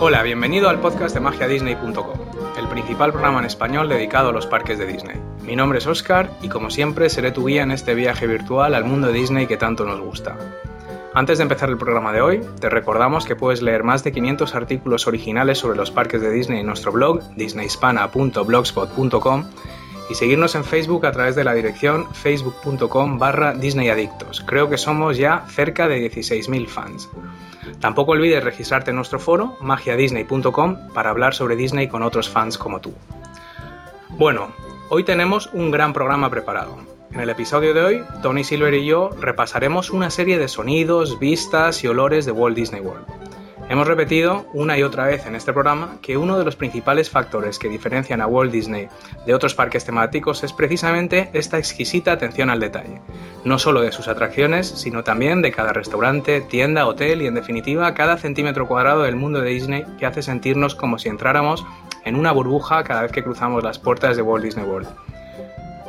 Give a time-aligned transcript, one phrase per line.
[0.00, 2.20] Hola, bienvenido al podcast de magiadisney.com,
[2.58, 5.20] el principal programa en español dedicado a los parques de Disney.
[5.42, 8.84] Mi nombre es Oscar y como siempre seré tu guía en este viaje virtual al
[8.84, 10.36] mundo de Disney que tanto nos gusta.
[11.12, 14.54] Antes de empezar el programa de hoy, te recordamos que puedes leer más de 500
[14.54, 19.46] artículos originales sobre los parques de Disney en nuestro blog disneyhispana.blogspot.com
[20.12, 24.42] y seguirnos en Facebook a través de la dirección facebook.com barra disneyadictos.
[24.46, 27.08] Creo que somos ya cerca de 16.000 fans.
[27.80, 32.80] Tampoco olvides registrarte en nuestro foro magiadisney.com para hablar sobre Disney con otros fans como
[32.80, 32.92] tú.
[34.10, 34.52] Bueno,
[34.90, 36.76] hoy tenemos un gran programa preparado.
[37.10, 41.82] En el episodio de hoy, Tony Silver y yo repasaremos una serie de sonidos, vistas
[41.84, 43.21] y olores de Walt Disney World.
[43.68, 47.58] Hemos repetido una y otra vez en este programa que uno de los principales factores
[47.58, 48.88] que diferencian a Walt Disney
[49.24, 53.00] de otros parques temáticos es precisamente esta exquisita atención al detalle,
[53.44, 57.94] no solo de sus atracciones, sino también de cada restaurante, tienda, hotel y en definitiva
[57.94, 61.64] cada centímetro cuadrado del mundo de Disney que hace sentirnos como si entráramos
[62.04, 64.88] en una burbuja cada vez que cruzamos las puertas de Walt Disney World.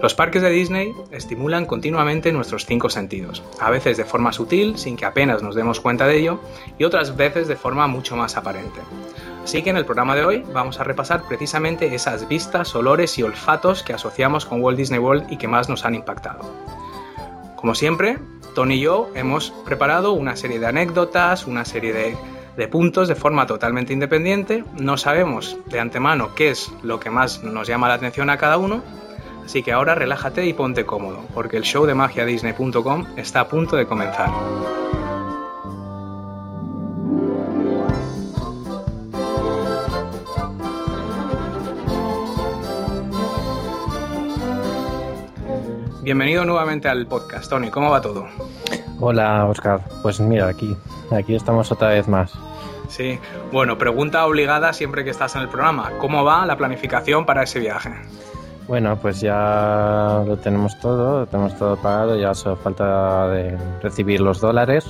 [0.03, 4.97] Los parques de Disney estimulan continuamente nuestros cinco sentidos, a veces de forma sutil, sin
[4.97, 6.41] que apenas nos demos cuenta de ello,
[6.77, 8.81] y otras veces de forma mucho más aparente.
[9.45, 13.23] Así que en el programa de hoy vamos a repasar precisamente esas vistas, olores y
[13.23, 16.41] olfatos que asociamos con Walt Disney World y que más nos han impactado.
[17.55, 18.19] Como siempre,
[18.55, 22.17] Tony y yo hemos preparado una serie de anécdotas, una serie de,
[22.57, 24.65] de puntos de forma totalmente independiente.
[24.77, 28.57] No sabemos de antemano qué es lo que más nos llama la atención a cada
[28.57, 28.83] uno,
[29.45, 33.75] Así que ahora relájate y ponte cómodo, porque el show de magiadisney.com está a punto
[33.75, 34.29] de comenzar.
[46.01, 47.69] Bienvenido nuevamente al podcast, Tony.
[47.69, 48.27] ¿Cómo va todo?
[48.99, 49.81] Hola, Oscar.
[50.01, 50.75] Pues mira, aquí,
[51.11, 52.33] aquí estamos otra vez más.
[52.89, 53.19] Sí,
[53.51, 55.91] bueno, pregunta obligada siempre que estás en el programa.
[55.99, 57.91] ¿Cómo va la planificación para ese viaje?
[58.67, 64.21] Bueno, pues ya lo tenemos todo, lo tenemos todo pagado, ya solo falta de recibir
[64.21, 64.85] los dólares.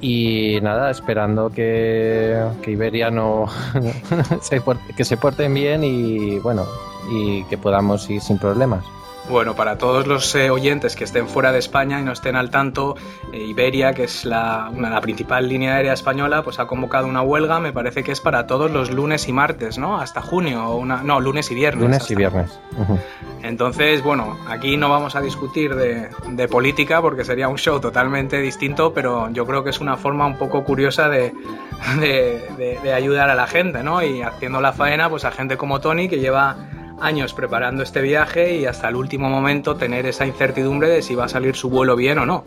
[0.00, 3.46] Y nada, esperando que, que Iberia no
[4.42, 4.62] se
[4.96, 6.66] que se porten bien y bueno,
[7.10, 8.84] y que podamos ir sin problemas.
[9.28, 12.50] Bueno, para todos los eh, oyentes que estén fuera de España y no estén al
[12.50, 12.94] tanto,
[13.32, 17.22] eh, Iberia, que es la, una, la principal línea aérea española, pues ha convocado una
[17.22, 19.98] huelga, me parece que es para todos los lunes y martes, ¿no?
[19.98, 21.82] Hasta junio, una, no, lunes y viernes.
[21.82, 22.60] Lunes y viernes.
[23.42, 28.40] Entonces, bueno, aquí no vamos a discutir de, de, política porque sería un show totalmente
[28.40, 31.32] distinto, pero yo creo que es una forma un poco curiosa de,
[31.98, 34.02] de, de ayudar a la gente, ¿no?
[34.02, 36.56] Y haciendo la faena, pues a gente como Tony, que lleva
[37.00, 41.24] años preparando este viaje y hasta el último momento tener esa incertidumbre de si va
[41.24, 42.44] a salir su vuelo bien o no.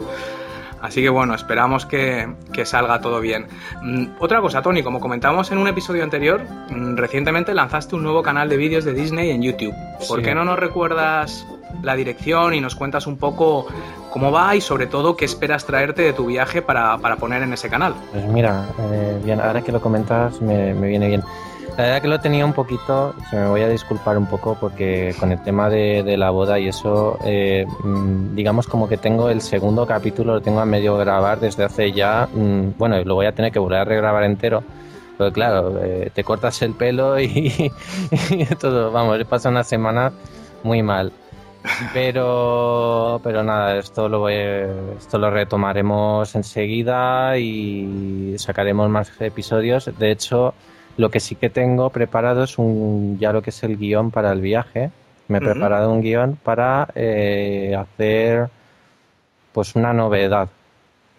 [0.81, 3.47] Así que bueno, esperamos que, que salga todo bien.
[3.81, 8.21] Mm, otra cosa, Tony, como comentamos en un episodio anterior, mm, recientemente lanzaste un nuevo
[8.21, 9.73] canal de vídeos de Disney en YouTube.
[10.07, 10.25] ¿Por sí.
[10.25, 11.47] qué no nos recuerdas
[11.81, 13.67] la dirección y nos cuentas un poco
[14.11, 17.53] cómo va y sobre todo qué esperas traerte de tu viaje para, para poner en
[17.53, 17.95] ese canal?
[18.11, 21.23] Pues mira, eh, bien, ahora que lo comentas me, me viene bien.
[21.75, 25.13] La verdad que lo tenía un poquito, se me voy a disculpar un poco porque
[25.19, 27.67] con el tema de, de la boda y eso, eh,
[28.33, 32.27] digamos como que tengo el segundo capítulo, lo tengo a medio grabar desde hace ya,
[32.33, 34.63] mmm, bueno, lo voy a tener que volver a regrabar entero.
[35.17, 37.71] Pero claro, eh, te cortas el pelo y,
[38.29, 40.11] y todo, vamos, pasa una semana
[40.63, 41.11] muy mal.
[41.93, 44.35] Pero, pero nada, esto lo, voy,
[44.97, 49.89] esto lo retomaremos enseguida y sacaremos más episodios.
[49.97, 50.53] De hecho,
[50.97, 54.31] lo que sí que tengo preparado es un, ya lo que es el guion para
[54.31, 54.91] el viaje.
[55.27, 55.51] Me he uh -huh.
[55.51, 58.49] preparado un guion para eh, hacer
[59.53, 60.49] pues una novedad.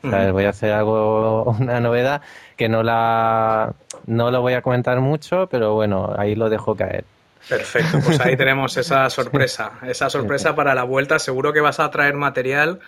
[0.02, 0.32] O sea, -huh.
[0.32, 2.22] voy a hacer algo, una novedad
[2.56, 3.72] que no la
[4.06, 7.04] no lo voy a comentar mucho, pero bueno, ahí lo dejo caer.
[7.48, 11.18] Perfecto, pues ahí tenemos esa sorpresa, esa sorpresa para la vuelta.
[11.18, 12.80] Seguro que vas a traer material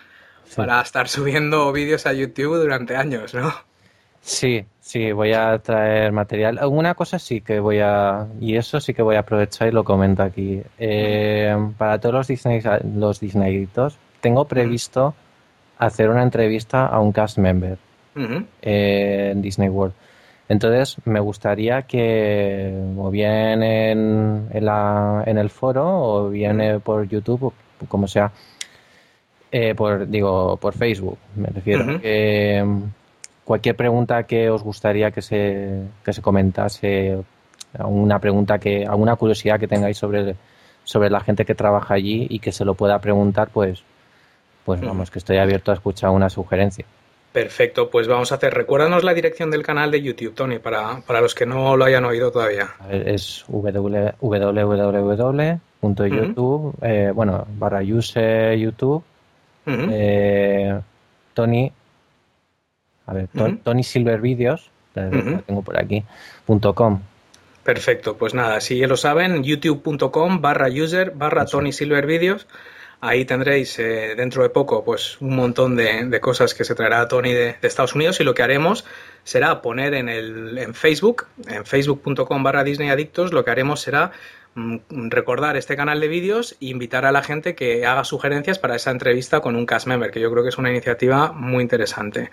[0.55, 3.70] para estar subiendo vídeos a YouTube durante años, ¿no?
[4.21, 6.59] Sí, sí, voy a traer material.
[6.59, 8.27] Alguna cosa sí que voy a.
[8.39, 10.61] Y eso sí que voy a aprovechar y lo comento aquí.
[10.77, 12.61] Eh, para todos los Disney,
[12.95, 15.15] los Disneyitos, tengo previsto
[15.79, 17.77] hacer una entrevista a un cast member
[18.15, 18.45] uh -huh.
[18.61, 19.95] eh, en Disney World.
[20.47, 26.79] Entonces, me gustaría que, o bien en, en, la, en el foro, o bien -huh.
[26.81, 27.53] por YouTube, o
[27.87, 28.31] como sea,
[29.51, 31.85] eh, por, digo, por Facebook, me refiero.
[31.85, 32.91] Uh -huh.
[33.45, 37.23] Cualquier pregunta que os gustaría que se, que se comentase,
[37.77, 40.35] alguna pregunta que, alguna curiosidad que tengáis sobre,
[40.83, 43.83] sobre la gente que trabaja allí y que se lo pueda preguntar, pues,
[44.65, 46.85] pues vamos, que estoy abierto a escuchar una sugerencia.
[47.31, 48.53] Perfecto, pues vamos a hacer.
[48.53, 52.03] Recuérdanos la dirección del canal de YouTube, Tony, para, para los que no lo hayan
[52.03, 52.71] oído todavía.
[52.89, 54.53] es www.youtube,
[56.81, 59.01] eh, bueno, barra user YouTube,
[59.65, 60.77] eh,
[61.33, 61.71] Tony,
[63.11, 63.27] a ver,
[63.63, 66.03] Tony Silver Videos, tengo por aquí,
[66.45, 67.01] punto com.
[67.63, 72.47] Perfecto, pues nada, si ya lo saben, youtube.com barra user barra Tony Silver Videos.
[73.01, 77.33] Ahí tendréis eh, dentro de poco pues un montón de, cosas que se traerá Tony
[77.33, 78.85] de, Estados Unidos y lo que haremos
[79.23, 84.11] será poner en, el, en Facebook, en facebook.com barra Disney Adictos, lo que haremos será
[84.55, 88.91] recordar este canal de vídeos e invitar a la gente que haga sugerencias para esa
[88.91, 92.29] entrevista con un cast member, que yo creo que es una iniciativa muy interesante.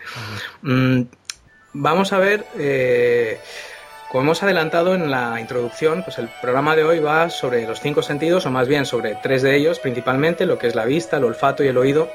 [0.63, 1.03] Mm,
[1.75, 2.45] vamos a ver...
[2.59, 3.39] Eh,
[4.09, 8.01] como hemos adelantado en la introducción, pues el programa de hoy va sobre los cinco
[8.01, 11.25] sentidos, o más bien sobre tres de ellos, principalmente lo que es la vista, el
[11.25, 12.09] olfato y el oído.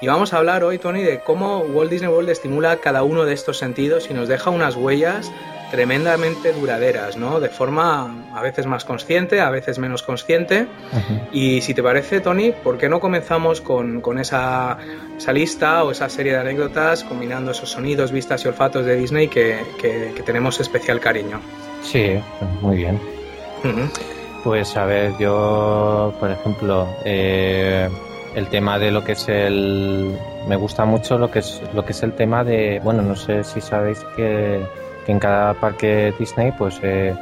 [0.00, 3.34] Y vamos a hablar hoy, Tony, de cómo Walt Disney World estimula cada uno de
[3.34, 5.30] estos sentidos y nos deja unas huellas
[5.70, 7.40] tremendamente duraderas, ¿no?
[7.40, 10.66] De forma a veces más consciente, a veces menos consciente.
[11.32, 14.78] Y si te parece, Tony, ¿por qué no comenzamos con, esa,
[15.16, 19.28] esa, lista o esa serie de anécdotas combinando esos sonidos, vistas y olfatos de Disney
[19.28, 19.58] que,
[20.24, 21.40] tenemos especial cariño?
[21.82, 22.20] Sí,
[22.60, 23.00] muy bien.
[24.42, 27.88] Pues a ver, yo, por ejemplo, eh,
[28.34, 30.16] el tema de lo que es el
[30.48, 33.42] me gusta mucho lo que es lo que es el tema de bueno no sé
[33.44, 34.64] si sabéis que
[35.04, 37.14] que en cada parque Disney, pues eh,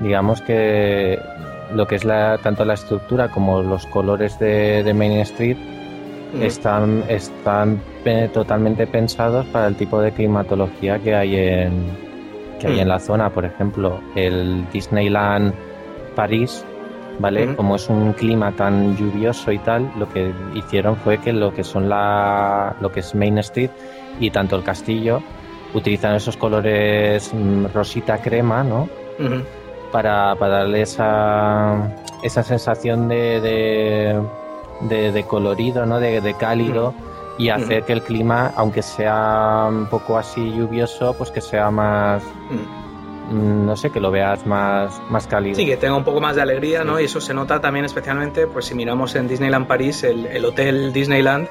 [0.00, 1.18] digamos que
[1.74, 5.56] lo que es la, tanto la estructura como los colores de, Main Street
[6.40, 7.80] están, están
[8.32, 11.90] totalmente pensados para el tipo de climatología que hay en,
[12.58, 13.30] que hay en la zona.
[13.30, 15.52] Por ejemplo, el Disneyland
[16.14, 16.64] París,
[17.18, 17.54] ¿vale?
[17.54, 21.64] Como es un clima tan lluvioso y tal, lo que hicieron fue que lo que
[21.64, 23.70] son la, lo que es Main Street
[24.20, 25.22] y tanto el castillo
[25.74, 28.88] utilizan esos colores mm, rosita crema, ¿no?
[29.90, 34.20] para, darle esa, esa sensación de,
[34.80, 35.98] de, colorido, ¿no?
[36.00, 36.94] De, cálido
[37.38, 42.22] y hacer que el clima, aunque sea un poco así lluvioso, pues que sea más
[43.30, 45.56] no sé, que lo veas más, más cálido.
[45.56, 46.98] Sí, que tenga un poco más de alegría, ¿no?
[46.98, 50.92] Y eso se nota también especialmente, pues si miramos en Disneyland París, el, el hotel
[50.92, 51.48] Disneyland,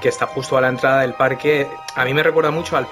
[0.00, 1.66] que está justo a la entrada del parque.
[1.94, 2.86] A mí me recuerda mucho al,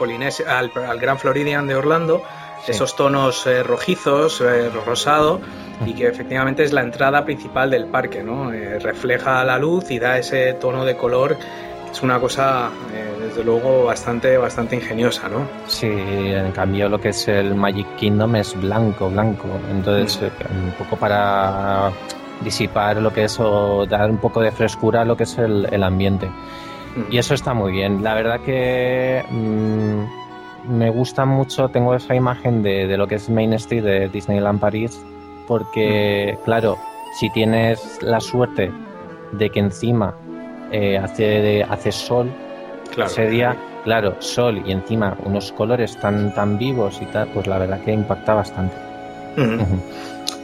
[0.47, 2.23] al, al Gran Floridian de Orlando,
[2.69, 5.41] esos tonos eh, rojizos, eh, rosado,
[5.87, 8.53] y que efectivamente es la entrada principal del parque, ¿no?
[8.53, 11.37] Eh, refleja la luz y da ese tono de color.
[11.91, 12.71] Es una cosa,
[13.31, 15.47] desde luego, bastante, bastante ingeniosa, ¿no?
[15.67, 19.49] Sí, en cambio lo que es el Magic Kingdom es blanco, blanco.
[19.71, 20.65] Entonces, mm.
[20.67, 21.91] un poco para
[22.43, 25.67] disipar lo que es o dar un poco de frescura a lo que es el,
[25.71, 26.29] el ambiente.
[27.11, 28.03] Y eso está muy bien.
[28.03, 33.53] La verdad que mm, me gusta mucho, tengo esa imagen de, lo que es Main
[33.55, 35.01] Street de Disneyland París,
[35.47, 36.79] porque, claro,
[37.19, 38.73] si tienes la suerte
[39.33, 40.17] de que encima
[40.73, 42.31] eh, hace, hace sol,
[42.91, 43.11] claro.
[43.11, 47.59] ese día, claro, sol y encima unos colores tan, tan vivos y tal, pues la
[47.59, 48.77] verdad que impacta bastante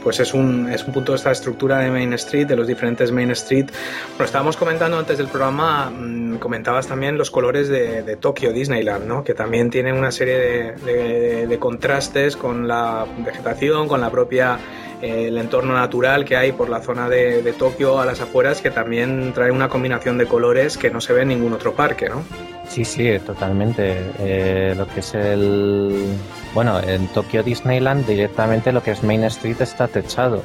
[0.07, 3.11] pues es un, es un punto de esta estructura de Main Street, de los diferentes
[3.11, 3.65] Main Street.
[4.11, 9.05] Bueno, estábamos comentando antes del programa, mm, comentabas también los colores de, de Tokio Disneyland,
[9.05, 9.25] ¿no?
[9.25, 14.57] que también tienen una serie de, contrastes con la vegetación, con la propia
[15.01, 18.71] el entorno natural que hay por la zona de, de, Tokio a las afueras que
[18.71, 22.23] también trae una combinación de colores que no se ve en ningún otro parque, ¿no?
[22.67, 23.95] Sí, sí, totalmente.
[24.19, 26.17] Eh, lo que es el
[26.53, 30.41] bueno, en Tokio Disneyland directamente lo que es Main Street está techado.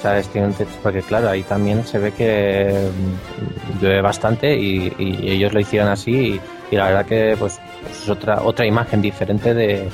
[0.00, 0.28] ¿Sabes?
[0.28, 5.52] Tiene un techo, porque claro, ahí también se ve que mm, llueve bastante y, ellos
[5.52, 6.40] lo hicieron así
[6.70, 9.88] y, la verdad que pues, es otra otra imagen diferente de,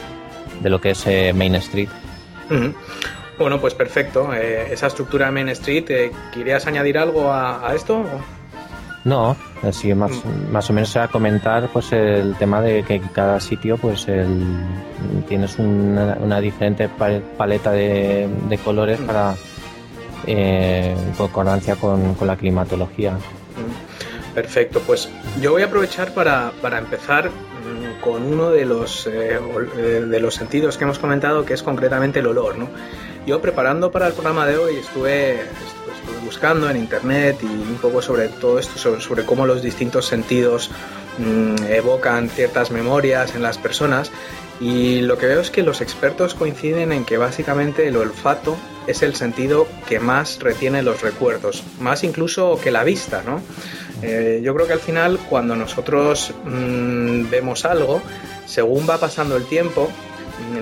[0.63, 1.89] lo que es eh, Main Street.
[3.39, 4.33] Bueno, pues perfecto.
[4.35, 8.05] Eh, esa estructura de Main Street, eh, ¿querías añadir algo a, a esto?
[9.05, 10.53] No, así más, mm.
[10.53, 14.45] más o menos a comentar pues el tema de que cada sitio pues el,
[15.29, 18.29] tienes una, diferente paleta de,
[18.65, 19.07] colores mm.
[19.07, 19.35] para
[20.27, 23.13] eh, en concordancia con, la climatología.
[23.13, 24.35] Mm.
[24.35, 25.09] Perfecto, pues
[25.41, 27.31] yo voy a aprovechar para, empezar
[28.03, 29.39] con uno de los, eh,
[29.77, 32.59] eh, de los sentidos que hemos comentado, que es concretamente el olor.
[32.59, 32.69] ¿no?
[33.29, 35.37] Yo preparando para el programa de hoy estuve,
[36.25, 40.71] buscando en internet y un poco sobre todo esto, sobre, cómo los distintos sentidos
[41.19, 44.11] mm, evocan ciertas memorias en las personas
[44.63, 48.57] y lo que veo es que los expertos coinciden en que básicamente el olfato
[48.87, 53.43] es el sentido que más retiene los recuerdos, más incluso que la vista, ¿no?
[54.01, 58.01] Eh, yo creo que al final cuando nosotros mm, vemos algo,
[58.47, 59.91] según va pasando el tiempo,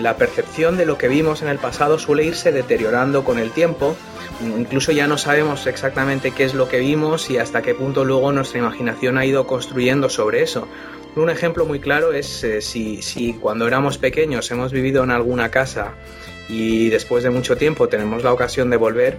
[0.00, 3.96] la percepción de lo que vimos en el pasado suele irse deteriorando con el tiempo.
[4.40, 8.32] Incluso ya no sabemos exactamente qué es lo que vimos y hasta qué punto luego
[8.32, 10.68] nuestra imaginación ha ido construyendo sobre eso.
[11.14, 15.50] Un ejemplo muy claro es eh, si, si cuando éramos pequeños hemos vivido en alguna
[15.50, 15.94] casa
[16.48, 19.18] y después de mucho tiempo tenemos la ocasión de volver,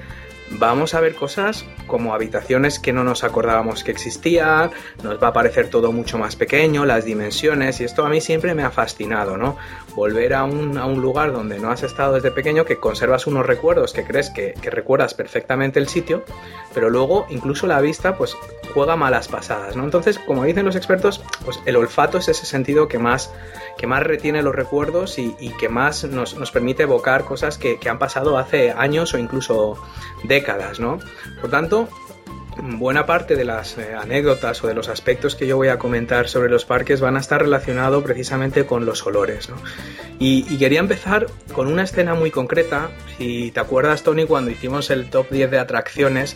[0.51, 4.72] vamos a ver cosas como habitaciones que no nos acordábamos que existían,
[5.04, 8.54] nos va a parecer todo mucho más pequeño, las dimensiones, y esto a mí siempre
[8.54, 9.58] me ha fascinado, ¿no?
[9.96, 13.46] Volver a un, a un lugar donde no has estado desde pequeño, que conservas unos
[13.46, 16.24] recuerdos, que crees que, que, recuerdas perfectamente el sitio,
[16.74, 18.36] pero luego incluso la vista, pues
[18.74, 19.84] juega malas pasadas, ¿no?
[19.84, 23.32] Entonces, como dicen los expertos, pues el olfato es ese sentido que más,
[23.77, 27.80] que más retiene los recuerdos y, y que más nos, nos, permite evocar cosas que,
[27.80, 29.77] que han pasado hace años o incluso
[30.24, 30.37] décadas,
[30.79, 31.00] ¿no?
[31.41, 31.89] Por tanto,
[32.62, 36.27] buena parte de las eh, anécdotas o de los aspectos que yo voy a comentar
[36.27, 39.50] sobre los parques van a estar relacionados precisamente con los olores.
[39.50, 39.58] ¿no?
[40.20, 42.89] Y, y, quería empezar con una escena muy concreta.
[43.17, 46.36] Si te acuerdas, Tony, cuando hicimos el top 10 de atracciones,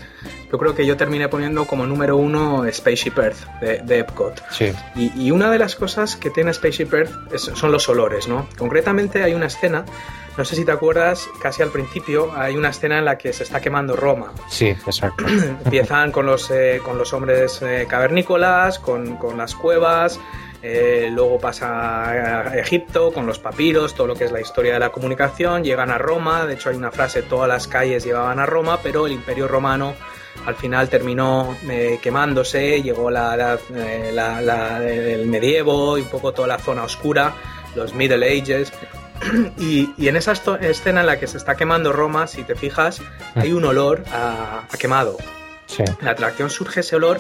[0.52, 4.42] yo creo que yo terminé poniendo como número uno Spaceship Earth de, de Epcot.
[4.52, 4.72] Sí.
[4.96, 8.28] Y, y, una de las cosas que tiene Spaceship Earth es, son los olores.
[8.28, 8.48] ¿no?
[8.58, 9.86] Concretamente hay una escena
[10.38, 13.44] no sé si te acuerdas, casi al principio hay una escena en la que se
[13.44, 14.32] está quemando Roma.
[14.48, 15.26] Sí, exacto.
[15.66, 20.20] Empiezan con los, eh, con los hombres eh, cavernícolas, con, con, las cuevas,
[20.64, 24.80] eh, luego pasa a Egipto con los papiros, todo lo que es la historia de
[24.80, 28.46] la comunicación, llegan a Roma, de hecho hay una frase, todas las calles llevaban a
[28.46, 29.96] Roma, pero el imperio romano
[30.46, 33.60] al final terminó eh, quemándose, llegó la, la,
[34.12, 37.34] la, la, el medievo y un poco toda la zona oscura,
[37.76, 38.72] los Middle Ages,
[39.58, 43.02] y, y, en esa escena en la que se está quemando Roma, si te fijas,
[43.36, 45.18] hay un olor a, a quemado.
[45.66, 45.84] Sí.
[46.02, 47.20] La atracción surge ese olor.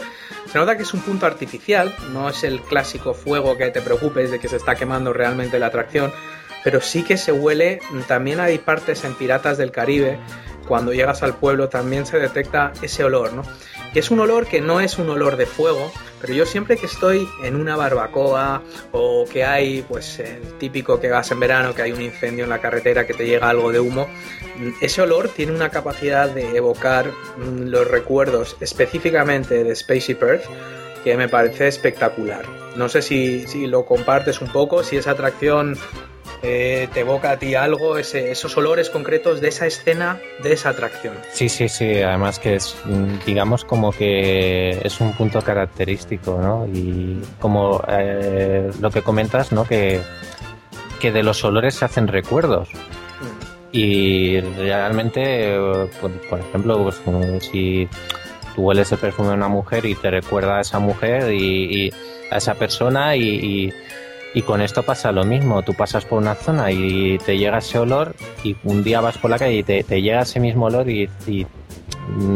[0.51, 4.31] Se nota que es un punto artificial, no es el clásico fuego que te preocupes
[4.31, 6.11] de que se está quemando realmente la atracción,
[6.63, 7.79] pero sí que se huele.
[8.07, 10.19] También hay partes en Piratas del Caribe,
[10.67, 13.43] cuando llegas al pueblo también se detecta ese olor, ¿no?
[13.93, 15.91] Es un olor que no es un olor de fuego,
[16.21, 18.61] pero yo siempre que estoy en una barbacoa
[18.93, 22.49] o que hay, pues el típico que vas en verano, que hay un incendio en
[22.49, 24.07] la carretera, que te llega algo de humo,
[24.79, 30.45] ese olor tiene una capacidad de evocar los recuerdos específicamente de Spaceship Earth
[31.03, 32.45] que me parece espectacular.
[32.75, 35.77] No sé si, si lo compartes un poco, si esa atracción
[36.43, 40.69] eh, te evoca a ti algo, ese, esos olores concretos de esa escena, de esa
[40.69, 41.13] atracción.
[41.31, 42.75] Sí, sí, sí, además que es,
[43.25, 46.67] digamos, como que es un punto característico, ¿no?
[46.67, 49.65] Y como eh, lo que comentas, ¿no?
[49.65, 50.01] Que,
[50.99, 52.69] que de los olores se hacen recuerdos.
[53.71, 55.55] Y realmente,
[56.01, 57.01] por, por ejemplo, pues,
[57.43, 57.87] si
[58.55, 61.93] tú hueles el perfume de una mujer y te recuerda a esa mujer y, y
[62.31, 63.73] a esa persona y, y
[64.33, 67.79] y con esto pasa lo mismo, tú pasas por una zona y te llega ese
[67.79, 70.89] olor y un día vas por la calle y te, te llega ese mismo olor
[70.89, 71.45] y, y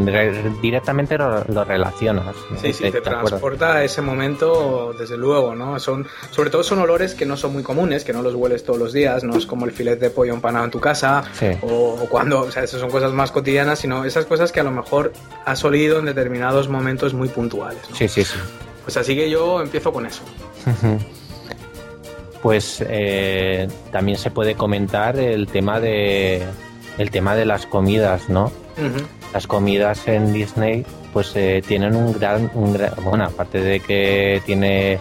[0.06, 2.36] re, directamente lo, lo, relacionas.
[2.62, 5.80] Sí, sí, te, te transporta a ese momento, desde luego, ¿no?
[5.80, 8.80] Son, sobre todo son olores que no son muy comunes, que no los hueles todos
[8.80, 11.48] los días, no es como el filet de pollo empanado en tu casa sí.
[11.62, 14.64] o, o, cuando, o sea, esas son cosas más cotidianas, sino esas cosas que a
[14.64, 15.14] lo mejor
[15.46, 17.82] has olido en determinados momentos muy puntuales.
[17.90, 17.96] ¿no?
[17.96, 18.38] Sí, sí, sí.
[18.84, 20.22] Pues así que yo empiezo con eso.
[22.46, 26.44] Pues eh, también se puede comentar el tema de
[27.00, 28.52] el tema de las comidas, ¿no?
[28.78, 29.06] Uh -huh.
[29.34, 34.44] Las comidas en Disney pues eh, tienen un gran, un gran, bueno, aparte de que
[34.46, 35.00] tiene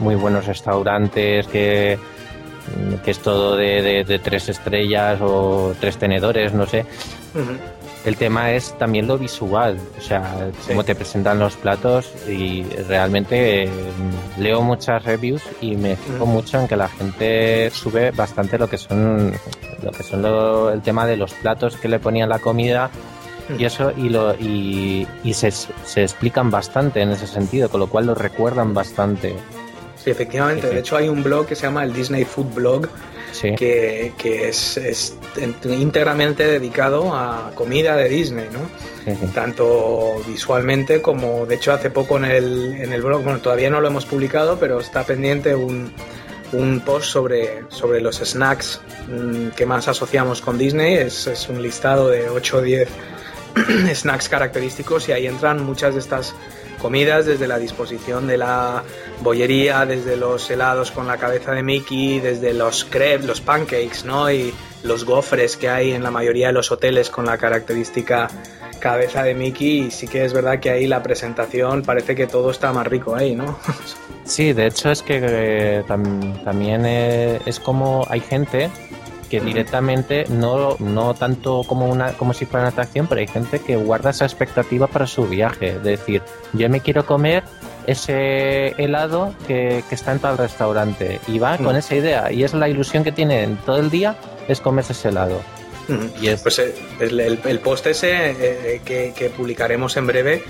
[0.00, 1.98] muy buenos restaurantes, que,
[3.04, 6.86] que es todo de, de, de tres estrellas o tres tenedores, no sé.
[7.34, 7.75] Uh -huh.
[8.06, 10.68] El tema es también lo visual, o sea, sí.
[10.68, 13.68] cómo te presentan los platos y realmente eh,
[14.38, 16.28] leo muchas reviews y me fijo mm.
[16.28, 19.32] mucho en que la gente sube bastante lo que son
[19.82, 22.90] lo que son lo, el tema de los platos que le ponían la comida
[23.48, 23.60] mm.
[23.60, 27.88] y eso y lo y, y se, se, explican bastante en ese sentido, con lo
[27.88, 29.34] cual lo recuerdan bastante.
[29.96, 30.68] Sí, efectivamente.
[30.68, 32.88] Sí, de hecho hay un blog que se llama el Disney Food Blog
[33.40, 33.54] sí.
[33.54, 35.16] que, que es, es,
[35.64, 38.60] íntegramente dedicado a comida de Disney, ¿no?
[39.04, 43.70] Sí, Tanto visualmente como, de hecho, hace poco en el, en el blog, bueno, todavía
[43.70, 45.92] no lo hemos publicado, pero está pendiente un,
[46.52, 50.94] un post sobre, sobre los snacks mmm, que más asociamos con Disney.
[50.94, 52.88] Es, es un listado de 8 o 10
[53.94, 56.34] snacks característicos y ahí entran muchas de estas
[56.76, 58.82] comidas, desde la disposición de la
[59.22, 64.30] bollería, desde los helados con la cabeza de Mickey, desde los crepes, los pancakes, ¿no?
[64.30, 68.28] Y los gofres que hay en la mayoría de los hoteles con la característica
[68.78, 72.50] cabeza de Mickey y sí que es verdad que ahí la presentación parece que todo
[72.50, 73.58] está más rico ahí, ¿no?
[74.24, 78.70] Sí, de hecho es que eh, también eh, es como hay gente
[79.26, 83.60] que directamente no, no tanto como una como si fuera una atracción, pero hay gente
[83.60, 87.44] que guarda esa expectativa para su viaje, de decir, yo me quiero comer
[87.86, 92.68] ese helado que, está en tal restaurante y va con esa idea y es la
[92.68, 94.16] ilusión que tienen todo el día
[94.48, 95.40] es comerse ese helado.
[96.20, 100.42] Y Pues eh, el, post ese eh, que, publicaremos en breve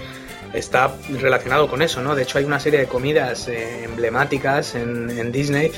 [0.53, 2.15] está relacionado con eso, ¿no?
[2.15, 5.71] De hecho hay una serie de comidas eh, emblemáticas en, Disney.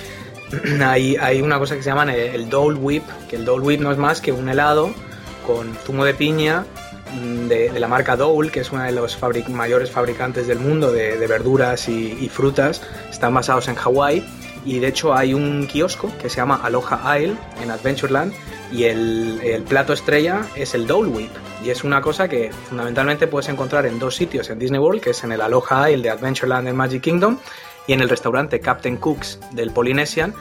[0.84, 3.98] Hay, una cosa que se llama el, Dole Whip, que el Dole Whip no es
[3.98, 4.90] más que un helado
[5.46, 6.64] con zumo de piña
[7.14, 11.26] mm, de, la marca Dole, que es una de los mayores fabricantes del mundo de,
[11.26, 12.82] verduras y, y, frutas.
[13.10, 14.24] Están basados en Hawái.
[14.64, 18.32] Y de hecho hay un kiosco que se llama Aloha Isle en Adventureland.
[18.70, 21.30] Y el, plato estrella es el Dole Whip.
[21.64, 25.10] Y es una cosa que fundamentalmente puedes encontrar en dos sitios en Disney World, que
[25.10, 27.38] es en el Aloha Isle de Adventureland en Magic Kingdom
[27.88, 30.33] y en el restaurante Captain Cooks del Polynesian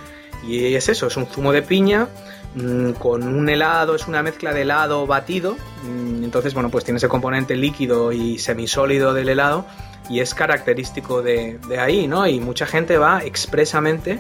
[0.44, 2.08] y es eso, es un zumo de piña
[2.54, 7.00] mm, con un helado, es una mezcla de helado batido, mm, entonces bueno pues tiene
[7.00, 9.66] ese componente líquido y semisólido del helado
[10.10, 12.28] y es característico de, ahí, ¿no?
[12.28, 14.20] Y mucha gente va expresamente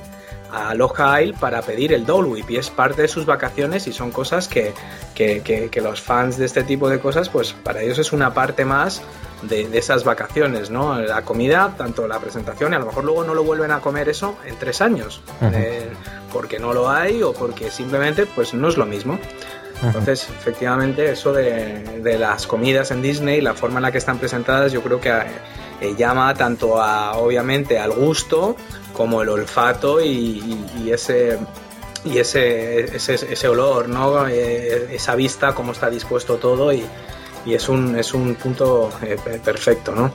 [0.51, 3.93] a Aloha Isle para pedir el Dole Whip y es parte de sus vacaciones y
[3.93, 4.73] son cosas que,
[5.81, 9.01] los fans de este tipo de cosas, pues para ellos es una parte más
[9.43, 10.99] de, esas vacaciones, ¿no?
[10.99, 14.09] La comida, tanto la presentación, y a lo mejor luego no lo vuelven a comer
[14.09, 15.89] eso en tres años, eh,
[16.33, 19.19] porque no lo hay o porque simplemente pues no es lo mismo.
[19.83, 24.17] Entonces, efectivamente, eso de, de, las comidas en Disney, la forma en la que están
[24.17, 25.11] presentadas, yo creo que
[25.79, 28.55] eh, llama tanto a, obviamente, al gusto
[28.93, 31.37] como el olfato y, ese
[32.03, 34.27] y ese, ese, olor, ¿no?
[34.27, 36.83] Eh, esa vista, cómo está dispuesto todo y,
[37.53, 40.13] es, un, es un punto eh, perfecto, ¿no?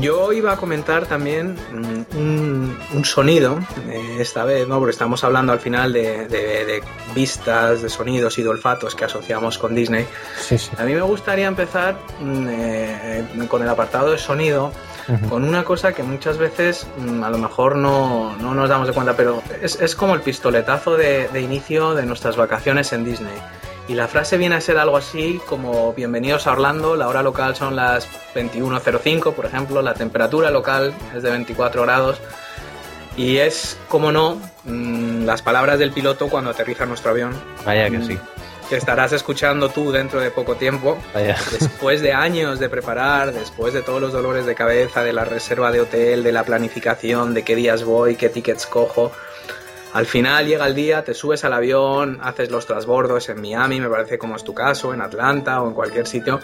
[0.00, 4.78] Yo iba a comentar también mm, un, sonido, eh, esta vez, ¿no?
[4.78, 6.82] Porque estamos hablando al final de,
[7.14, 10.06] vistas, de sonidos y de olfatos que asociamos con Disney.
[10.78, 14.72] A mí me gustaría empezar mm, eh, con el apartado de sonido,
[15.28, 19.14] con una cosa que muchas veces mm, a lo mejor no, nos damos de cuenta,
[19.14, 23.34] pero es, como el pistoletazo de inicio de nuestras vacaciones en Disney.
[23.86, 27.54] Y la frase viene a ser algo así como bienvenidos a Orlando, la hora local
[27.54, 32.18] son las 21.05, por ejemplo, la temperatura local es de 24 grados.
[33.16, 37.38] Y es, como no, mm, las palabras del piloto cuando aterriza nuestro avión.
[37.64, 38.18] Vaya que mm, sí.
[38.70, 40.98] Que estarás escuchando tú dentro de poco tiempo.
[41.12, 41.36] Vaya.
[41.52, 45.70] Después de años de preparar, después de todos los dolores de cabeza, de la reserva
[45.70, 49.12] de hotel, de la planificación, de qué días voy, qué tickets cojo
[49.94, 53.88] al final llega el día, te subes al avión, haces los transbordos en Miami, me
[53.88, 56.40] parece como es tu caso, en Atlanta o en cualquier sitio,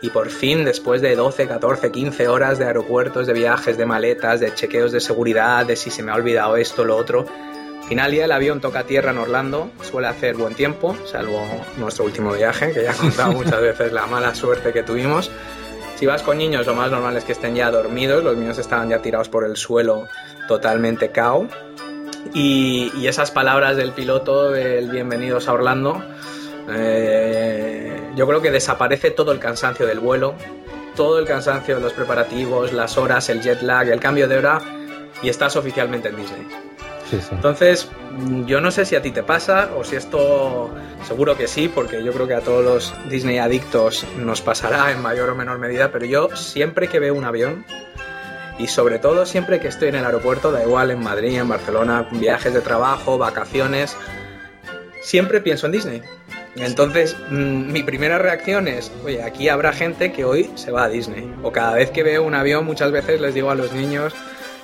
[0.00, 4.38] y por fin, después de 12, 14, 15 horas de aeropuertos, de viajes, de maletas,
[4.38, 7.26] de chequeos de seguridad, de si se me ha olvidado esto, lo otro,
[7.90, 11.44] final ya el avión toca tierra en Orlando, suele hacer buen tiempo, salvo
[11.76, 15.28] nuestro último viaje, que ya he contado muchas veces la mala suerte que tuvimos.
[15.96, 18.90] Si vas con niños, lo más normal es que estén ya dormidos, los niños estaban
[18.90, 20.06] ya tirados por el suelo
[20.46, 21.48] totalmente cao.
[22.34, 26.00] Y, esas palabras del piloto del bienvenidos a Orlando,
[26.68, 30.34] eh, yo creo que desaparece todo el cansancio del vuelo,
[30.94, 34.60] todo el cansancio de los preparativos, las horas, el jet lag, el cambio de hora
[35.22, 36.46] y estás oficialmente en Disney.
[37.32, 37.88] Entonces,
[38.46, 40.70] yo no sé si a ti te pasa o si esto,
[41.06, 45.02] seguro que sí, porque yo creo que a todos los Disney adictos nos pasará en
[45.02, 47.64] mayor o menor medida, pero yo siempre que veo un avión,
[48.58, 52.08] y sobre todo siempre que estoy en el aeropuerto, da igual en Madrid, en Barcelona,
[52.10, 53.96] viajes de trabajo, vacaciones,
[55.02, 56.02] siempre pienso en Disney.
[56.56, 60.88] Entonces, mm, mi primera reacción es, oye, aquí habrá gente que hoy se va a
[60.88, 61.32] Disney.
[61.42, 64.14] O cada vez que veo un avión, muchas veces les digo a los niños,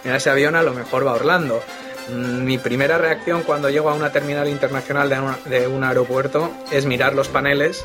[0.05, 1.63] en ese avión a lo mejor va a Orlando.
[2.11, 6.87] Mm, mi primera reacción cuando llego a una terminal internacional de, de un aeropuerto es
[6.87, 7.85] mirar los paneles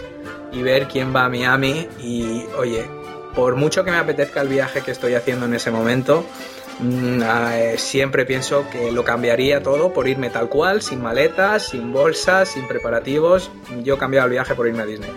[0.52, 2.86] y ver quién va a Miami y, oye,
[3.36, 6.26] por mucho que me apetezca el viaje que estoy haciendo en ese momento,
[6.80, 11.94] mm, eh, siempre pienso que lo cambiaría todo por irme tal cual, sin maletas, sin
[11.94, 13.52] bolsas, sin preparativos.
[13.84, 15.12] Yo he cambiado el viaje por irme a Disney.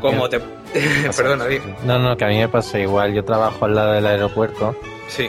[0.00, 0.40] ¿Cómo te.?
[1.16, 1.46] Perdona,
[1.84, 3.12] No, no, que a mí me pasa igual.
[3.12, 4.76] Yo trabajo al lado del aeropuerto.
[5.08, 5.28] Sí.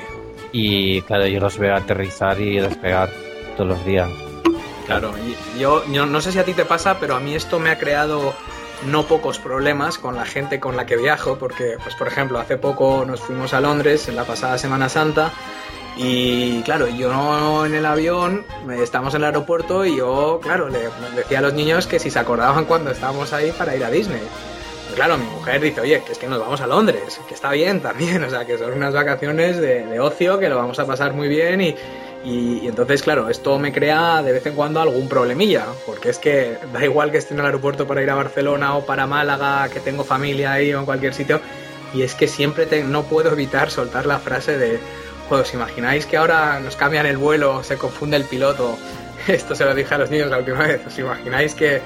[0.52, 3.10] Y claro, yo los veo aterrizar y despegar
[3.56, 4.10] todos los días.
[4.86, 5.14] Claro,
[5.58, 7.80] yo, yo no sé si a ti te pasa, pero a mí esto me ha
[7.80, 8.34] creado
[8.86, 12.58] no pocos problemas con la gente con la que viajo, porque, pues por ejemplo, hace
[12.58, 15.32] poco nos fuimos a Londres en la pasada Semana Santa
[15.98, 18.46] y claro, yo en el avión,
[18.82, 22.20] estamos en el aeropuerto y yo, claro, le decía a los niños que si se
[22.20, 24.22] acordaban cuando estábamos ahí para ir a Disney.
[24.96, 27.82] claro, mi mujer dice, oye, que es que nos vamos a Londres, que está bien
[27.82, 31.28] también, o sea, que son unas vacaciones de, ocio, que lo vamos a pasar muy
[31.28, 31.76] bien y,
[32.24, 36.58] y, entonces, claro, esto me crea de vez en cuando algún problemilla, porque es que
[36.74, 39.80] da igual que esté en el aeropuerto para ir a Barcelona o para Málaga, que
[39.80, 41.42] tengo familia ahí o en cualquier sitio,
[41.94, 44.80] y es que siempre no puedo evitar soltar la frase de
[45.40, 48.78] ¿os imagináis que ahora nos cambian el vuelo, se confunde el piloto?
[49.28, 50.86] Esto se lo dije a los niños la última vez.
[50.86, 51.82] ¿Os imagináis que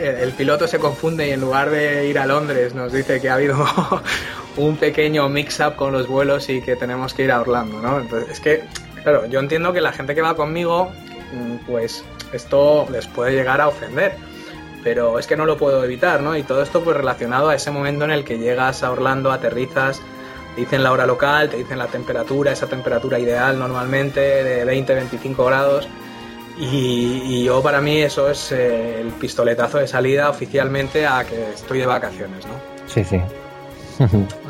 [0.00, 3.34] el piloto se confunde y en lugar de ir a Londres nos dice que ha
[3.34, 3.66] habido
[4.56, 8.00] un pequeño mix-up con los vuelos y que tenemos que ir a Orlando, ¿no?
[8.00, 8.64] Entonces, es que,
[9.04, 10.90] claro, yo entiendo que la gente que va conmigo,
[11.32, 14.16] mm, pues esto les puede llegar a ofender
[14.84, 16.36] pero es que no lo puedo evitar, ¿no?
[16.36, 20.00] Y todo esto pues relacionado a ese momento en el que llegas a Orlando, aterrizas,
[20.54, 25.46] te dicen la hora local, te dicen la temperatura, esa temperatura ideal normalmente de 20-25
[25.46, 25.88] grados.
[26.56, 31.80] Y, yo para mí eso es eh, el pistoletazo de salida oficialmente a que estoy
[31.80, 32.54] de vacaciones, ¿no?
[32.86, 33.20] Sí, sí.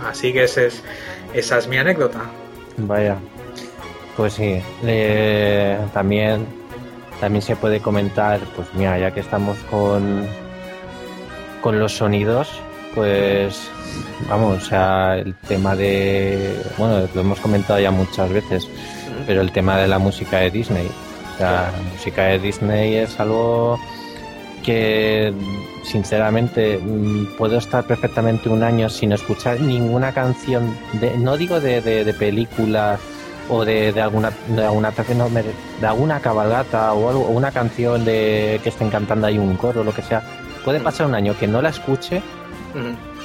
[0.06, 0.82] Así que ese es,
[1.32, 2.20] esa es mi anécdota.
[2.76, 3.16] Vaya.
[4.16, 4.60] Pues sí.
[5.92, 6.46] también,
[7.20, 10.26] también se puede comentar, pues mira, ya que estamos con,
[11.60, 12.48] con los sonidos,
[12.94, 13.68] pues
[14.28, 18.68] vamos, o sea, el tema de, bueno, lo hemos comentado ya muchas veces,
[19.26, 20.88] pero el tema de la música de Disney.
[21.34, 23.78] O sea, la música de Disney es algo
[24.64, 25.32] que
[25.84, 31.80] sinceramente mm, puedo estar perfectamente un año sin escuchar ninguna canción, de, no digo de,
[31.82, 32.98] de, película
[33.48, 38.60] o de, de, alguna de alguna de alguna cabalgata o algo, o una canción de
[38.62, 40.22] que estén cantando ahí un coro o lo que sea.
[40.64, 42.22] Puede pasar un año que no la escuche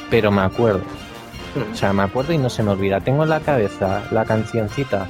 [0.10, 0.82] pero me acuerdo.
[1.72, 3.00] O sea, me acuerdo y no se me olvida.
[3.00, 5.08] Tengo en la cabeza la cancioncita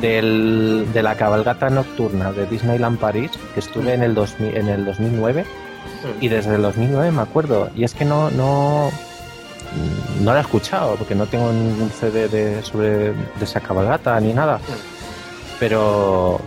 [0.00, 4.84] del, de la cabalgata nocturna de Disneyland París, que estuve en, el 2000, en el
[4.84, 5.44] 2009,
[6.20, 7.70] y desde el 2009 me acuerdo.
[7.74, 8.90] Y es que no, no,
[10.20, 14.32] no la he escuchado, porque no tengo ningún CD de, sobre, de esa cabalgata ni
[14.32, 14.60] nada.
[15.58, 16.40] Pero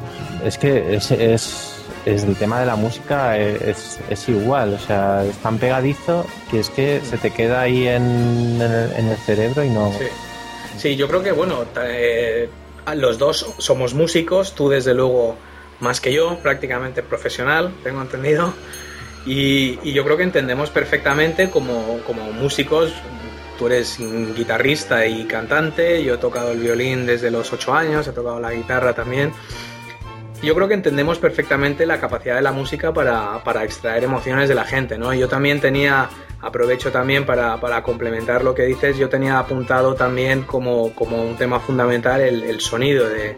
[0.43, 5.23] es que es, es es el tema de la música es, es, igual, o sea,
[5.25, 9.91] es tan pegadizo que es que se te queda ahí en, el, cerebro y no...
[10.77, 12.49] Sí, yo creo que, bueno, eh,
[12.95, 15.35] los dos somos músicos, tú desde luego
[15.79, 18.53] más que yo, prácticamente profesional, tengo entendido,
[19.25, 22.93] y, y yo creo que entendemos perfectamente como, como músicos,
[23.57, 23.97] tú eres
[24.35, 28.53] guitarrista y cantante, yo he tocado el violín desde los ocho años, he tocado la
[28.53, 29.31] guitarra también
[30.41, 34.55] yo creo que entendemos perfectamente la capacidad de la música para, para, extraer emociones de
[34.55, 35.13] la gente, ¿no?
[35.13, 36.09] Yo también tenía,
[36.41, 41.35] aprovecho también para, para complementar lo que dices, yo tenía apuntado también como, como un
[41.35, 43.37] tema fundamental el, el sonido de,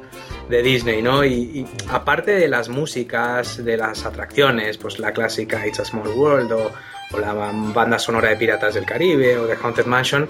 [0.52, 1.26] de, Disney, ¿no?
[1.26, 6.52] Y, aparte de las músicas, de las atracciones, pues la clásica It's a Small World
[6.52, 6.72] o,
[7.20, 10.28] la banda sonora de Piratas del Caribe o de Haunted Mansion,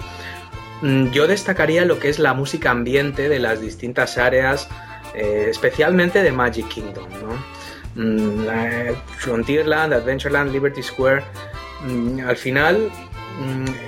[0.80, 4.68] mm, yo destacaría lo que es la música ambiente de las distintas áreas
[5.14, 7.08] eh, especialmente de Magic Kingdom.
[7.22, 8.02] ¿no?
[8.02, 8.46] Mm,
[9.18, 11.22] Frontierland, Adventureland, Liberty Square,
[11.86, 12.90] mm, al final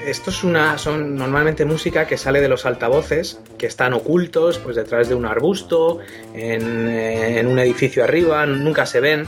[0.07, 4.77] esto es una son normalmente música que sale de los altavoces que están ocultos pues
[4.77, 5.99] detrás de un arbusto
[6.35, 9.27] en, eh, en un edificio arriba nunca se ven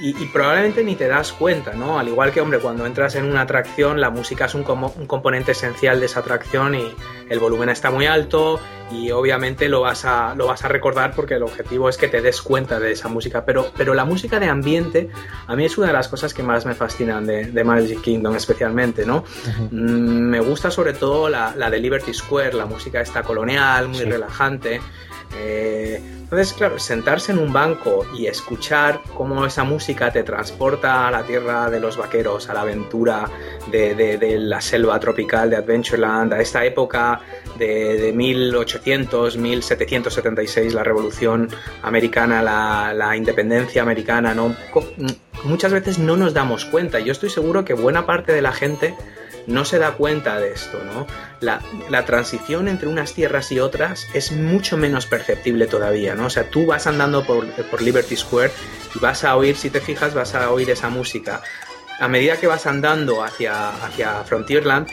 [0.00, 1.98] y, probablemente ni te das cuenta, ¿no?
[1.98, 5.52] Al igual que, hombre, cuando entras en una atracción, la música es un, un, componente
[5.52, 6.94] esencial de esa atracción y
[7.28, 8.58] el volumen está muy alto
[8.90, 12.22] y obviamente lo vas a, lo vas a recordar porque el objetivo es que te
[12.22, 13.44] des cuenta de esa música.
[13.44, 15.10] Pero, pero la música de ambiente
[15.46, 19.04] a mí es una de las cosas que más me fascinan de, Magic Kingdom especialmente,
[19.04, 19.24] ¿no?
[19.70, 24.04] Mm, me gusta sobre todo la, la, de Liberty Square, la música está colonial, muy
[24.04, 24.80] relajante.
[25.36, 31.10] Eh, entonces, claro, sentarse en un banco y escuchar cómo esa música te transporta a
[31.10, 33.28] la tierra de los vaqueros, a la aventura
[33.68, 37.20] de, la selva tropical de Adventureland, a esta época
[37.58, 41.48] de, 1800, 1776, la revolución
[41.82, 44.54] americana, la, la independencia americana, ¿no?
[45.42, 47.00] muchas veces no nos damos cuenta.
[47.00, 48.94] Yo estoy seguro que buena parte de la gente
[49.50, 51.06] no se da cuenta de esto, ¿no?
[51.40, 51.60] La,
[52.04, 56.26] transición entre unas tierras y otras es mucho menos perceptible todavía, ¿no?
[56.26, 57.44] O sea, tú vas andando por,
[57.82, 58.52] Liberty Square
[58.94, 61.42] y vas a oír, si te fijas, vas a oír esa música.
[61.98, 64.88] A medida que vas andando hacia, hacia Frontierland,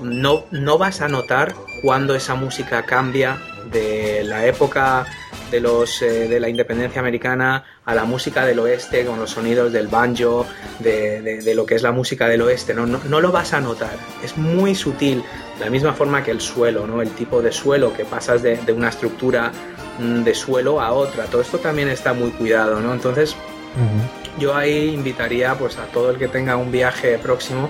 [0.00, 5.06] no, no vas a notar cuando esa música cambia de la época
[5.52, 9.72] de, los, eh, de la independencia americana a la música del oeste con los sonidos
[9.72, 10.46] del banjo,
[10.80, 12.74] de, lo que es la música del oeste.
[12.74, 12.86] ¿no?
[12.86, 15.22] No, lo vas a notar, es muy sutil,
[15.58, 17.02] de la misma forma que el suelo, ¿no?
[17.02, 19.52] el tipo de suelo que pasas de, una estructura
[20.00, 21.26] mm, de suelo a otra.
[21.26, 22.80] Todo esto también está muy cuidado.
[22.80, 22.92] ¿no?
[22.92, 23.36] Entonces,
[24.38, 27.68] yo ahí invitaría pues, a todo el que tenga un viaje próximo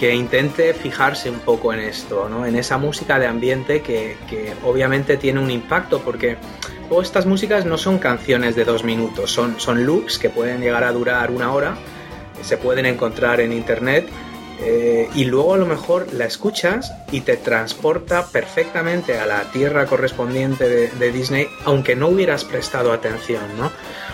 [0.00, 2.46] que intente fijarse un poco en esto, ¿no?
[2.46, 4.16] en esa música de ambiente que,
[4.64, 6.38] obviamente tiene un impacto, porque
[7.00, 9.86] estas músicas no son canciones de dos minutos, son, son
[10.20, 11.76] que pueden llegar a durar una hora,
[12.42, 14.08] se pueden encontrar en internet
[14.60, 19.86] eh, y luego a lo mejor la escuchas y te transporta perfectamente a la tierra
[19.86, 23.70] correspondiente de, de Disney, aunque no hubieras prestado atención, ¿no?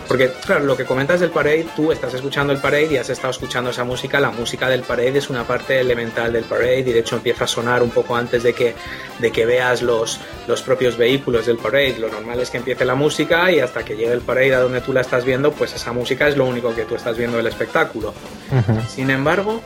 [0.09, 3.31] Porque, claro, lo que comentas del parade, tú estás escuchando el parade y has estado
[3.31, 4.21] escuchando esa música.
[4.21, 7.47] La música del parade es una parte elemental del parade y de hecho empieza a
[7.47, 8.75] sonar un poco antes de que,
[9.19, 11.97] de que veas los, los propios vehículos del parade.
[11.99, 14.81] Lo normal es que empiece la música y hasta que llegue el parade a donde
[14.81, 17.47] tú la estás viendo, pues esa música es lo único que tú estás viendo del
[17.49, 18.15] espectáculo.
[18.89, 19.61] Sin embargo,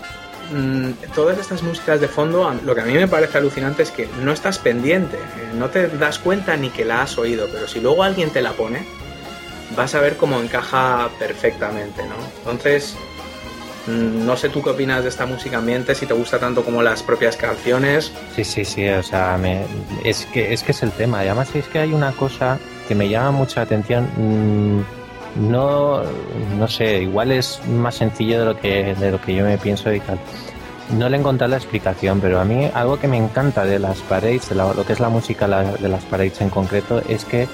[0.53, 4.09] mm, todas estas músicas de fondo, lo que a mí me parece alucinante es que
[4.22, 7.81] no estás pendiente, eh, no te das cuenta ni que la has oído, pero si
[7.81, 8.87] luego alguien te la pone,
[9.76, 12.14] vas a ver cómo encaja perfectamente, ¿no?
[12.38, 12.96] Entonces,
[13.87, 16.83] mm, no sé tú qué opinas de esta música ambiente, si te gusta tanto como
[16.83, 18.12] las propias canciones.
[18.35, 19.38] Sí, sí, sí, o sea,
[20.04, 21.24] es, que, es que es el tema.
[21.24, 24.09] Y además es que hay una cosa que me llama mucha atención.
[24.16, 24.80] Mm,
[25.37, 26.02] no,
[26.59, 29.92] no sé, igual es más sencillo de lo que, de lo que yo me pienso
[29.92, 30.18] y tal.
[30.96, 34.48] No le encontré la explicación, pero a mí algo que me encanta de las parades,
[34.48, 37.46] de lo que es la música de las parades en concreto, es que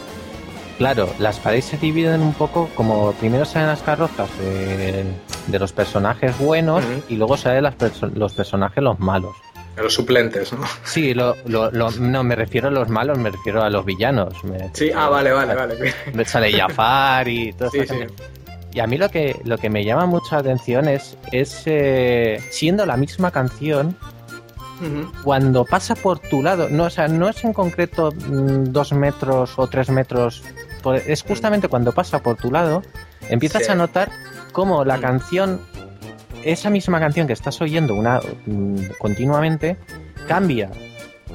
[0.78, 5.04] Claro, las paredes se dividen un poco como primero salen las carrozas de,
[5.58, 7.64] los personajes buenos y luego salen
[8.14, 9.34] los personajes los malos.
[9.76, 10.60] Los suplentes, ¿no?
[10.84, 14.34] Sí, no me refiero a los malos, me refiero a los villanos.
[14.72, 15.94] sí, ah, vale, vale, vale.
[16.14, 17.94] Me sale Jafar y todo eso.
[18.72, 22.84] Y a mí lo que, lo que me llama mucha atención es, es eh, siendo
[22.84, 23.96] la misma canción,
[25.24, 29.54] cuando pasa por tu lado, no, o sea, no es en concreto mm, dos metros
[29.56, 30.42] o tres metros
[30.94, 32.82] es justamente cuando pasa por tu lado,
[33.28, 34.10] empiezas a notar
[34.52, 35.00] cómo la mm.
[35.00, 35.60] canción,
[36.44, 39.76] esa misma canción que estás oyendo una mm, continuamente,
[40.28, 40.70] cambia.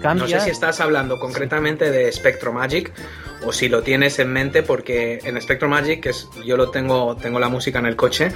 [0.01, 0.25] Cambia.
[0.25, 2.91] No sé si estás hablando concretamente de Spectro Magic
[3.43, 7.15] o si lo tienes en mente porque en Spectro Magic, que es, yo lo tengo,
[7.15, 8.31] tengo la música en el coche,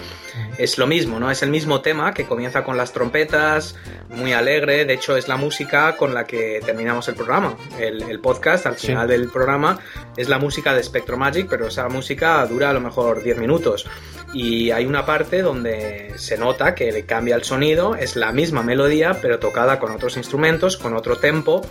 [0.58, 1.30] es lo mismo, ¿no?
[1.30, 3.76] Es el mismo tema que comienza con las trompetas,
[4.10, 8.66] muy alegre, de hecho es la música con la que terminamos el programa, el, podcast
[8.66, 9.80] al final del programa.
[10.18, 13.86] Es la música de Spectro Magic, pero esa música dura a lo mejor 10 minutos.
[14.34, 18.64] Y hay una parte donde se nota que le cambia el sonido, es la misma
[18.64, 21.62] melodía pero tocada con otros instrumentos, con otro tempo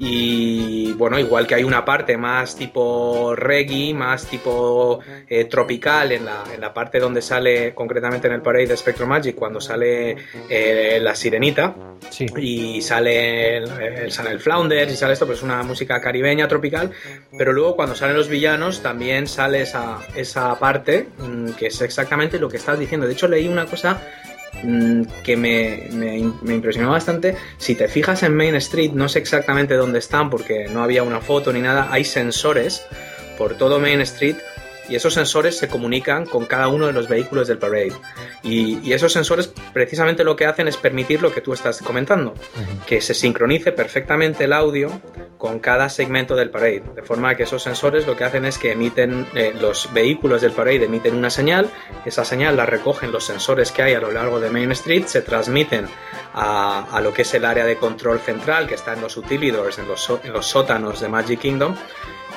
[0.00, 6.24] y bueno, igual que hay una parte más tipo reggae, más tipo eh, tropical en
[6.24, 10.16] la, en la, parte donde sale, concretamente en el parade de Spectrum Magic, cuando sale
[10.48, 11.74] eh, la sirenita.
[12.36, 16.92] Y sale el, sale el Flounder y sale esto, pues es una música caribeña tropical,
[17.36, 22.38] pero luego cuando salen los villanos también sale esa, esa parte mm, que es exactamente
[22.38, 23.06] lo que estás diciendo.
[23.06, 24.00] De hecho, leí una cosa
[25.24, 27.36] que me, me, impresionó bastante.
[27.58, 31.20] Si te fijas en Main Street, no sé exactamente dónde están porque no había una
[31.20, 32.82] foto ni nada, hay sensores
[33.36, 34.36] por todo Main Street
[34.88, 37.92] y esos sensores se comunican con cada uno de los vehículos del parade.
[38.42, 42.34] Y, esos sensores precisamente lo que hacen es permitir lo que tú estás comentando,
[42.86, 44.90] que se sincronice perfectamente el audio
[45.36, 48.72] con cada segmento del parade, de forma que esos sensores lo que hacen es que
[48.72, 51.70] emiten, eh, los vehículos del parade emiten una señal,
[52.04, 55.22] esa señal la recogen los sensores que hay a lo largo de Main Street, se
[55.22, 55.86] transmiten
[56.34, 59.78] a, a lo que es el área de control central que está en los utilidors,
[59.78, 61.76] en los, en los sótanos de Magic Kingdom,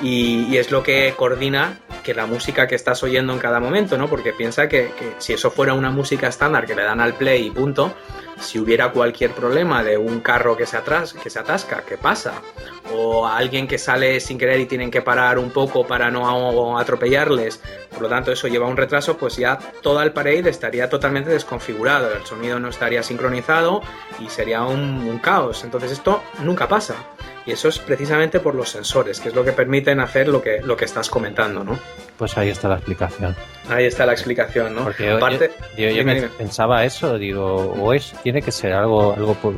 [0.02, 4.10] y, es lo que coordina que la música que estás oyendo en cada momento, ¿no?
[4.10, 7.52] Porque piensa que, si eso fuera una música estándar que le dan al play y
[7.52, 7.94] punto,
[8.41, 12.34] si hubiera cualquier problema de un carro que se, atras, que se atasca, ¿qué pasa?
[12.93, 17.62] O alguien que sale sin querer y tienen que parar un poco para no atropellarles,
[17.91, 22.13] por lo tanto eso lleva un retraso, pues ya todo el parade estaría totalmente desconfigurado,
[22.13, 23.82] el sonido no estaría sincronizado
[24.19, 25.63] y sería un caos.
[25.63, 26.95] Entonces esto nunca pasa.
[27.45, 30.62] Y eso es precisamente por los sensores, que es lo que permiten hacer lo que,
[30.62, 31.80] lo que estás comentando, ¿no?
[32.17, 33.36] Pues ahí está la explicación.
[33.69, 34.84] Ahí está la explicación, ¿no?
[34.84, 35.06] Porque
[35.78, 36.06] yo,
[36.38, 39.56] pensaba eso, digo, o es, tiene que ser algo, algo por,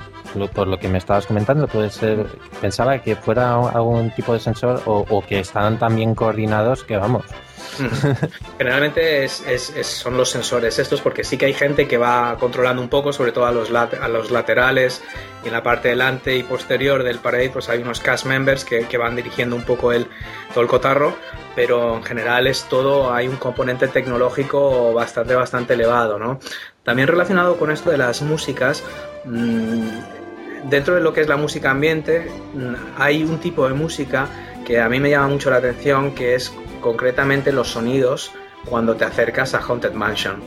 [0.50, 2.26] por, lo que me estabas comentando, puede ser,
[2.62, 7.26] pensaba que fuera algún tipo de sensor o, que están tan bien coordinados que vamos.
[8.58, 9.44] Generalmente es,
[9.82, 13.32] son los sensores estos, porque sí que hay gente que va controlando un poco, sobre
[13.32, 15.02] todo a los, a los laterales
[15.44, 18.86] y en la parte delante y posterior del parade, pues hay unos cast members que,
[18.86, 20.08] que van dirigiendo un poco el,
[20.54, 21.16] todo el cotarro,
[21.56, 26.40] pero en general es todo, hay un componente tecnológico bastante, bastante elevado, ¿no?
[26.84, 28.84] También relacionado con esto de las músicas,
[29.26, 29.88] mmm,
[30.70, 34.28] dentro de lo que es la música ambiente, mm, hay un tipo de música
[34.66, 38.32] que a mí me llama mucho la atención, que es concretamente los sonidos
[38.66, 40.42] cuando te acercas a Haunted Mansion.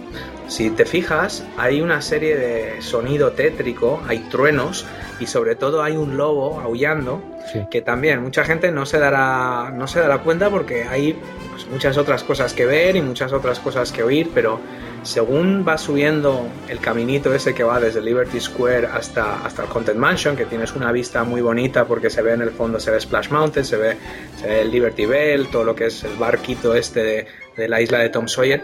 [0.49, 4.87] Si te fijas, hay una serie de sonido tétrico, hay truenos
[5.19, 7.23] y sobre todo hay un lobo aullando
[7.71, 11.17] que también mucha gente no se dará no se dará cuenta porque hay
[11.51, 14.61] pues, muchas otras cosas que ver y muchas otras cosas que oír, pero
[15.03, 19.95] según va subiendo el caminito ese que va desde Liberty Square hasta, hasta el Haunted
[19.95, 23.01] Mansion, que tienes una vista muy bonita porque se ve en el fondo, se ve
[23.01, 23.97] Splash Mountain, se ve,
[24.45, 27.27] el Liberty Bell, todo lo que es el barquito este de,
[27.57, 28.63] de la isla de Tom Sawyer,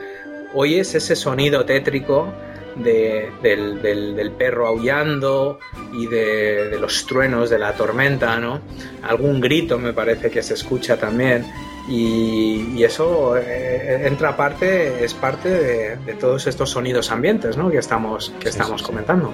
[0.52, 2.32] oyes ese sonido tétrico
[2.76, 5.58] de, del, del, perro aullando
[5.92, 8.60] y de, de, los truenos de la tormenta, ¿no?
[9.02, 11.44] Algún grito me parece que se escucha también.
[11.88, 17.70] Y, eso eh, entra parte, es parte de, todos estos sonidos ambientes ¿no?
[17.70, 19.32] que estamos, que estamos comentando.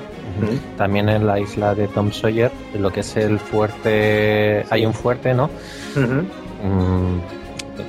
[0.76, 5.34] También en la isla de Tom Sawyer, lo que es el fuerte, hay un fuerte,
[5.34, 5.50] ¿no?
[5.96, 7.18] Mm,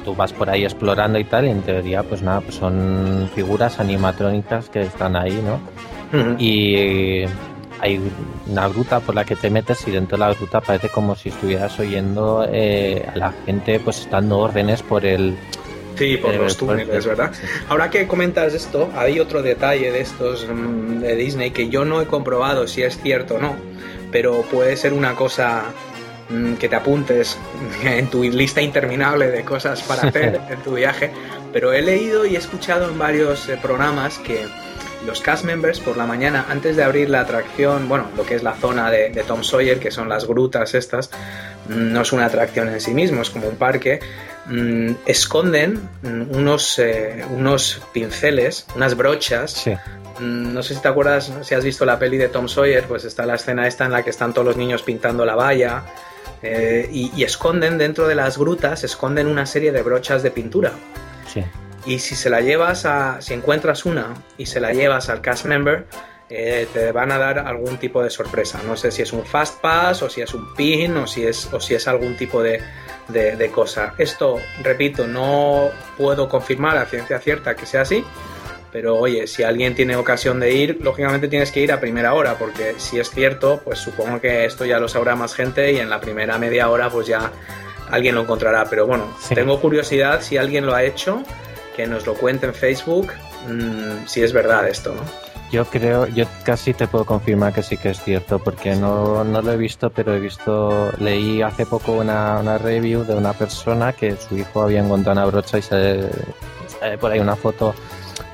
[0.04, 3.80] tú vas por ahí explorando y tal, y en teoría, pues nada, pues son figuras
[3.80, 5.60] animatrónicas que están ahí, ¿no?
[6.40, 7.26] Y
[7.80, 8.00] hay
[8.48, 11.30] una gruta por la que te metes y dentro de la gruta parece como si
[11.30, 15.38] estuvieras oyendo eh, a la gente pues dando órdenes por el...
[15.96, 17.32] Sí, por los túneles, ¿verdad?
[17.68, 22.02] Ahora que comentas esto, hay otro detalle de estos mm, de Disney que yo no
[22.02, 23.56] he comprobado si es cierto o no,
[24.12, 25.64] pero puede ser una cosa
[26.60, 27.38] que te apuntes
[27.84, 31.12] en tu lista interminable de cosas para hacer en tu viaje,
[31.52, 34.48] pero he leído y he escuchado en varios eh, programas que
[35.06, 38.44] los cast members por la mañana, antes de abrir la atracción, bueno, lo que es
[38.44, 41.10] la zona de, Tom Sawyer, que son las grutas estas,
[41.70, 44.00] mm, no es una atracción en sí mismo, es como un parque,
[44.46, 49.66] mm, esconden mm, unos, eh, unos pinceles, unas brochas.
[50.20, 53.26] No sé si te acuerdas, si has visto la peli de Tom Sawyer, pues está
[53.26, 55.86] la escena esta en la que están todos los niños pintando la valla.
[56.42, 60.72] Eh, y, y, esconden dentro de las grutas, esconden una serie de brochas de pintura.
[61.28, 61.44] Sí.
[61.86, 65.46] Y si se la llevas a, si encuentras una y se la llevas al cast
[65.46, 65.86] member,
[66.32, 68.62] eh, te van a dar algún tipo de sorpresa.
[68.66, 71.52] No sé si es un fast pass o si es un pin o si es,
[71.52, 72.62] o si es algún tipo de,
[73.08, 73.96] de, cosa.
[73.98, 78.04] Esto, repito, no puedo confirmar a ciencia cierta que sea así,
[78.72, 82.36] pero oye, si alguien tiene ocasión de ir, lógicamente tienes que ir a primera hora,
[82.38, 85.90] porque si es cierto, pues supongo que esto ya lo sabrá más gente y en
[85.90, 87.32] la primera media hora pues ya
[87.90, 88.66] alguien lo encontrará.
[88.70, 91.24] Pero bueno, tengo curiosidad si alguien lo ha hecho
[91.76, 93.14] que nos lo cuente en Facebook
[93.48, 95.02] mm, si es verdad esto, ¿no?
[95.52, 99.42] Yo creo, yo casi te puedo confirmar que sí que es cierto, porque no, no
[99.42, 103.94] lo he visto, pero he visto, leí hace poco una, una, review de una persona
[103.94, 106.08] que su hijo había encontrado una brocha y se,
[107.00, 107.74] por ahí una foto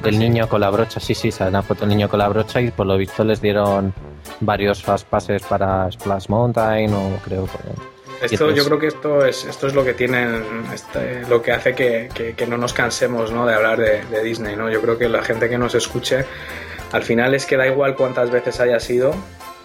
[0.01, 2.61] del niño con la brocha, sí, sí, sale una foto del niño con la brocha
[2.61, 3.93] y por lo visto les dieron
[4.39, 7.47] varios fast passes para Splash Mountain o creo
[8.21, 10.43] esto, yo creo que esto es, esto es lo que tienen,
[10.73, 13.45] este, lo que hace que, que, no nos cansemos ¿no?
[13.45, 14.55] de hablar de, de, Disney.
[14.55, 14.69] ¿no?
[14.69, 16.25] Yo creo que la gente que nos escuche,
[16.91, 19.13] al final es que da igual cuántas veces haya sido,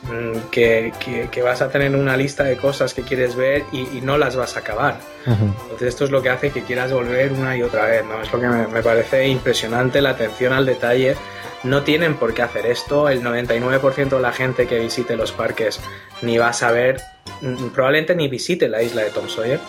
[0.03, 0.93] mm, que,
[1.31, 4.57] que, vas a tener una lista de cosas que quieres ver y, no las vas
[4.57, 4.99] a acabar.
[5.27, 8.05] Entonces esto es lo que hace que quieras volver una y otra vez.
[8.05, 8.21] ¿no?
[8.23, 11.17] Es lo que me, me parece impresionante, la atención al detalle
[11.63, 13.09] no tienen por qué hacer esto.
[13.09, 15.81] El 99% de la gente que visite los parques
[16.23, 17.01] ni va a saber,
[17.41, 19.61] mm, probablemente ni visite la isla de Tom Sawyer.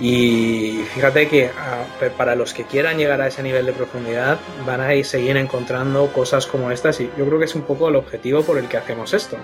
[0.00, 1.84] Y fíjate que ah,
[2.16, 6.46] para los que quieran llegar a ese nivel de profundidad van a seguir encontrando cosas
[6.46, 9.12] como estas y yo creo que es un poco el objetivo por el que hacemos
[9.12, 9.36] esto.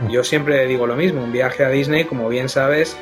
[0.00, 0.08] Mm.
[0.08, 2.96] Yo siempre digo lo mismo, un viaje a Disney, como bien sabes,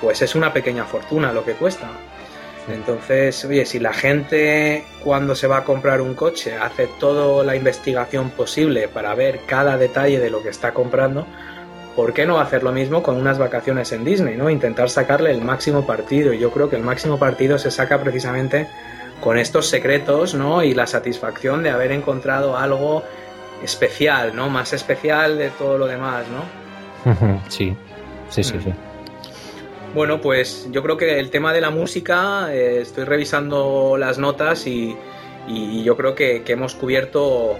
[0.00, 1.90] pues es una pequeña fortuna lo que cuesta.
[2.68, 7.54] Entonces, oye, si la gente cuando se va a comprar un coche hace toda la
[7.54, 11.26] investigación posible para ver cada detalle de lo que está comprando,
[11.96, 14.36] ¿por qué no hacer lo mismo con unas vacaciones en Disney?
[14.36, 14.50] ¿no?
[14.50, 16.32] Intentar sacarle el máximo partido.
[16.32, 18.68] Y yo creo que el máximo partido se saca precisamente
[19.20, 20.62] con estos secretos ¿no?
[20.62, 23.02] y la satisfacción de haber encontrado algo
[23.62, 24.50] especial, ¿no?
[24.50, 26.66] Más especial de todo lo demás, ¿no?
[27.48, 27.74] Sí,
[28.28, 28.72] sí, sí, sí.
[29.94, 34.66] Bueno, pues yo creo que el tema de la música, eh, estoy revisando las notas
[34.66, 34.96] y,
[35.48, 37.56] yo creo que, hemos cubierto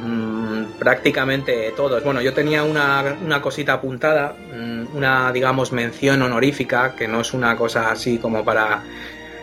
[0.00, 2.02] mm, prácticamente todos.
[2.04, 7.56] Bueno, yo tenía una, cosita apuntada, mm, una, digamos, mención honorífica, que no es una
[7.56, 8.82] cosa así como para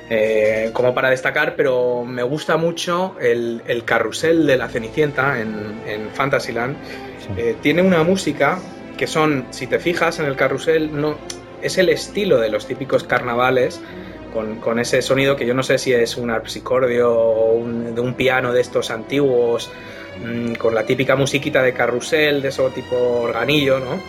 [0.08, 6.10] eh, como para destacar, pero me gusta mucho el, carrusel de la Cenicienta en, en
[6.12, 6.78] Fantasyland.
[7.38, 8.60] Eh, tiene una música
[8.98, 11.18] que son, si te fijas en el carrusel, no
[11.62, 13.82] es el estilo de los típicos carnavales.
[14.62, 18.52] Con, ese sonido que yo no sé si es un arpsicordio o de un piano
[18.52, 19.72] de estos antiguos
[20.24, 24.02] Mm, con la típica musiquita de carrusel, de eso tipo organillo, ¿no?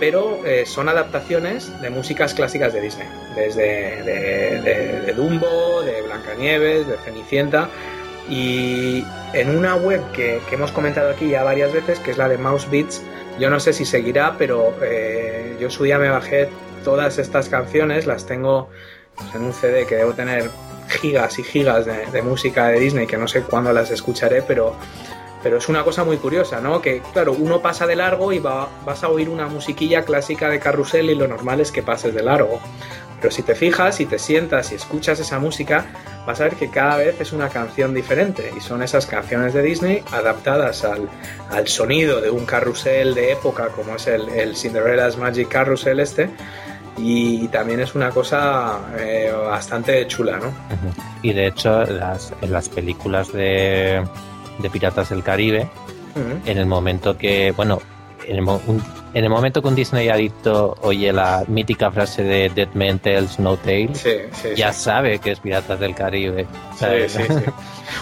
[0.00, 6.96] Pero eh, son adaptaciones de músicas clásicas de Disney, desde de, Dumbo, de Blancanieves, de
[6.98, 7.68] Cenicienta.
[8.30, 12.38] Y en una web que, hemos comentado aquí ya varias veces, que es la de
[12.38, 13.02] Mouse Beats,
[13.38, 16.48] yo no sé si seguirá, pero eh, yo su día me bajé
[16.84, 18.68] todas estas canciones, las tengo
[19.16, 20.50] pues, en un CD que debo tener
[20.88, 24.76] gigas y gigas de, de música de Disney, que no sé cuándo las escucharé, pero
[25.42, 26.80] pero es una cosa muy curiosa, ¿no?
[26.80, 30.60] Que, claro, uno pasa de largo y va, vas a oír una musiquilla clásica de
[30.60, 32.60] carrusel y lo normal es que pases de largo.
[33.22, 35.86] Pero si te fijas, y te sientas y escuchas esa música,
[36.26, 38.52] vas a ver que cada vez es una canción diferente.
[38.56, 41.08] Y son esas canciones de Disney adaptadas al,
[41.68, 46.30] sonido de un carrusel de época, como es el, Cinderella's Magic Carrusel este.
[46.98, 50.52] Y, también es una cosa eh, bastante chula, ¿no?
[51.22, 54.02] Y de hecho, las, en las películas de
[54.58, 55.68] de Piratas del Caribe,
[56.46, 57.80] en el momento que, bueno,
[58.26, 58.36] en
[59.24, 63.56] el, momento que un Disney adicto oye la mítica frase de Dead Man Tells No
[63.56, 64.06] Tales,
[64.56, 66.46] ya sabe que es Piratas del Caribe.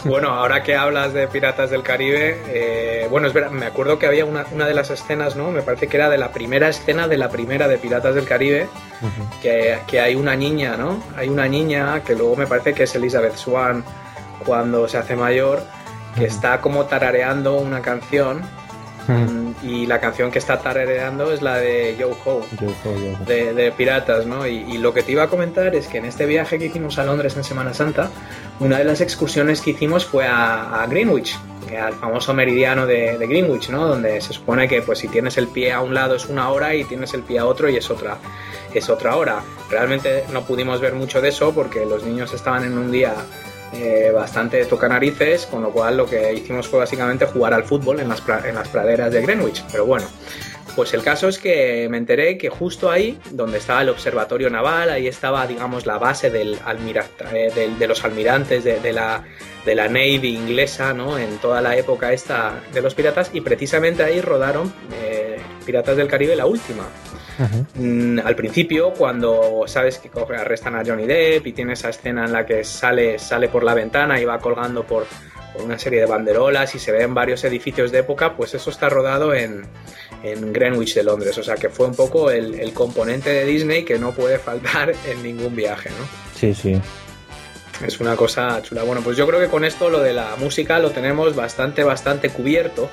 [0.05, 4.07] bueno, ahora que hablas de Piratas del Caribe, eh, bueno, es verdad, me acuerdo que
[4.07, 5.51] había una, una, de las escenas, ¿no?
[5.51, 8.69] Me parece que era de la primera escena de la primera de Piratas del Caribe,
[9.43, 11.03] que, que, hay una niña, ¿no?
[11.17, 13.85] Hay una niña que luego me parece que es Elizabeth Swan
[14.45, 15.63] cuando se hace mayor
[16.17, 18.43] que está como tarareando una canción
[19.63, 22.43] y la canción que está tarareando es la de Yo Ho,
[23.27, 24.47] De, Piratas, ¿no?
[24.47, 27.05] Y, lo que te iba a comentar es que en este viaje que hicimos a
[27.05, 28.11] Londres en Semana Santa,
[28.61, 31.37] una de las excursiones que hicimos fue a, Greenwich,
[31.81, 33.87] al famoso meridiano de, Greenwich, ¿no?
[33.87, 36.75] Donde se supone que pues si tienes el pie a un lado es una hora
[36.75, 38.19] y tienes el pie a otro y es otra,
[38.73, 39.41] es otra hora.
[39.71, 43.15] Realmente no pudimos ver mucho de eso porque los niños estaban en un día
[43.73, 48.01] eh, bastante toca narices, con lo cual lo que hicimos fue básicamente jugar al fútbol
[48.01, 49.65] en las, en las praderas de Greenwich.
[49.71, 50.07] Pero bueno,
[50.75, 54.91] pues el caso es que me enteré que justo ahí, donde estaba el observatorio naval,
[54.91, 56.59] ahí estaba, digamos, la base del
[57.33, 59.25] eh, de, los almirantes de, la,
[59.65, 61.19] de la Navy inglesa, ¿no?
[61.19, 66.09] En toda la época esta de los piratas, y precisamente ahí rodaron eh, Piratas del
[66.09, 66.85] Caribe la última.
[67.75, 72.33] Mm, al principio, cuando sabes que arrestan a Johnny Depp y tiene esa escena en
[72.33, 75.07] la que sale, sale por la ventana y va colgando por,
[75.59, 79.35] una serie de banderolas y se ven varios edificios de época, pues eso está rodado
[79.35, 79.67] en,
[80.23, 81.37] Greenwich de Londres.
[81.39, 85.23] O sea que fue un poco el, componente de Disney que no puede faltar en
[85.23, 86.07] ningún viaje, ¿no?
[86.39, 86.81] Sí, sí.
[87.85, 88.83] Es una cosa chula.
[88.83, 92.29] Bueno, pues yo creo que con esto lo de la música lo tenemos bastante, bastante
[92.29, 92.91] cubierto.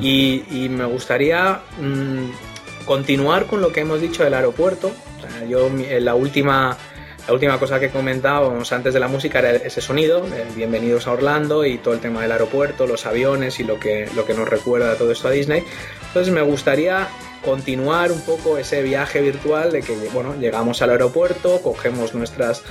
[0.00, 2.51] y, me gustaría mm,
[2.84, 4.92] continuar con lo que hemos dicho del aeropuerto.
[5.48, 5.70] yo
[6.00, 6.76] la última,
[7.26, 10.26] la última cosa que comentábamos antes de la música era ese sonido,
[10.56, 14.24] bienvenidos a Orlando y todo el tema del aeropuerto, los aviones y lo que, lo
[14.24, 15.64] que nos recuerda todo esto a Disney.
[16.08, 17.08] Entonces me gustaría
[17.44, 22.62] continuar un poco ese viaje virtual de que bueno, llegamos al aeropuerto, cogemos nuestras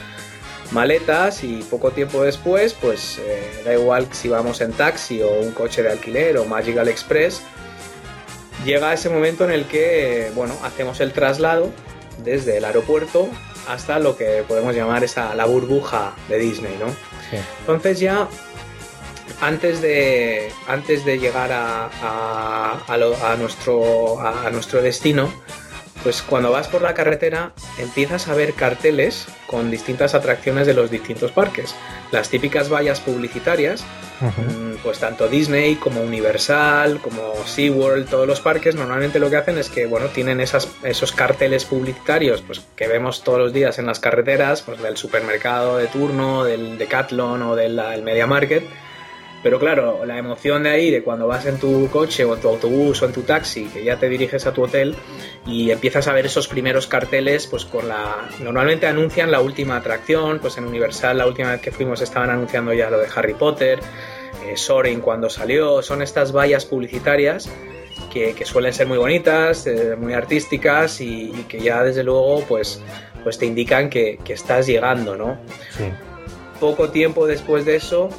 [0.71, 5.51] maletas y poco tiempo después, pues eh, da igual si vamos en taxi o un
[5.51, 7.41] coche de alquiler o Magical Express,
[8.65, 11.69] llega ese momento en el que, bueno, hacemos el traslado
[12.23, 13.29] desde el aeropuerto
[13.67, 16.87] hasta lo que podemos llamar esa, la burbuja de Disney, ¿no?
[17.61, 18.27] Entonces ya
[19.39, 21.89] antes de, antes de llegar a,
[22.87, 25.31] a, nuestro, a nuestro destino,
[26.03, 30.89] pues cuando vas por la carretera empiezas a ver carteles con distintas atracciones de los
[30.89, 31.75] distintos parques.
[32.11, 33.83] Las típicas vallas publicitarias,
[34.19, 39.57] mm, pues tanto Disney como Universal, como SeaWorld, todos los parques normalmente lo que hacen
[39.57, 43.85] es que, bueno, tienen esas, esos carteles publicitarios pues, que vemos todos los días en
[43.85, 48.63] las carreteras, pues del supermercado de turno, del Decathlon o del Media Market
[49.43, 52.49] pero claro, la emoción de ahí, de cuando vas en tu coche o en tu
[52.49, 54.95] autobús o en tu taxi, que ya te diriges a tu hotel
[55.47, 58.29] y empiezas a ver esos primeros carteles, pues con la...
[58.39, 62.71] Normalmente anuncian la última atracción, pues en Universal la última vez que fuimos estaban anunciando
[62.73, 63.79] ya lo de Harry Potter,
[64.47, 67.49] eh, Soren cuando salió, son estas vallas publicitarias
[68.11, 72.81] que, suelen ser muy bonitas, eh, muy artísticas y, que ya desde luego pues,
[73.23, 75.39] pues te indican que, que estás llegando, ¿no?
[75.77, 75.85] Sí.
[76.59, 78.09] Poco tiempo después de eso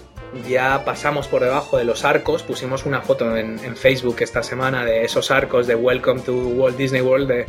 [0.49, 5.05] ya pasamos por debajo de los arcos, pusimos una foto en, Facebook esta semana de
[5.05, 7.47] esos arcos de Welcome to Walt Disney World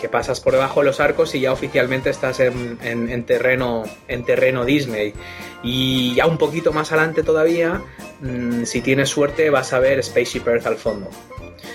[0.00, 4.24] que pasas por debajo de los arcos y ya oficialmente estás en, en, terreno, en
[4.24, 5.12] terreno Disney.
[5.62, 7.82] Y ya un poquito más adelante todavía,
[8.20, 11.10] mm, si tienes suerte, vas a ver Spaceship Earth al fondo.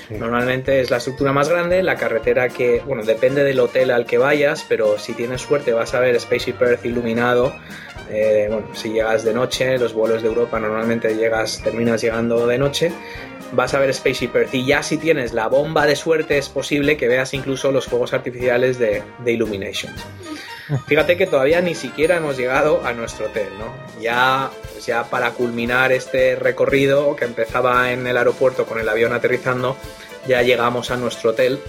[0.09, 4.17] Normalmente es la estructura más grande, la carretera que, bueno, depende del hotel al que
[4.17, 7.53] vayas, pero si tienes suerte vas a ver Spaceship Earth iluminado.
[8.13, 12.57] Eh, bueno, si llegas de noche, los vuelos de Europa normalmente llegas, terminas llegando de
[12.57, 12.91] noche
[13.53, 14.53] vas a ver Spaceship Earth.
[14.53, 18.13] Y ya si tienes la bomba de suerte, es posible que veas incluso los fuegos
[18.13, 20.03] artificiales de, de Illuminations.
[20.87, 23.73] Fíjate que todavía ni siquiera hemos llegado a nuestro hotel, ¿no?
[24.01, 29.13] Ya, pues ya para culminar este recorrido que empezaba en el aeropuerto con el avión
[29.13, 29.77] aterrizando,
[30.27, 31.59] ya llegamos a nuestro hotel.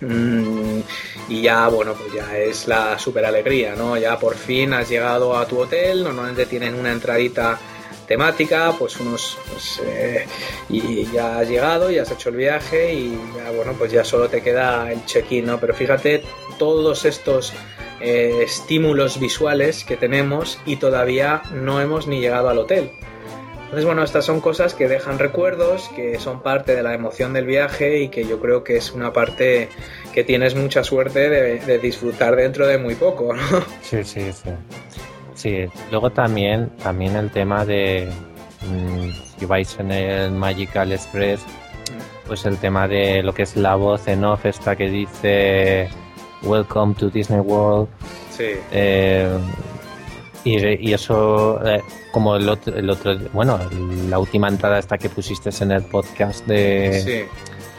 [0.00, 0.80] Mm,
[1.28, 3.96] y ya, bueno, pues ya es la super alegría, ¿no?
[3.96, 7.58] Ya por fin has llegado a tu hotel, normalmente tienen una entradita
[8.06, 10.26] temática, pues unos, pues, eh,
[10.68, 14.28] y ya has llegado, ya has hecho el viaje y ya, bueno, pues ya solo
[14.28, 15.60] te queda el check-in, ¿no?
[15.60, 16.22] Pero fíjate
[16.58, 17.52] todos estos
[18.00, 22.90] eh, estímulos visuales que tenemos y todavía no hemos ni llegado al hotel.
[23.70, 27.46] Entonces, bueno, estas son cosas que dejan recuerdos, que son parte de la emoción del
[27.46, 29.68] viaje y que yo creo que es una parte
[30.12, 33.42] que tienes mucha suerte de, de disfrutar dentro de muy poco, ¿no?
[33.80, 34.50] Sí, sí, sí.
[35.34, 38.08] Sí, luego también, también el tema de
[38.62, 41.40] mm, si vais en el Magical Express,
[42.26, 45.88] pues el tema de lo que es la voz en off esta que dice
[46.42, 47.88] Welcome to Disney World.
[48.32, 48.50] Sí.
[48.72, 49.30] Eh,
[50.44, 51.82] y, eso, eh,
[52.12, 53.58] como el otro, el otro, bueno,
[54.08, 57.28] la última entrada esta que pusiste en el podcast de,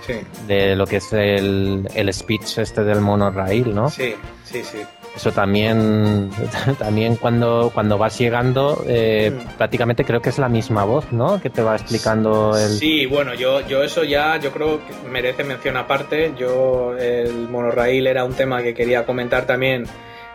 [0.06, 0.20] sí, sí.
[0.48, 3.90] de lo que es el, el speech este del monorail, ¿no?
[3.90, 4.80] Sí, sí, sí.
[5.16, 6.30] Eso también,
[6.80, 9.58] también cuando, cuando vas llegando, eh, mm.
[9.58, 11.42] prácticamente creo que es la misma voz, ¿no?
[11.42, 12.70] Que te va explicando el...
[12.70, 16.34] Sí, bueno, yo, yo eso ya, yo creo que merece mención aparte.
[16.38, 19.86] Yo, el monorail era un tema que quería comentar también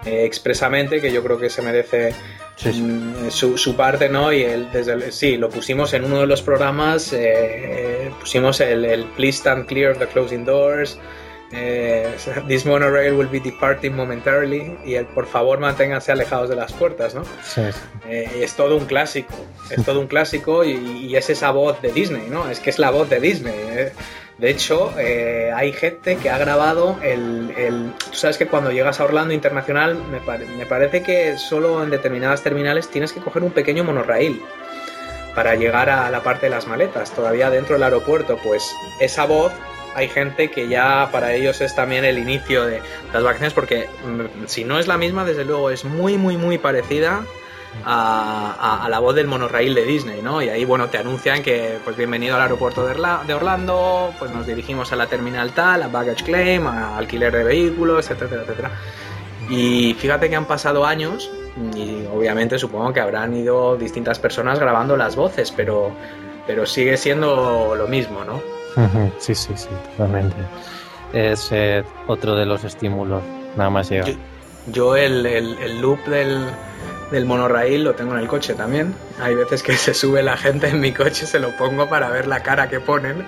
[0.07, 2.15] eh, expresamente, que yo creo que se merece
[2.65, 4.33] mm, Su, parte, ¿no?
[4.33, 9.05] Y el, desde sí, lo pusimos en uno de los programas, eh, pusimos el, el
[9.17, 10.99] Please Stand Clear of the Closing Doors,
[11.53, 12.17] eh,
[12.49, 17.15] this monorail will be departing momentarily y el por favor manténganse alejados de las puertas,
[17.15, 17.23] ¿no?
[18.09, 19.35] Eh, es todo un clásico,
[19.71, 22.51] es todo un clásico y, es esa voz de Disney, ¿no?
[22.51, 23.55] Es que es la voz de Disney.
[24.39, 24.43] ¿Eh?
[24.43, 29.35] De hecho, hay gente que ha grabado el, Tú sabes que cuando llegas a Orlando
[29.35, 30.21] Internacional, me,
[30.57, 34.43] me parece que solo en determinadas terminales tienes que coger un pequeño monorail
[35.35, 37.13] para llegar a la parte de las maletas.
[37.13, 39.53] Todavía dentro del aeropuerto, pues esa voz
[39.97, 42.83] hay gente que ya para ellos es también el inicio de
[43.15, 46.59] las vacaciones porque mm, si no es la misma, desde luego es muy, muy, muy
[46.59, 47.25] parecida
[47.85, 50.43] a, la voz del monorail de Disney, ¿no?
[50.43, 54.93] Y ahí, bueno, te anuncian que, pues bienvenido al aeropuerto de, Orlando, pues nos dirigimos
[54.93, 58.71] a la terminal tal, a baggage claim, a alquiler de vehículos, etcétera, etcétera.
[59.49, 61.31] Y fíjate que han pasado años
[61.75, 65.93] y obviamente supongo que habrán ido distintas personas grabando las voces, pero,
[66.47, 68.41] pero sigue siendo lo mismo, ¿no?
[69.19, 70.37] Sí, sí, sí, totalmente.
[71.13, 73.23] Es eh, otro de los estímulos,
[73.57, 74.07] nada más llega.
[74.67, 75.23] Yo, el,
[75.81, 76.45] loop del,
[77.11, 78.95] del monorail lo tengo en el coche también.
[79.21, 82.27] Hay veces que se sube la gente en mi coche, se lo pongo para ver
[82.27, 83.27] la cara que ponen.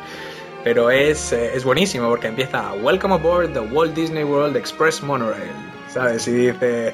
[0.65, 5.53] Pero es, eh, es buenísimo porque empieza Welcome aboard the Walt Disney World Express Monorail.
[5.89, 6.27] ¿Sabes?
[6.29, 6.93] Y dice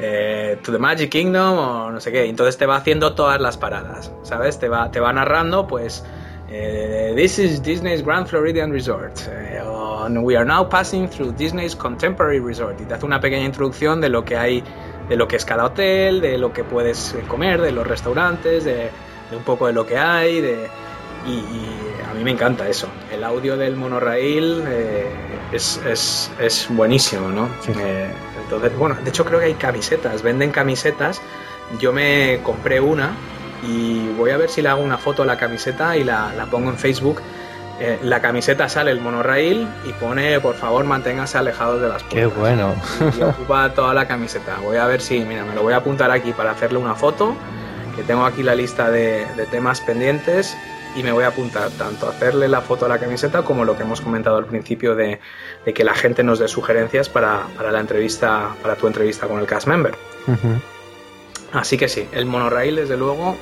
[0.00, 2.24] eh, To the Magic Kingdom o no sé qué.
[2.24, 4.10] Entonces te va haciendo todas las paradas.
[4.22, 4.58] ¿Sabes?
[4.58, 6.04] Te va, te va narrando pues
[6.50, 9.28] eh, this is Disney's Grand Floridian Resort.
[9.28, 12.80] Uh, we are now passing through Disney's Contemporary Resort.
[12.80, 14.62] Y te hace una pequeña introducción de lo que hay,
[15.08, 18.64] de lo que es cada hotel, de lo que puedes eh, comer, de los restaurantes,
[18.64, 18.90] de,
[19.32, 20.68] un poco de lo que hay, de,
[21.26, 21.40] y,
[22.10, 22.88] a mí me encanta eso.
[23.12, 24.62] El audio del monorail
[25.52, 27.48] es, es, es, buenísimo, ¿no?
[28.42, 31.20] entonces, bueno, de hecho creo que hay camisetas, venden camisetas.
[31.80, 33.16] Yo me compré una
[33.66, 36.46] y voy a ver si le hago una foto a la camiseta y la, la
[36.46, 37.20] pongo en Facebook.
[37.80, 42.32] Eh, la camiseta sale el monorail y pone por favor manténgase alejados de las puertas.
[42.32, 42.74] Qué bueno.
[43.18, 44.56] Y ocupa toda la camiseta.
[44.62, 47.34] Voy a ver si, mira, me lo voy a apuntar aquí para hacerle una foto,
[47.96, 50.56] que tengo aquí la lista de, de temas pendientes
[50.94, 53.76] y me voy a apuntar tanto a hacerle la foto a la camiseta como lo
[53.76, 55.18] que hemos comentado al principio de,
[55.64, 59.40] de que la gente nos dé sugerencias para, para, la entrevista, para tu entrevista con
[59.40, 59.96] el cast member.
[61.52, 63.36] Así que sí, el monorail desde luego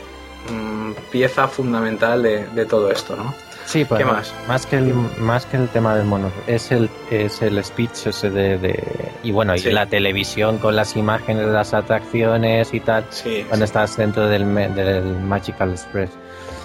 [0.50, 3.34] Mm, pieza fundamental de, todo esto, ¿no?
[3.66, 4.34] Sí, pues, ¿Qué más?
[4.48, 8.30] Más que el, más que el tema del mono, es el, es el speech ese
[8.30, 13.04] de, y bueno, y la televisión con las imágenes de las atracciones y tal,
[13.48, 16.10] cuando estás dentro del, del Magical Express.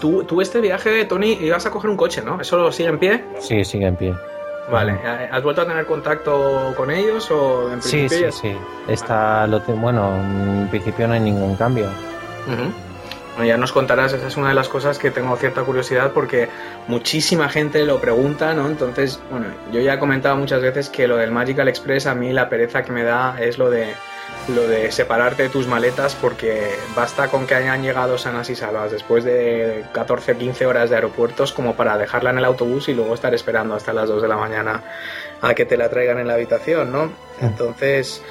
[0.01, 2.39] Tú, tú este viaje, Tony, ibas a coger un coche, ¿no?
[2.39, 3.23] ¿Eso sigue en pie?
[3.39, 4.15] Sí, sigue en pie.
[4.69, 4.99] Vale,
[5.31, 8.57] ¿has vuelto a tener contacto con ellos o en principio Sí, sí, sí.
[8.91, 11.87] Está, lo bueno, en principio no hay ningún cambio.
[13.45, 16.49] Ya nos contarás, esa es una de las cosas que tengo cierta curiosidad porque
[16.87, 18.67] muchísima gente lo pregunta, ¿no?
[18.67, 22.33] Entonces, bueno, yo ya he comentado muchas veces que lo del Magical Express a mí
[22.33, 23.93] la pereza que me da es lo de
[24.49, 28.91] lo de separarte de tus maletas porque basta con que hayan llegado sanas y salvas
[28.91, 32.93] después de 14 o 15 horas de aeropuertos como para dejarla en el autobús y
[32.93, 34.83] luego estar esperando hasta las 2 de la mañana
[35.41, 37.11] a que te la traigan en la habitación, ¿no?
[37.41, 38.23] Entonces,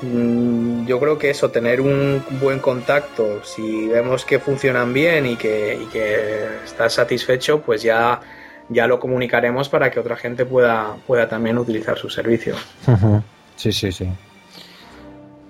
[0.00, 5.86] yo creo que eso, tener un buen contacto, si vemos que funcionan bien y que,
[5.92, 8.20] que estás satisfecho, pues ya,
[8.68, 12.54] ya lo comunicaremos para que otra gente pueda, pueda también utilizar su servicio.
[13.56, 14.08] Sí, sí, sí.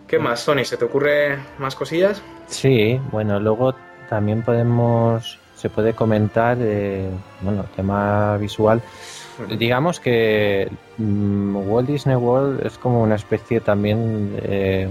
[0.07, 0.65] ¿Qué más, Sony?
[0.65, 2.23] ¿Se te ocurre más cosillas?
[2.47, 3.75] Sí, bueno, luego
[4.09, 7.11] también podemos, se puede comentar, eh,
[7.43, 8.81] bueno, tema visual.
[9.59, 14.89] Digamos que mm, Walt Disney World es como una especie también, eh,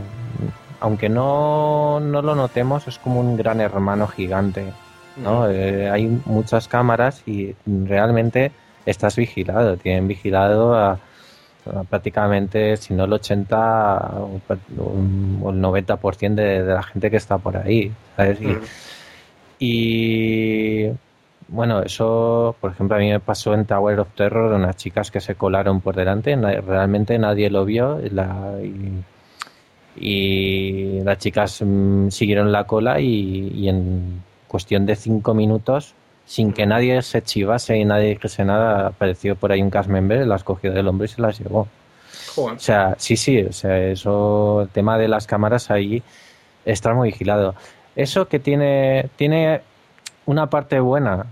[0.79, 4.71] aunque no, no, lo notemos, es como un gran hermano gigante.
[5.17, 5.49] ¿no?
[5.49, 8.51] Eh, hay muchas cámaras y realmente
[8.85, 10.99] estás vigilado, tienen vigilado a
[11.89, 17.57] prácticamente, si no el 80 o el 90% de, de la gente que está por
[17.57, 17.91] ahí.
[19.59, 20.87] Y,
[21.49, 25.21] bueno, eso, por ejemplo, a mí me pasó en Tower of Terror, unas chicas que
[25.21, 27.99] se colaron por delante, realmente nadie lo vio
[29.95, 35.93] y, las chicas mm, siguieron la cola y, en cuestión de cinco minutos
[36.25, 40.27] sin que nadie se chivase y nadie dijese nada, apareció por ahí un cast member,
[40.27, 41.69] las cogió del hombre y se las llevó.
[42.35, 46.03] O sea, sí, sí, o sea, eso, el tema de las cámaras ahí
[46.65, 47.55] está muy vigilado.
[47.95, 49.61] Eso que tiene, tiene
[50.25, 51.25] una parte buena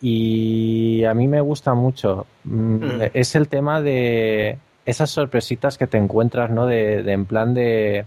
[0.00, 3.02] y a mí me gusta mucho, mm, mm.
[3.14, 6.66] es el tema de esas sorpresitas que te encuentras, ¿no?
[6.66, 8.04] de en plan de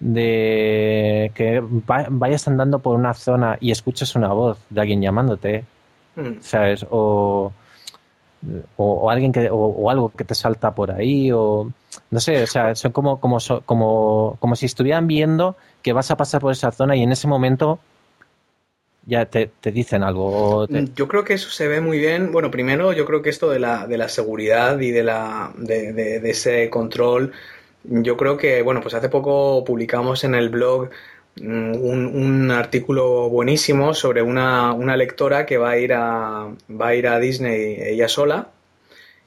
[0.00, 5.64] de que vayas andando por una zona y escuches una voz de alguien llamándote,
[6.16, 6.40] mm.
[6.40, 6.86] ¿sabes?
[6.90, 7.52] O,
[8.76, 11.70] o, alguien que o, algo que te salta por ahí o
[12.10, 16.16] no sé, o sea, son como como como como si estuvieran viendo que vas a
[16.16, 17.78] pasar por esa zona y en ese momento
[19.10, 20.66] ya te, dicen algo.
[20.70, 22.32] Mm, yo creo que eso se ve muy bien.
[22.32, 25.92] Bueno, primero yo creo que esto de la, de la seguridad y de, la, de,
[25.92, 27.32] de ese control
[27.84, 30.90] yo creo que, bueno, pues hace poco publicamos en el blog
[31.36, 37.08] mm, un, artículo buenísimo sobre una, lectora que va a ir a, va a, ir
[37.08, 38.50] a Disney ella sola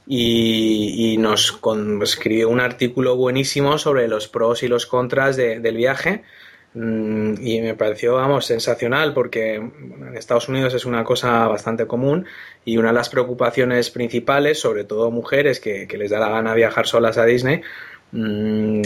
[0.05, 1.59] y, nos
[2.01, 6.23] escribió un artículo buenísimo sobre los pros y los contras del viaje
[6.75, 12.25] y me pareció, vamos, sensacional porque en Estados Unidos es una cosa bastante común
[12.65, 16.53] y una de las preocupaciones principales, sobre todo mujeres que, que les da la gana
[16.55, 17.61] viajar solas a Disney,
[18.15, 18.81] Mm,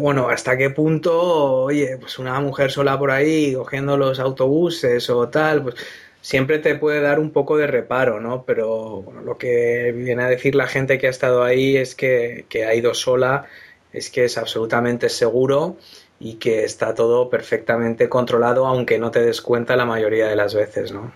[0.00, 5.30] bueno, hasta qué punto, oye, pues una mujer sola por ahí cogiendo los autobuses o
[5.30, 5.76] tal, pues
[6.20, 8.44] siempre te puede dar un poco de reparo, ¿no?
[8.44, 12.74] Pero lo que viene a decir la gente que ha estado ahí es que, ha
[12.74, 13.46] ido sola,
[13.94, 15.78] es que es absolutamente seguro
[16.18, 20.54] y que está todo perfectamente controlado, aunque no te des cuenta la mayoría de las
[20.54, 21.12] veces, ¿no?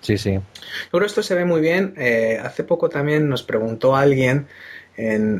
[0.00, 0.38] Sí, sí.
[0.90, 1.94] Pero esto se ve muy bien.
[1.96, 4.46] Eh, hace poco también nos preguntó alguien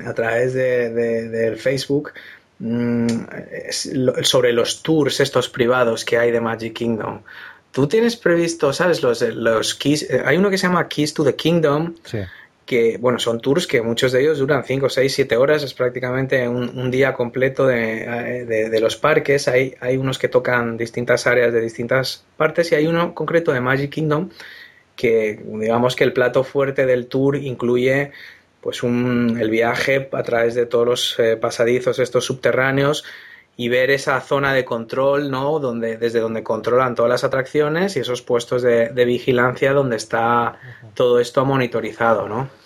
[0.07, 2.13] a través de, del Facebook
[2.61, 3.07] mm,
[4.23, 7.21] sobre los tours estos privados que hay de Magic Kingdom.
[7.73, 9.03] Tú tienes previsto, ¿sabes?
[9.03, 11.95] Los, los keys, eh, hay uno que se llama Keys to the Kingdom,
[12.71, 16.47] que, bueno, son tours que muchos de ellos duran 5, 6, 7 horas, es prácticamente
[16.47, 19.49] un, día completo eh, de, de, los parques.
[19.49, 23.61] Hay, hay unos que tocan distintas áreas de distintas partes y hay uno concreto de
[23.61, 24.31] Magic Kingdom
[24.95, 28.13] que, digamos que el plato fuerte del tour incluye
[28.61, 33.05] pues un, el viaje a través de todos los eh, pasadizos estos subterráneos
[33.57, 35.59] y ver esa zona de control, ¿no?
[35.59, 40.57] Donde, desde donde controlan todas las atracciones y esos puestos de, de vigilancia donde está
[40.95, 42.60] todo esto monitorizado, ¿no?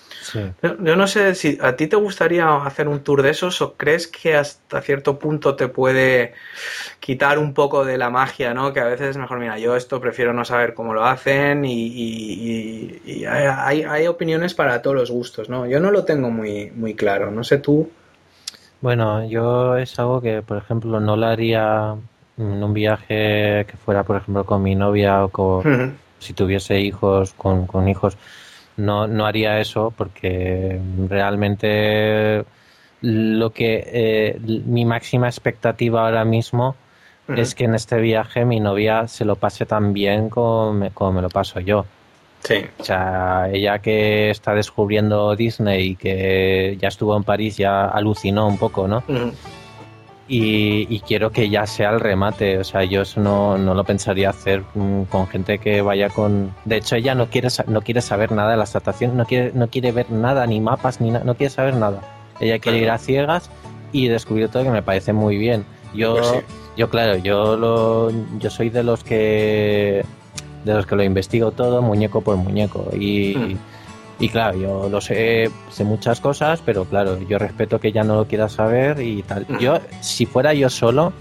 [0.62, 4.06] Yo, no sé si a ti te gustaría hacer un tour de esos o crees
[4.06, 6.34] que hasta cierto punto te puede
[7.00, 8.72] quitar un poco de la magia, ¿no?
[8.72, 13.24] Que a veces es mejor, mira, yo esto prefiero no saber cómo lo hacen y,
[13.28, 15.66] hay, hay, opiniones para todos los gustos, ¿no?
[15.66, 17.90] Yo no lo tengo muy, muy claro, no sé tú.
[18.80, 21.94] Bueno, yo es algo que, por ejemplo, no lo haría
[22.36, 27.32] en un viaje que fuera, por ejemplo, con mi novia o con, si tuviese hijos,
[27.34, 28.16] con, con hijos
[28.76, 32.44] no, no haría eso porque realmente
[33.00, 36.76] lo que eh, mi máxima expectativa ahora mismo
[37.28, 41.12] es que en este viaje mi novia se lo pase tan bien como me, como
[41.12, 41.86] me lo paso yo.
[42.40, 42.56] Sí.
[42.78, 48.46] O sea, ella que está descubriendo Disney y que ya estuvo en París, ya alucinó
[48.46, 49.02] un poco, ¿no?
[50.26, 52.58] Y, quiero que ya sea el remate.
[52.58, 56.54] O sea, yo eso no, no lo pensaría hacer mm, con gente que vaya con.
[56.64, 59.68] De hecho, ella no quiere, no quiere saber nada de la adaptación, no quiere, no
[59.68, 62.00] quiere ver nada, ni mapas, ni nada, no quiere saber nada.
[62.40, 63.50] Ella quiere ir a ciegas
[63.92, 65.64] y descubrir todo que me parece muy bien.
[65.94, 66.44] Yo, pues
[66.76, 70.04] yo claro, yo lo, yo soy de los que
[70.64, 72.88] de los que lo investigo todo, muñeco por muñeco.
[72.98, 73.36] Y.
[73.36, 73.58] Hmm.
[74.18, 78.16] Y claro, yo lo sé, sé muchas cosas, pero claro, yo respeto que ya no
[78.16, 79.46] lo quiera saber y tal.
[79.58, 81.12] Yo, si fuera yo solo,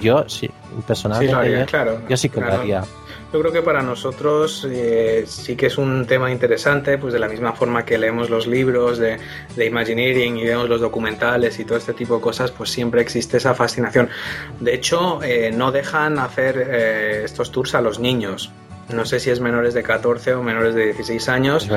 [0.00, 0.50] yo sí,
[0.86, 1.66] personalmente,
[2.08, 2.84] yo, sí que lo haría.
[3.32, 7.28] Yo creo que para nosotros eh, sí que es un tema interesante, pues de la
[7.28, 9.16] misma forma que leemos los libros de,
[9.56, 13.38] de, Imagineering y vemos los documentales y todo este tipo de cosas, pues siempre existe
[13.38, 14.10] esa fascinación.
[14.60, 18.52] De hecho, eh, no dejan hacer eh, estos tours a los niños.
[18.92, 21.68] No sé si es menores de 14 o menores de 16 años.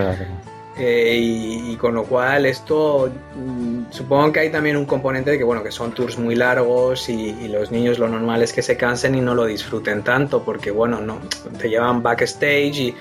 [0.77, 5.45] Eh, y, con lo cual esto mm, supongo que hay también un componente de que
[5.45, 9.15] bueno que son tours muy largos y, los niños lo normal es que se cansen
[9.15, 11.21] y no lo disfruten tanto porque bueno no
[11.57, 12.95] te llevan backstage y,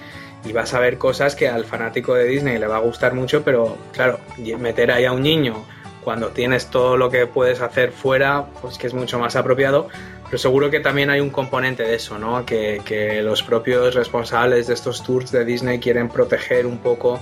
[0.44, 3.42] y vas a ver cosas que al fanático de Disney le va a gustar mucho
[3.42, 4.20] pero claro
[4.56, 5.64] meter ahí a un niño
[6.04, 9.88] cuando tienes todo lo que puedes hacer fuera pues que es mucho más apropiado
[10.34, 12.44] pero seguro que también hay un componente de eso, ¿no?
[12.44, 17.20] Que, que los propios responsables de estos tours de Disney quieren proteger un poco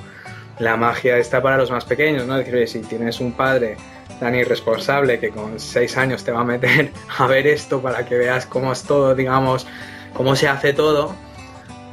[0.58, 2.38] la magia esta para los más pequeños, ¿no?
[2.38, 3.76] Decir, si tienes un padre
[4.18, 8.16] tan irresponsable que con seis años te va a meter a ver esto para que
[8.16, 9.66] veas cómo es todo, digamos,
[10.14, 11.14] cómo se hace todo,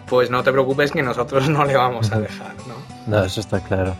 [0.08, 2.76] pues no te preocupes que nosotros no le vamos a dejar, ¿no?
[3.08, 3.94] No, eso está claro.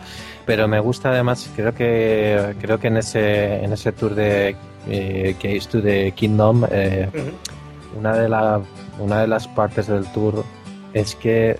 [0.46, 4.56] Pero me gusta además, creo que creo que en ese en ese tour de
[4.88, 7.08] eh, Case to the Kingdom, eh,
[7.98, 8.60] una de la,
[8.98, 10.44] una de las partes del tour
[10.94, 11.58] es que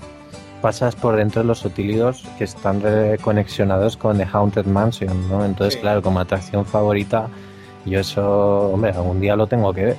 [0.62, 2.82] pasas por dentro de los utilidos que están
[3.22, 5.44] conexionados con The Haunted Mansion, ¿no?
[5.44, 7.28] Entonces, claro, como atracción favorita,
[7.86, 9.96] yo eso, hombre, algún día lo tengo que ver.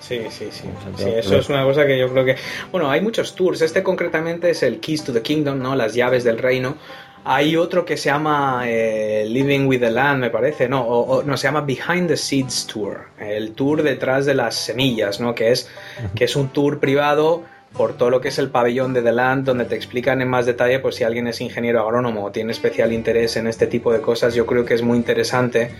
[0.00, 0.68] Sí, sí, sí.
[0.96, 2.36] sí eso es una cosa que yo creo que...
[2.72, 3.62] Bueno, hay muchos tours.
[3.62, 5.76] Este concretamente es el Keys to the Kingdom, ¿no?
[5.76, 6.76] Las llaves del reino.
[7.24, 11.36] Hay otro que se llama eh, Living with the Land, me parece, no, o, no,
[11.36, 15.34] se llama Behind the Seeds Tour, el tour detrás de las semillas, ¿no?
[15.34, 15.68] Que es,
[16.16, 17.44] que es un tour privado
[17.76, 20.46] por todo lo que es el pabellón de The Land, donde te explican en más
[20.46, 24.00] detalle, pues si alguien es ingeniero agrónomo o tiene especial interés en este tipo de
[24.00, 25.70] cosas, yo creo que es muy interesante.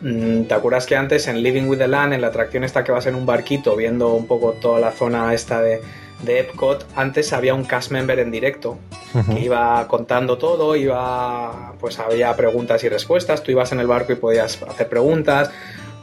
[0.00, 2.92] Mm, ¿Te acuerdas que antes en Living with the Land, en la atracción esta que
[2.92, 5.80] vas en un barquito, viendo un poco toda la zona esta de,
[6.22, 8.78] de Epcot, antes había un cast member en directo
[9.30, 14.12] que iba contando todo, iba, pues había preguntas y respuestas, tú ibas en el barco
[14.12, 15.50] y podías hacer preguntas.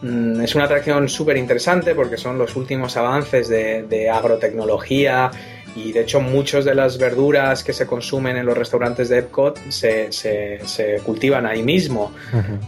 [0.01, 5.31] Mm, es una atracción súper interesante porque son los últimos avances de, agrotecnología
[5.75, 9.59] y de hecho muchas de las verduras que se consumen en los restaurantes de Epcot
[9.69, 12.11] se, se, cultivan ahí mismo.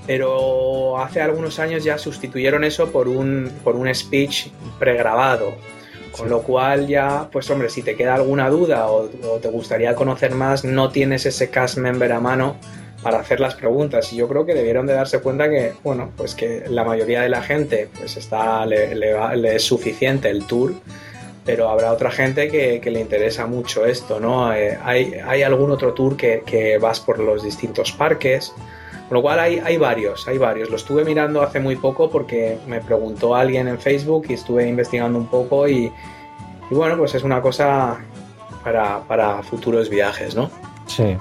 [0.08, 4.48] Pero hace algunos años ya sustituyeron eso por un, por un speech
[4.80, 5.54] pregrabado.
[6.18, 9.08] Con lo cual ya, pues hombre, si te queda alguna duda o,
[9.42, 12.58] te gustaría conocer más, no tienes ese cast member a mano
[13.02, 14.12] para hacer las preguntas.
[14.14, 17.30] Y yo creo que debieron de darse cuenta que, bueno, pues que la mayoría de
[17.30, 20.74] la gente pues está, le, es suficiente el tour,
[21.46, 24.54] pero habrá otra gente que, le interesa mucho esto, ¿no?
[24.54, 28.54] Eh, hay, hay, algún otro tour que, que, vas por los distintos parques.
[29.12, 30.70] Con lo cual hay, hay varios, hay varios.
[30.70, 35.20] Lo estuve mirando hace muy poco porque me preguntó alguien en Facebook y estuve investigando
[35.20, 35.92] un poco y,
[36.70, 38.00] y bueno, pues es una cosa
[38.64, 40.50] para, para futuros viajes, ¿no?
[40.88, 41.18] Sí.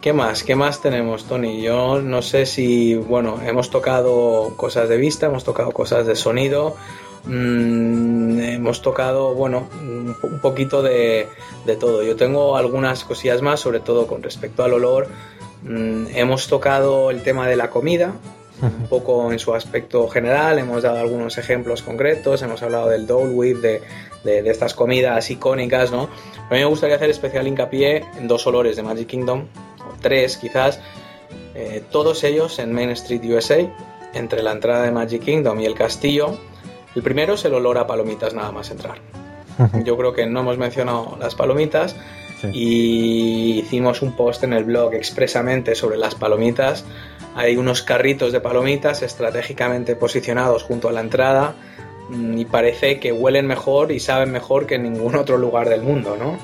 [0.00, 0.44] ¿Qué más?
[0.44, 1.60] ¿Qué más tenemos, Tony?
[1.60, 6.74] Yo no sé si, bueno, hemos tocado cosas de vista, hemos tocado cosas de sonido,
[7.26, 9.68] mmm, hemos tocado, bueno,
[10.22, 11.28] un poquito de,
[11.66, 12.02] de, todo.
[12.02, 15.08] Yo tengo algunas cosillas más, sobre todo con respecto al olor.
[15.62, 18.12] Mm, hemos tocado el tema de la comida,
[18.62, 23.34] un poco en su aspecto general, hemos dado algunos ejemplos concretos, hemos hablado del Dole
[23.34, 23.82] Whip, de,
[24.24, 26.08] de, estas comidas icónicas, ¿no?
[26.48, 29.46] A mí me gustaría hacer especial hincapié en dos olores de Magic Kingdom,
[29.80, 30.80] o tres quizás,
[31.54, 33.58] eh, todos ellos en Main Street USA,
[34.14, 36.38] entre la entrada de Magic Kingdom y el castillo.
[36.94, 38.98] El primero es el olor a palomitas nada más entrar.
[39.84, 41.96] Yo creo que no hemos mencionado las palomitas,
[42.52, 46.84] y hicimos un post en el blog expresamente sobre las palomitas.
[47.34, 51.54] Hay unos carritos de palomitas estratégicamente posicionados junto a la entrada
[52.08, 55.82] mm, y parece que huelen mejor y saben mejor que en ningún otro lugar del
[55.82, 56.38] mundo, ¿no?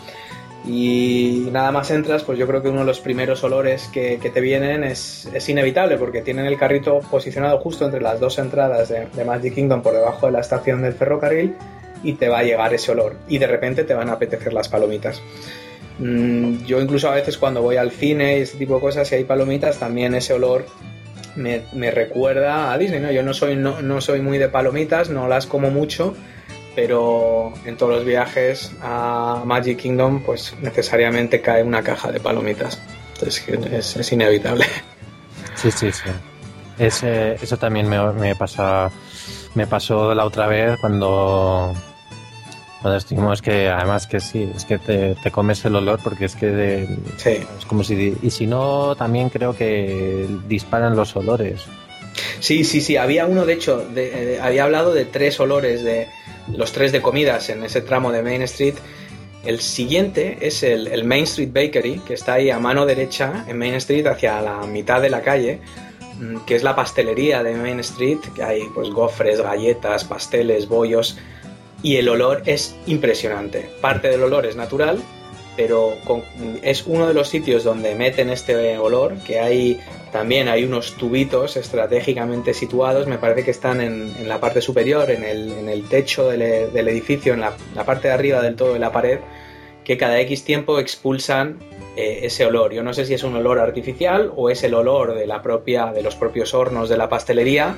[0.64, 4.40] Y nada más entras, pues yo creo que uno de los primeros olores que, te
[4.40, 9.24] vienen es, inevitable porque tienen el carrito posicionado justo entre las dos entradas de, de
[9.24, 11.56] Magic Kingdom por debajo de la estación del ferrocarril
[12.04, 14.68] y te va a llegar ese olor y de repente te van a apetecer las
[14.68, 15.20] palomitas.
[15.98, 19.16] Mm, yo incluso a veces cuando voy al cine y ese tipo de cosas, si
[19.16, 20.66] hay palomitas, también ese olor
[21.36, 23.10] me, recuerda a Disney, ¿no?
[23.10, 26.14] Yo no soy, no, soy muy de palomitas, no las como mucho,
[26.74, 32.80] pero en todos los viajes a Magic Kingdom, pues necesariamente cae una caja de palomitas.
[33.14, 34.66] Entonces es, inevitable.
[35.54, 36.10] Sí, sí, sí.
[36.78, 38.90] eso también me, me, pasa,
[39.54, 41.74] me pasó la otra vez cuando
[42.96, 46.86] estuvimos que además que sí, es que te, comes el olor porque es que
[47.24, 51.62] es como si y si no también creo que disparan los olores.
[52.40, 56.08] Sí, sí, sí, había uno de hecho, de, había hablado de tres olores de
[56.48, 58.74] los tres de comidas en ese tramo de Main Street.
[59.44, 63.58] El siguiente es el, el Main Street Bakery, que está ahí a mano derecha en
[63.58, 65.60] Main Street hacia la mitad de la calle
[66.20, 71.16] mm, que es la pastelería de Main Street, que hay pues gofres, galletas, pasteles, bollos,
[71.82, 73.68] y el olor es impresionante.
[73.80, 75.02] Parte del olor es natural,
[75.56, 75.96] pero
[76.62, 79.80] es uno de los sitios donde meten este olor, que hay
[80.12, 85.24] también hay unos tubitos estratégicamente situados, me parece que están en, la parte superior, en
[85.24, 86.42] el, techo del,
[86.88, 87.54] edificio, en la,
[87.84, 89.20] parte de arriba del todo de la pared,
[89.84, 91.58] que cada X tiempo expulsan
[91.96, 92.72] eh, ese olor.
[92.72, 95.92] Yo no sé si es un olor artificial o es el olor de la propia,
[95.92, 97.74] de los propios hornos de la pastelería,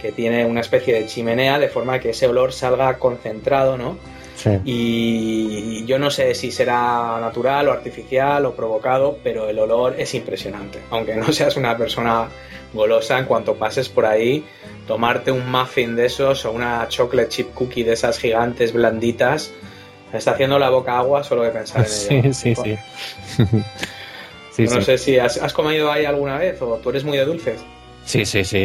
[0.00, 3.96] que tiene una especie de chimenea de forma que ese olor salga concentrado, ¿no?
[4.36, 4.50] Sí.
[4.64, 10.14] Y yo no sé si será natural o artificial o provocado, pero el olor es
[10.14, 10.78] impresionante.
[10.90, 12.28] Aunque no seas una persona
[12.72, 14.44] golosa, en cuanto pases por ahí,
[14.86, 19.50] tomarte un muffin de esos o una chocolate chip cookie de esas gigantes blanditas,
[20.12, 22.32] me está haciendo la boca agua solo de pensar en ello.
[22.32, 22.78] Sí, sí,
[24.52, 24.64] sí.
[24.64, 27.60] no sé si has, has comido ahí alguna vez o tú eres muy de dulces.
[28.08, 28.58] Sí, sí, sí,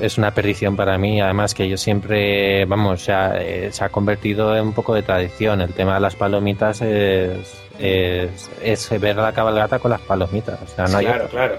[0.00, 1.20] es una perdición para mí.
[1.20, 5.60] Además que yo siempre, vamos, eh, se ha convertido en un poco de tradición.
[5.60, 10.58] El tema de las palomitas es, es, ver la cabalgata con las palomitas.
[10.74, 11.58] claro, claro.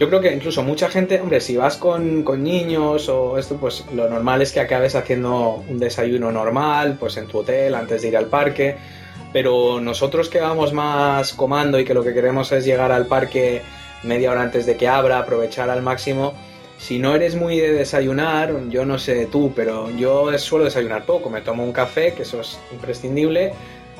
[0.00, 3.84] Yo creo que incluso mucha gente, hombre, si vas con, con, niños o esto, pues
[3.94, 8.08] lo normal es que acabes haciendo un desayuno normal, pues en tu hotel, antes de
[8.08, 8.78] ir al parque.
[9.30, 13.60] Pero nosotros que vamos más comando y que lo que queremos es llegar al parque
[14.04, 16.34] media hora antes de que abra, aprovechar al máximo.
[16.78, 21.30] Si no eres muy de desayunar, yo no sé tú, pero yo suelo desayunar poco.
[21.30, 23.52] Me tomo un café, que eso es imprescindible,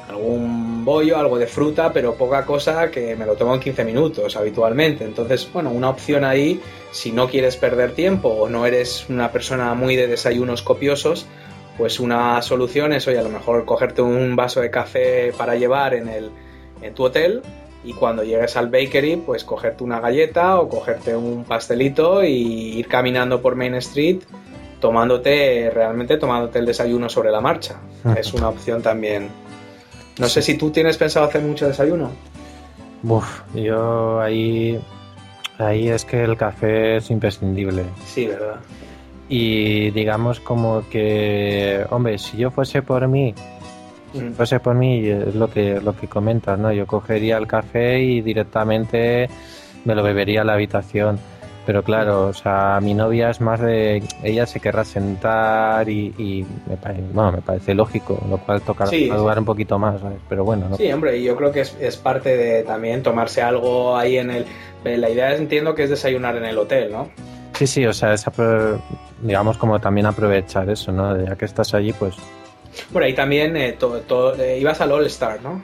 [0.08, 4.36] algún bollo, algo de fruta, pero poca cosa que me lo tomo en 15 minutos
[4.36, 5.04] habitualmente.
[5.04, 9.72] Entonces, bueno, una opción ahí, si no quieres perder tiempo o no eres una persona
[9.74, 11.26] muy de desayunos copiosos,
[11.78, 15.94] pues una solución es, oye, a lo mejor cogerte un vaso de café para llevar
[15.94, 16.30] en, el,
[16.82, 17.42] en tu hotel
[17.84, 22.88] y cuando llegues al bakery, pues cogerte una galleta o cogerte un pastelito y ir
[22.88, 24.20] caminando por Main Street
[24.80, 27.76] tomándote, realmente tomándote el desayuno sobre la marcha.
[28.18, 29.28] Es una opción también.
[30.18, 32.10] No sé si tú tienes pensado hacer mucho desayuno.
[33.02, 34.78] Uf, yo ahí,
[35.58, 37.84] ahí es que el café es imprescindible.
[38.06, 38.56] Sí, verdad.
[39.28, 43.34] Y digamos como que, hombre, si yo fuese por mí,
[44.36, 46.72] pues por mí, es lo que, lo que comentas, ¿no?
[46.72, 49.28] Yo cogería el café y directamente
[49.84, 51.18] me lo bebería a la habitación.
[51.66, 54.02] Pero claro, o sea, mi novia es más de.
[54.22, 59.10] Ella se querrá sentar y, me, parece, bueno, me parece lógico, lo cual toca sí,
[59.10, 60.18] un poquito más, ¿sabes?
[60.28, 60.68] Pero bueno.
[60.68, 60.76] ¿no?
[60.76, 64.44] Sí, hombre, yo creo que es, es, parte de también tomarse algo ahí en el.
[64.84, 67.08] La idea es, entiendo que es desayunar en el hotel, ¿no?
[67.54, 68.26] Sí, sí, o sea, es
[69.22, 71.18] digamos como también aprovechar eso, ¿no?
[71.24, 72.14] Ya que estás allí, pues
[72.90, 73.76] bueno, ahí también eh,
[74.38, 75.62] eh, ibas al All Star, ¿no?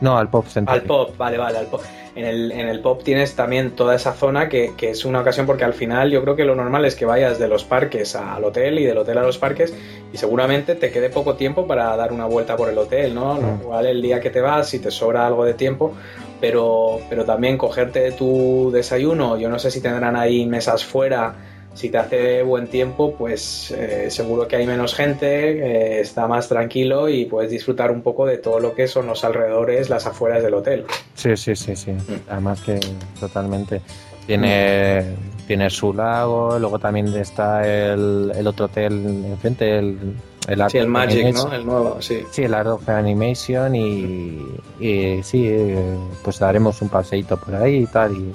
[0.00, 0.74] No, al Pop Center.
[0.74, 1.82] Al Pop, vale, vale, al Pop.
[2.16, 5.64] En el, en el Pop tienes también toda esa zona que, es una ocasión porque
[5.64, 8.80] al final yo creo que lo normal es que vayas de los parques al hotel
[8.80, 9.72] y del hotel a los parques
[10.12, 13.34] y seguramente te quede poco tiempo para dar una vuelta por el hotel, ¿no?
[13.34, 13.60] Mm.
[13.62, 15.94] Igual el día que te vas, si te sobra algo de tiempo,
[16.40, 21.36] pero, pero también cogerte tu desayuno, yo no sé si tendrán ahí mesas fuera
[21.80, 26.46] si te hace buen tiempo, pues eh, seguro que hay menos gente, eh, está más
[26.46, 30.42] tranquilo y puedes disfrutar un poco de todo lo que son los alrededores, las afueras
[30.42, 30.84] del hotel.
[31.14, 31.92] Sí, sí, sí, sí.
[31.92, 32.28] Mm.
[32.28, 32.78] Además que
[33.18, 33.80] totalmente.
[34.26, 35.16] Tiene,
[35.46, 40.14] tiene su lago, luego también está el, el otro hotel enfrente, el,
[40.46, 41.52] el sí, el Magic, ¿no?
[41.52, 42.22] El nuevo, sí.
[42.30, 44.38] Sí, el Art of Animation y,
[44.78, 48.30] y sí, eh, pues daremos un paseíto por ahí y tal, y,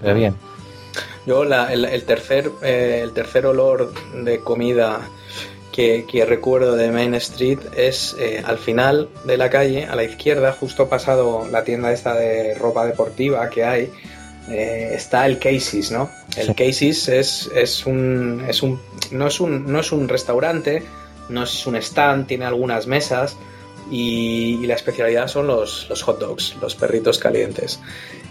[0.00, 0.34] pero bien.
[1.26, 5.08] Yo el, tercer, eh, el tercer olor de comida
[5.72, 10.52] que, recuerdo de Main Street es eh, al final de la calle, a la izquierda,
[10.52, 13.90] justo pasado la tienda esta de ropa deportiva que hay,
[14.48, 16.10] eh, está el Casey's, ¿no?
[16.36, 20.82] El Casey's es, es, un, es un, no es un no es un restaurante,
[21.28, 23.36] no es un stand, tiene algunas mesas,
[23.90, 27.80] y, la especialidad son los, los, hot dogs, los perritos calientes.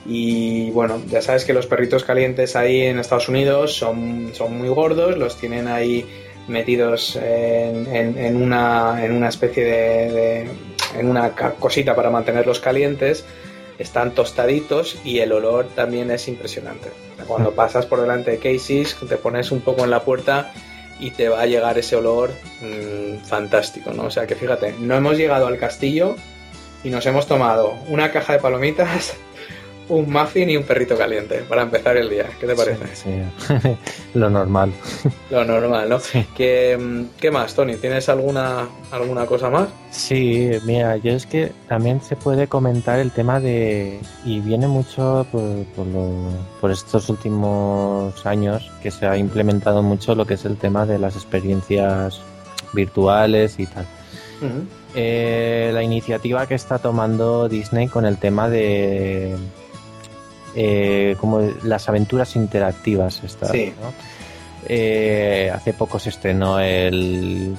[0.06, 4.68] Y bueno, ya sabes que los perritos calientes ahí en Estados Unidos son, son muy
[4.70, 6.06] gordos, los tienen ahí
[6.48, 10.50] metidos en, una, en una especie de,
[10.98, 13.24] en una cosita para mantenerlos calientes
[13.80, 16.90] están tostaditos y el olor también es impresionante.
[17.28, 17.56] Cuando mm.
[17.56, 20.52] pasas por delante de Casey's, te pones un poco en la puerta
[21.00, 22.32] y te va a llegar ese olor
[22.62, 24.04] mm, fantástico, ¿no?
[24.04, 26.16] O sea que fíjate, no hemos llegado al castillo
[26.84, 29.16] y nos hemos tomado una caja de palomitas,
[29.90, 32.30] un muffin y un perrito caliente para empezar el día.
[32.40, 32.96] ¿Qué te parece?
[32.96, 33.76] Sí,
[34.14, 34.72] lo normal.
[35.30, 35.98] Lo normal, ¿no?
[36.36, 37.76] ¿Qué, ¿Qué, más, Tony?
[37.76, 39.68] ¿Tienes alguna, alguna cosa más?
[39.92, 44.00] Sí, mira, yo es que también se puede comentar el tema de...
[44.26, 45.88] Y viene mucho por, por,
[46.62, 51.00] por estos últimos años que se ha implementado mucho lo que es el tema de
[51.00, 52.22] las experiencias
[52.74, 53.88] virtuales y tal.
[54.96, 59.36] Eh, la iniciativa que está tomando Disney con el tema de
[60.56, 63.22] eh, como las aventuras interactivas.
[64.66, 67.56] Eh, hace poco se estrenó el,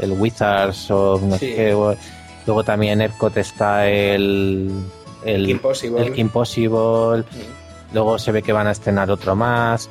[0.00, 1.96] el Wizards o no sé qué.
[2.44, 4.70] Luego también Epcot está el,
[5.24, 6.06] el Impossible.
[6.06, 7.18] El Impossible.
[7.18, 7.94] Mm.
[7.94, 9.88] Luego se ve que van a estrenar otro más.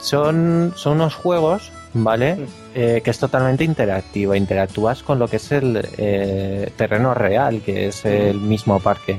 [0.00, 2.36] Son, son unos juegos, ¿vale?
[2.36, 2.46] Mm.
[2.76, 4.34] Eh, que es totalmente interactivo.
[4.34, 8.08] Interactúas con lo que es el terreno real, que es mm.
[8.08, 9.18] el mismo parque.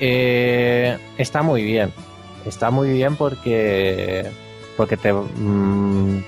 [0.00, 1.92] Eh, está muy bien.
[2.46, 4.26] Está muy bien porque
[4.76, 6.24] porque te mm,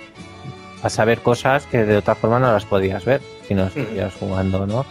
[0.83, 4.13] vas a ver cosas que de otra forma no las podías ver si no estuvieras
[4.15, 4.85] jugando, ¿no?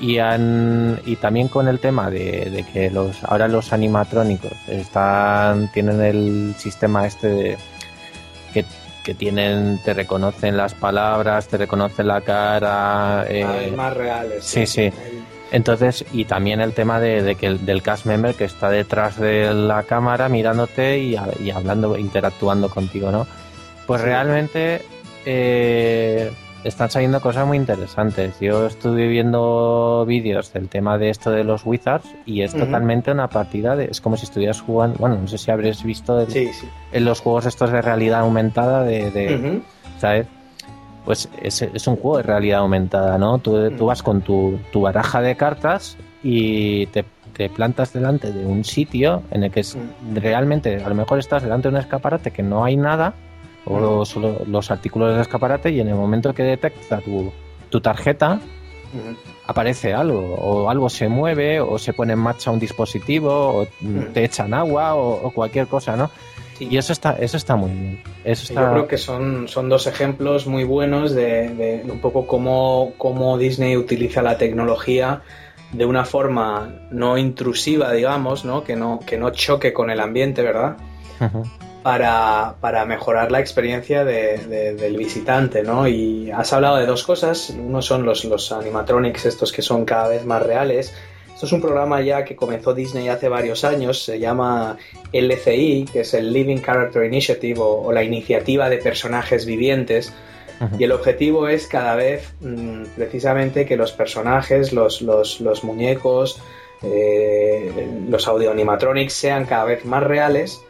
[0.00, 6.00] Y, han, y también con el tema de, que los ahora los animatrónicos están tienen
[6.00, 7.58] el sistema este de
[8.52, 8.64] que,
[9.04, 14.44] que tienen te reconocen las palabras, te reconocen la cara, eh, más reales.
[14.44, 14.92] Sí, sí.
[15.52, 19.52] Entonces, y también el tema de, que el, del cast member que está detrás de
[19.52, 21.14] la cámara mirándote y,
[21.50, 23.26] hablando, interactuando contigo, ¿no?
[23.86, 24.80] Pues realmente
[25.26, 26.32] eh,
[26.64, 28.40] están saliendo cosas muy interesantes.
[28.40, 33.28] Yo estuve viendo vídeos del tema de esto de los Wizards y es totalmente una
[33.28, 33.88] partida de.
[33.90, 34.96] Es como si estuvieras jugando.
[35.00, 36.26] Bueno, no sé si habréis visto
[36.92, 39.60] en los juegos estos de realidad aumentada de.
[39.98, 40.26] ¿Sabes?
[41.04, 43.38] Pues es, es, un juego de realidad aumentada, ¿no?
[43.38, 48.46] Tú, tú vas con tu, tu, baraja de cartas y te, te, plantas delante de
[48.46, 49.76] un sitio en el que es,
[50.14, 53.14] realmente a lo mejor estás delante de un escaparate que no hay nada,
[53.64, 57.32] o solo los artículos del escaparate, y en el momento que detecta tu,
[57.68, 58.40] tu tarjeta,
[59.46, 63.66] aparece algo, o algo se mueve, o se pone en marcha un dispositivo, o
[64.12, 66.10] te echan agua, o, o cualquier cosa, ¿no?
[66.70, 68.02] Y eso está, eso está muy bien.
[68.24, 73.38] Eso Yo creo que son, son dos ejemplos muy buenos de, un poco cómo, cómo,
[73.38, 75.22] Disney utiliza la tecnología
[75.72, 78.62] de una forma no intrusiva, digamos, ¿no?
[78.62, 80.76] Que, no, que no choque con el ambiente, ¿verdad?
[81.82, 85.88] Para, para, mejorar la experiencia del visitante, ¿no?
[85.88, 87.50] Y has hablado de dos cosas.
[87.50, 90.94] Uno son los, los animatronics, estos que son cada vez más reales,
[91.42, 94.76] esto es un programa ya que comenzó Disney hace varios años, se llama
[95.12, 100.12] LCI, que es el Living Character Initiative o, la iniciativa de personajes vivientes.
[100.78, 106.40] Y el objetivo es cada vez mm, precisamente que los personajes, los, los, muñecos,
[106.80, 110.60] eh, los audio animatronics sean cada vez más reales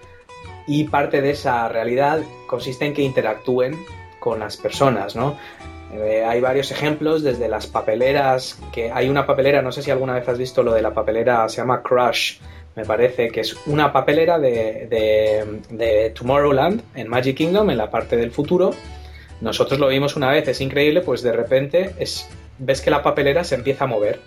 [0.66, 3.77] y parte de esa realidad consiste en que interactúen
[4.20, 5.37] con las personas, ¿no?
[5.93, 10.14] Eh, hay varios ejemplos, desde las papeleras, que hay una papelera, no sé si alguna
[10.14, 12.38] vez has visto lo de la papelera, se llama Crush,
[12.74, 14.88] me parece, que es una papelera de,
[15.68, 18.70] de, Tomorrowland en Magic Kingdom, en la parte del futuro.
[19.43, 22.26] Nosotros lo vimos una vez, es increíble, pues de repente es,
[22.59, 24.20] ves que la papelera se empieza a mover.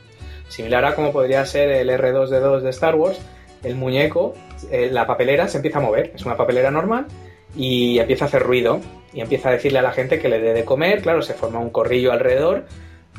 [0.49, 3.20] Similar a como podría ser el R2D2 de Star Wars,
[3.63, 4.36] el muñeco,
[4.70, 6.11] eh, la papelera se empieza a mover.
[6.13, 7.07] Es una papelera normal
[7.55, 8.82] y empieza a hacer ruido
[9.16, 11.59] y empieza a decirle a la gente que le dé de comer, claro, se forma
[11.59, 12.66] un corrillo alrededor,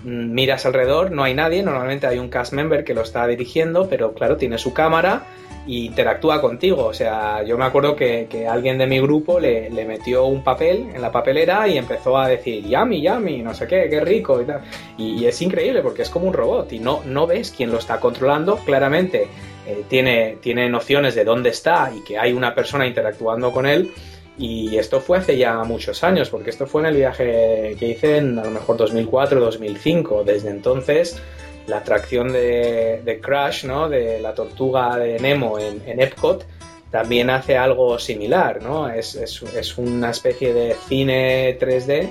[0.04, 3.88] mm, miras alrededor, no hay nadie, normalmente hay un cast member que lo está dirigiendo,
[3.88, 5.24] pero claro, tiene su cámara
[5.66, 10.26] y interactúa contigo, o sea, yo me acuerdo que, alguien de mi grupo le, metió
[10.26, 14.00] un papel en la papelera y empezó a decir, yummy, yummy, no sé qué, qué
[14.00, 14.60] rico y tal,
[14.98, 17.98] y, es increíble porque es como un robot y no, no ves quién lo está
[17.98, 19.28] controlando, claramente
[19.66, 23.90] eh, tiene, tiene nociones de dónde está y que hay una persona interactuando con él,
[24.38, 28.18] y esto fue hace ya muchos años, porque esto fue en el viaje que hice
[28.18, 30.24] en a lo mejor 2004, 2005.
[30.24, 31.20] Desde entonces,
[31.66, 33.88] la atracción de, Crash, ¿no?
[33.88, 36.46] de la tortuga de Nemo en, Epcot,
[36.90, 38.88] también hace algo similar, ¿no?
[38.88, 42.08] Es, es, una especie de cine 3D,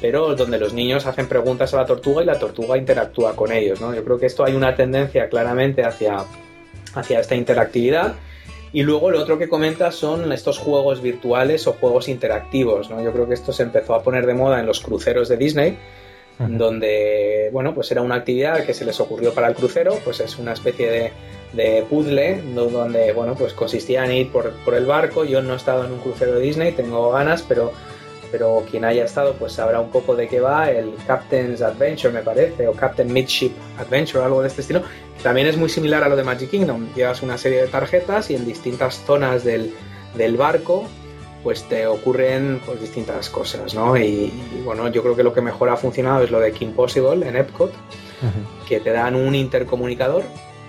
[0.00, 3.80] pero donde los niños hacen preguntas a la tortuga y la tortuga interactúa con ellos,
[3.80, 3.94] ¿no?
[3.94, 6.24] Yo creo que esto hay una tendencia claramente hacia,
[6.94, 8.14] hacia esta interactividad.
[8.74, 13.00] Y luego lo otro que comenta son estos juegos virtuales o juegos interactivos, ¿no?
[13.00, 15.78] Yo creo que esto se empezó a poner de moda en los cruceros de Disney,
[16.40, 20.36] donde, bueno, pues era una actividad que se les ocurrió para el crucero, pues es
[20.40, 21.12] una especie de,
[21.52, 25.24] de puzzle donde, bueno, pues consistía en ir por, por, el barco.
[25.24, 27.72] Yo no he estado en un crucero de Disney, tengo ganas, pero
[28.34, 32.20] pero quien haya estado pues sabrá un poco de qué va, el Captain's Adventure me
[32.20, 34.82] parece, o Captain Midship Adventure, algo de este estilo.
[35.22, 38.34] También es muy similar a lo de Magic Kingdom, llevas una serie de tarjetas y
[38.34, 39.72] en distintas zonas del,
[40.16, 40.88] del barco
[41.44, 43.96] pues te ocurren pues, distintas cosas, ¿no?
[43.96, 44.32] Y,
[44.64, 47.36] bueno, yo creo que lo que mejor ha funcionado es lo de Kim Possible en
[47.36, 47.72] Epcot,
[48.66, 50.24] que te dan un intercomunicador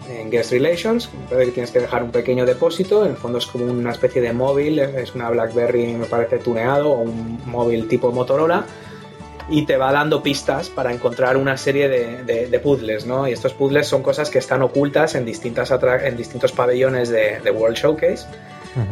[0.09, 3.65] en Guest Relations, que tienes que dejar un pequeño depósito, en el fondo es como
[3.65, 8.65] una especie de móvil, es una BlackBerry me parece tuneado o un móvil tipo Motorola
[9.49, 13.27] y te va dando pistas para encontrar una serie de, puzzles, ¿no?
[13.27, 17.77] Y estos puzzles son cosas que están ocultas en, distintas en distintos pabellones de, World
[17.77, 18.25] Showcase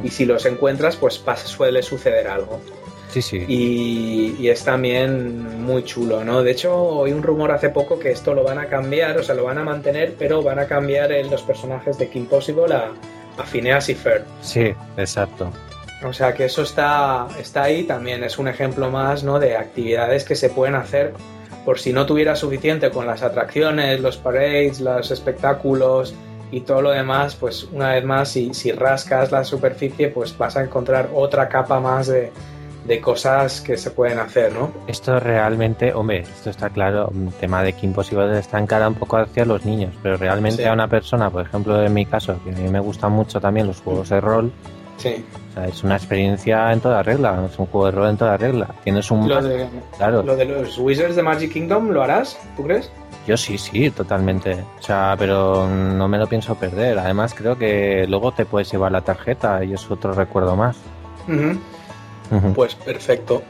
[0.03, 2.61] y si los encuentras pues suele suceder algo.
[3.14, 3.45] Sí, sí.
[3.47, 6.41] Y, es también muy chulo, ¿no?
[6.41, 9.36] De hecho, oí un rumor hace poco que esto lo van a cambiar, o sea,
[9.36, 12.91] lo van a mantener, pero van a cambiar los personajes de Kim Possible a,
[13.38, 14.24] a Phineas y Ferb.
[14.41, 15.51] Sí, exacto.
[16.03, 19.39] O sea que eso está, está ahí, también es un ejemplo más, ¿no?
[19.39, 21.14] De actividades que se pueden hacer
[21.64, 26.16] por si no tuviera suficiente con las atracciones, los parades, los espectáculos
[26.51, 30.57] y todo lo demás, pues una vez más, si, si rascas la superficie, pues vas
[30.57, 32.32] a encontrar otra capa más de,
[32.86, 34.71] de cosas que se pueden hacer, ¿no?
[34.88, 39.17] Esto realmente, hombre, esto está claro, un tema de que imposible está encara un poco
[39.17, 42.53] hacia los niños, pero realmente a una persona, por ejemplo, en mi caso, que a
[42.53, 44.51] mí me gustan mucho también los juegos de rol,
[44.97, 45.25] Sí.
[45.49, 48.38] O sea, es una experiencia en toda regla, es un juego de rol en toda
[48.38, 48.73] regla.
[48.84, 49.27] Tienes un...
[49.27, 49.67] Lo de,
[49.97, 50.23] claro.
[50.23, 52.39] lo de los Wizards de Magic Kingdom, ¿lo harás?
[52.55, 52.91] ¿Tú crees?
[53.27, 54.53] Yo sí, sí, totalmente.
[54.79, 56.97] O sea, pero no me lo pienso perder.
[56.99, 60.77] Además, creo que luego te puedes llevar la tarjeta y es otro recuerdo más.
[62.55, 63.43] Pues perfecto.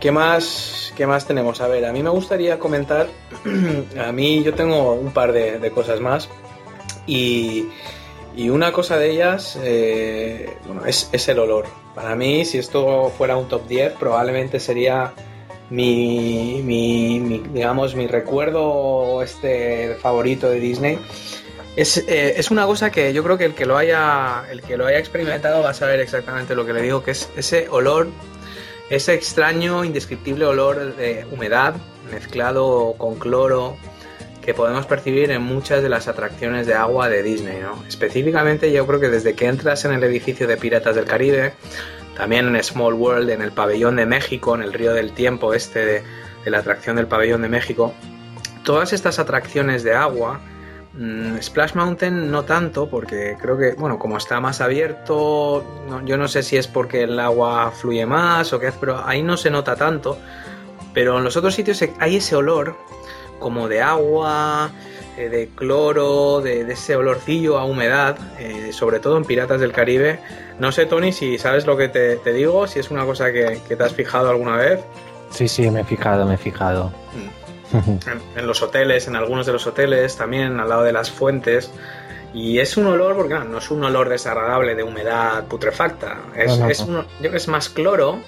[0.00, 1.60] ¿Qué más, ¿Qué más tenemos?
[1.60, 3.08] A ver, a mí me gustaría comentar,
[3.98, 6.28] a mí yo tengo un par de, cosas más
[7.06, 7.66] y,
[8.36, 11.66] una cosa de ellas eh, bueno, es, es, el olor.
[11.94, 15.14] Para mí, si esto fuera un top 10, probablemente sería
[15.70, 20.98] mi, mi digamos, mi recuerdo este favorito de Disney
[21.76, 24.86] eh, es, una cosa que yo creo que el que lo haya el que lo
[24.86, 28.08] haya experimentado va a saber exactamente lo que le digo, que es ese olor,
[28.90, 31.74] ese extraño, indescriptible olor de humedad
[32.12, 33.76] mezclado con cloro
[34.40, 37.82] que podemos percibir en muchas de las atracciones de agua de Disney, ¿no?
[37.88, 41.54] Específicamente yo creo que desde que entras en el edificio de Piratas del Caribe,
[42.14, 46.04] también en Small World, en el pabellón de México, en el río del tiempo este
[46.44, 47.94] de la atracción del pabellón de México,
[48.62, 50.40] todas estas atracciones de agua
[50.96, 55.64] Mm, Splash Mountain no tanto, porque creo que, bueno, como está más abierto,
[56.04, 59.36] yo no sé si es porque el agua fluye más o qué pero ahí no
[59.36, 60.18] se nota tanto.
[60.92, 62.76] Pero en los otros sitios hay ese olor
[63.40, 64.70] como de agua,
[65.16, 70.20] eh, de cloro, de, ese olorcillo a humedad, eh, sobre todo en Piratas del Caribe.
[70.60, 73.82] No sé, Tony, si sabes lo que te, digo, si es una cosa que, te
[73.82, 74.80] has fijado alguna vez.
[75.30, 76.92] Sí, sí, me he fijado, me he fijado.
[77.12, 77.33] Mm
[78.36, 81.70] en, los hoteles, en algunos de los hoteles, también al lado de las fuentes.
[82.32, 86.58] Y es un olor, porque no, es un olor desagradable de humedad putrefacta, es,
[87.22, 88.18] es, más cloro,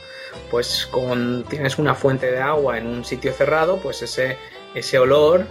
[0.50, 4.36] pues con tienes una fuente de agua en un sitio cerrado, pues ese,
[4.76, 5.46] ese olor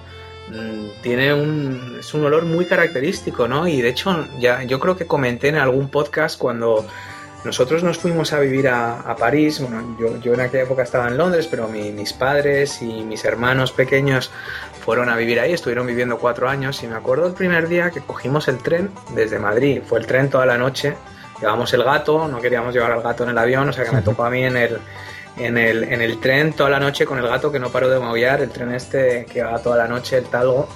[0.50, 3.68] mm, tiene un, es un olor muy característico, ¿no?
[3.68, 6.86] Y de hecho, ya yo creo que comenté en algún podcast cuando
[7.46, 11.48] nosotros nos fuimos a vivir a, París, bueno, yo, en aquella época estaba en Londres,
[11.48, 14.32] pero mis padres y mis hermanos pequeños
[14.84, 18.02] fueron a vivir ahí, estuvieron viviendo cuatro años y me acuerdo el primer día que
[18.02, 20.96] cogimos el tren desde Madrid, fue el tren toda la noche,
[21.40, 24.02] llevamos el gato, no queríamos llevar al gato en el avión, o sea que me
[24.04, 24.80] tocó a mí en el,
[25.38, 28.00] en el, en el tren toda la noche con el gato que no paró de
[28.00, 30.68] maullar, el tren este que va toda la noche, el talgo.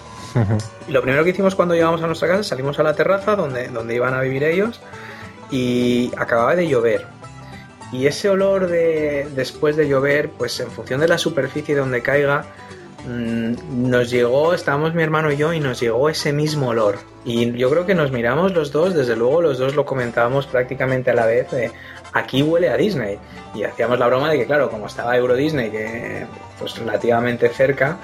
[0.87, 3.69] Y lo primero que hicimos cuando llegamos a nuestra casa, salimos a la terraza donde,
[3.69, 4.79] donde iban a vivir ellos
[5.51, 7.05] y acababa de llover.
[7.91, 12.45] Y ese olor de después de llover, pues en función de la superficie donde caiga,
[13.07, 16.99] mm, nos llegó, estábamos mi hermano y yo, y nos llegó ese mismo olor.
[17.25, 21.09] Y yo creo que nos miramos los dos, desde luego los dos lo comentábamos prácticamente
[21.11, 21.47] a la vez,
[22.13, 23.17] aquí huele a Disney.
[23.55, 26.27] Y hacíamos la broma de que, claro, como estaba Euro Disney, que
[26.59, 27.97] pues relativamente cerca,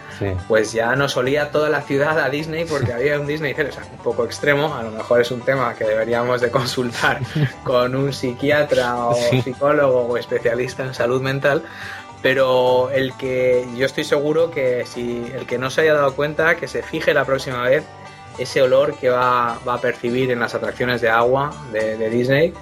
[0.48, 3.84] pues ya nos olía toda la ciudad a Disney porque había un Disney, o sea,
[3.91, 7.19] un poco extremo, a lo mejor es un tema que deberíamos de consultar
[7.64, 11.64] con un psiquiatra o psicólogo o especialista en salud mental,
[12.22, 16.56] Pero el que yo estoy seguro que si el que no se haya dado cuenta,
[16.56, 17.84] que se fije la próxima vez
[18.38, 22.53] ese olor que va, va a percibir en las atracciones de agua de, de, Disney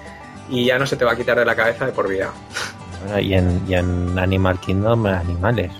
[0.48, 2.32] y ya no se te va a quitar de la cabeza de por vida.
[3.04, 5.70] Bueno, y en, y en Animal Kingdom, animales.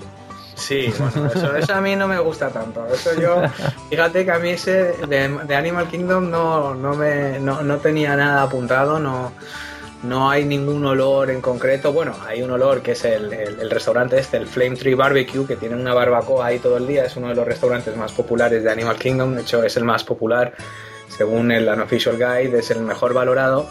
[0.55, 2.86] Sí, bueno, eso, eso, a mí no me gusta tanto.
[2.86, 3.42] Eso yo,
[3.90, 8.14] fíjate que a mí ese de, de Animal Kingdom no, no, me, no, no tenía
[8.16, 9.32] nada apuntado, no,
[10.05, 11.92] no hay ningún olor en concreto.
[11.92, 15.46] Bueno, hay un olor que es el, el, el, restaurante este, el Flame Tree Barbecue,
[15.46, 17.05] que tiene una barbacoa ahí todo el día.
[17.05, 19.34] Es uno de los restaurantes más populares de Animal Kingdom.
[19.34, 20.52] De hecho, es el más popular.
[21.09, 23.68] Según el Unofficial Guide, es el mejor valorado.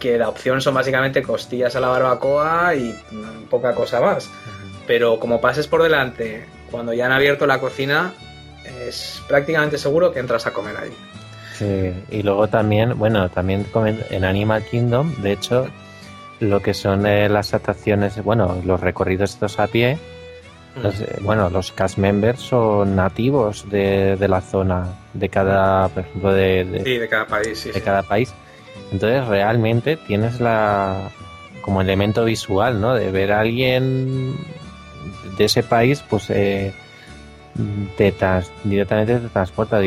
[0.00, 2.98] Que la opción son básicamente costillas a la barbacoa y
[3.48, 4.28] poca cosa más.
[4.86, 8.12] Pero como pases por delante, cuando ya han abierto la cocina,
[8.64, 10.92] es prácticamente seguro que entras a comer ahí.
[11.54, 13.66] Sí, y luego también, bueno, también
[14.10, 15.66] en Animal Kingdom, de hecho,
[16.40, 19.98] lo que son eh, las atracciones, bueno, los recorridos estos a pie,
[20.76, 20.80] mm.
[20.80, 26.04] los, eh, bueno, los cast members son nativos de, de, la zona, de cada, por
[26.04, 27.80] ejemplo, de, de, sí, de cada país, sí, de sí.
[27.82, 28.32] cada país.
[28.92, 31.10] Entonces, realmente tienes la
[31.60, 32.94] como elemento visual, ¿no?
[32.94, 34.34] De ver a alguien
[35.36, 36.72] de ese país, pues eh,
[37.96, 38.14] te
[38.64, 39.80] directamente te transporta.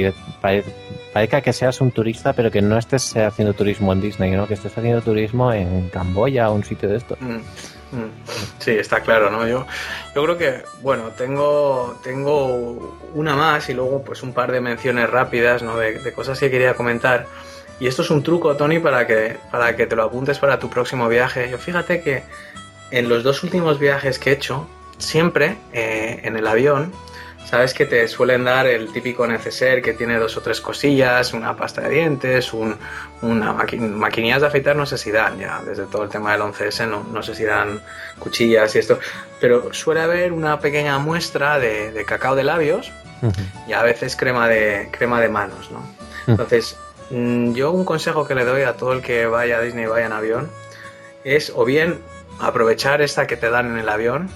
[1.14, 4.48] Parezca que seas un turista, pero que no estés haciendo turismo en Disney, ¿no?
[4.48, 7.20] Que estés haciendo turismo en Camboya o un sitio de estos.
[7.22, 8.12] Mm, mm.
[8.60, 9.48] Sí, está claro, ¿no?
[9.48, 9.66] Yo,
[10.16, 15.10] yo creo que, bueno, tengo, tengo una más y luego pues un par de menciones
[15.10, 15.78] rápidas, ¿no?
[15.78, 17.28] De, de cosas que quería comentar.
[17.80, 20.70] Y esto es un truco, Tony, para que, para que te lo apuntes para tu
[20.70, 21.50] próximo viaje.
[21.50, 22.24] Yo fíjate que
[22.92, 24.68] en los dos últimos viajes que he hecho,
[24.98, 26.94] siempre eh, en el avión,
[27.46, 31.56] sabes que te suelen dar el típico neceser que tiene dos o tres cosillas, una
[31.56, 32.76] pasta de dientes, un,
[33.22, 36.42] una maqui maquinillas de afeitar, no sé si dan ya, desde todo el tema del
[36.42, 37.82] 11S, no, no sé si dan
[38.20, 39.00] cuchillas y esto,
[39.40, 42.92] pero suele haber una pequeña muestra de, de cacao de labios
[43.22, 43.68] uh -huh.
[43.68, 45.82] y a veces crema de, crema de manos, ¿no?
[46.26, 46.78] Entonces,
[47.54, 50.08] yo un consejo que le doy a todo el que vaya a Disney y vaya
[50.08, 50.50] en avión
[51.24, 52.00] es o bien
[52.40, 54.30] aprovechar esta que te dan en el avión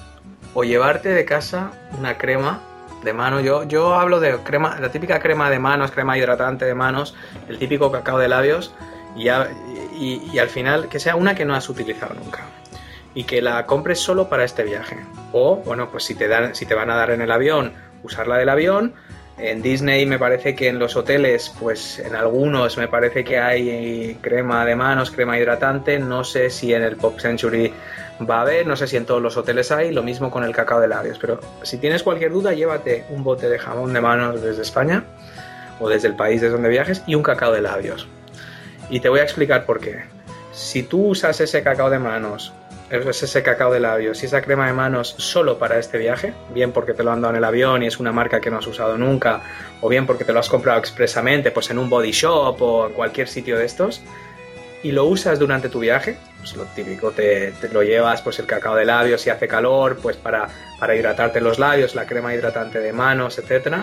[0.53, 2.61] o llevarte de casa una crema
[3.03, 3.41] de mano.
[3.41, 7.15] Yo, yo hablo de crema, la típica crema de manos, crema hidratante de manos,
[7.49, 8.73] el típico cacao de labios
[9.15, 9.27] y,
[9.99, 12.45] y al final que sea una que no has utilizado nunca
[13.17, 14.97] y que la compres solo para este viaje.
[15.31, 17.73] O, bueno, pues si te, dan, si te van a dar en el avión,
[18.03, 18.93] usarla del avión
[19.39, 24.17] en Disney me parece que en los hoteles, pues en algunos me parece que hay
[24.21, 25.99] crema de manos, crema hidratante.
[25.99, 27.71] No sé si en el Pop Century
[28.27, 29.91] va a haber, no sé si en todos los hoteles hay.
[29.91, 31.19] Lo mismo con el cacao de labios.
[31.19, 35.03] Pero si tienes cualquier duda, llévate un bote de jamón de manos desde España
[35.79, 38.07] o desde el país desde donde viajes y un cacao de labios.
[38.89, 40.05] Y te voy a explicar por qué.
[40.51, 42.53] Si tú usas ese cacao de manos
[42.89, 46.71] es ese cacao de labios y esa crema de manos solo para este viaje, bien
[46.71, 48.67] porque te lo han dado en el avión y es una marca que no has
[48.67, 49.41] usado nunca,
[49.81, 52.93] o bien porque te lo has comprado expresamente pues en un body shop o en
[52.93, 54.01] cualquier sitio de estos,
[54.83, 58.75] y lo usas durante tu viaje, pues lo típico, te, lo llevas pues el cacao
[58.75, 60.47] de labios si hace calor, pues para,
[60.79, 63.77] para hidratarte los labios, la crema hidratante de manos, etc.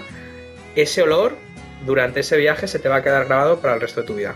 [0.75, 1.37] Ese olor
[1.85, 4.35] durante ese viaje se te va a quedar grabado para el resto de tu vida.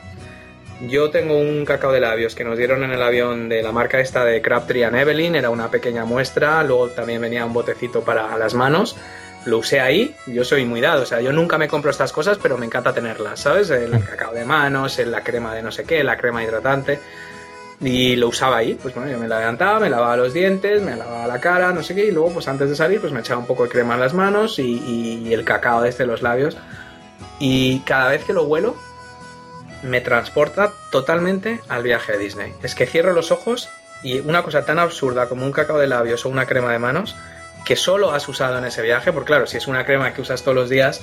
[0.81, 3.99] Yo tengo un cacao de labios que nos dieron en el avión de la marca
[3.99, 8.39] esta de Crabtree and Evelyn, era una pequeña muestra, luego también venía un botecito para
[8.39, 8.97] las manos.
[9.45, 12.39] Lo usé ahí, yo soy muy dado, o sea, yo nunca me compro estas cosas,
[12.41, 13.71] pero me encanta tenerlas, ¿sabes?
[13.71, 17.01] El cacao de manos, la crema de no sé qué, la crema hidratante.
[17.81, 20.97] Y lo usaba ahí, pues bueno, yo me la levantaba, me lavaba los dientes, me
[20.97, 23.41] lavaba la cara, no sé qué, y luego pues antes de salir pues me echaba
[23.41, 26.23] un poco de crema en las manos y, y, y el cacao de este los
[26.23, 26.57] labios.
[27.41, 28.77] Y cada vez que lo huelo,
[29.83, 32.53] me transporta totalmente al viaje a Disney.
[32.63, 33.69] Es que cierro los ojos
[34.03, 37.17] y una cosa tan absurda como un cacao de labios o una crema de manos
[37.65, 40.43] que solo has usado en ese viaje, porque claro, si es una crema que usas
[40.43, 41.03] todos los días,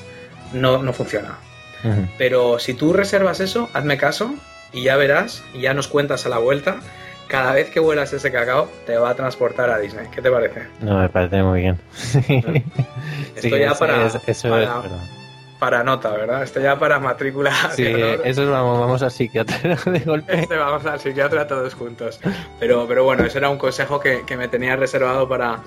[0.53, 1.38] no, no funciona.
[1.84, 2.10] Uh -huh.
[2.18, 4.34] Pero si tú reservas eso, hazme caso
[4.72, 6.80] y ya verás, y ya nos cuentas a la vuelta,
[7.27, 10.07] cada vez que vuelas ese cacao te va a transportar a Disney.
[10.14, 10.64] ¿Qué te parece?
[10.80, 11.80] No, me parece muy bien.
[12.03, 15.24] Esto sí, ya eso para, es, eso para, es
[15.65, 16.43] para nota, ¿verdad?
[16.43, 17.51] Esto ya para matrícula.
[17.75, 19.57] Sí, eso es vamos, vamos al psiquiatra
[19.91, 20.41] de golpe.
[20.41, 22.19] Este vamos al psiquiatra todos juntos.
[22.59, 25.61] Pero, pero bueno, ese era un consejo que, que me tenía reservado para,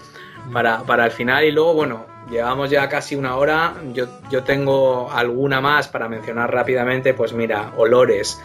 [0.52, 1.44] para, para, el final.
[1.44, 3.74] Y luego, bueno, llevamos ya casi una hora.
[3.92, 7.12] Yo, yo tengo alguna más para mencionar rápidamente.
[7.12, 8.40] Pues mira, olores.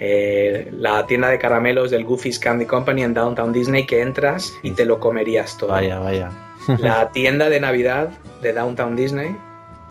[0.00, 4.70] Eh, la tienda de caramelos del Goofy's Candy Company en Downtown Disney que entras y
[4.70, 5.68] te lo comerías todo.
[5.72, 6.30] Vaya, vaya.
[6.78, 8.08] la tienda de Navidad
[8.40, 9.36] de Downtown Disney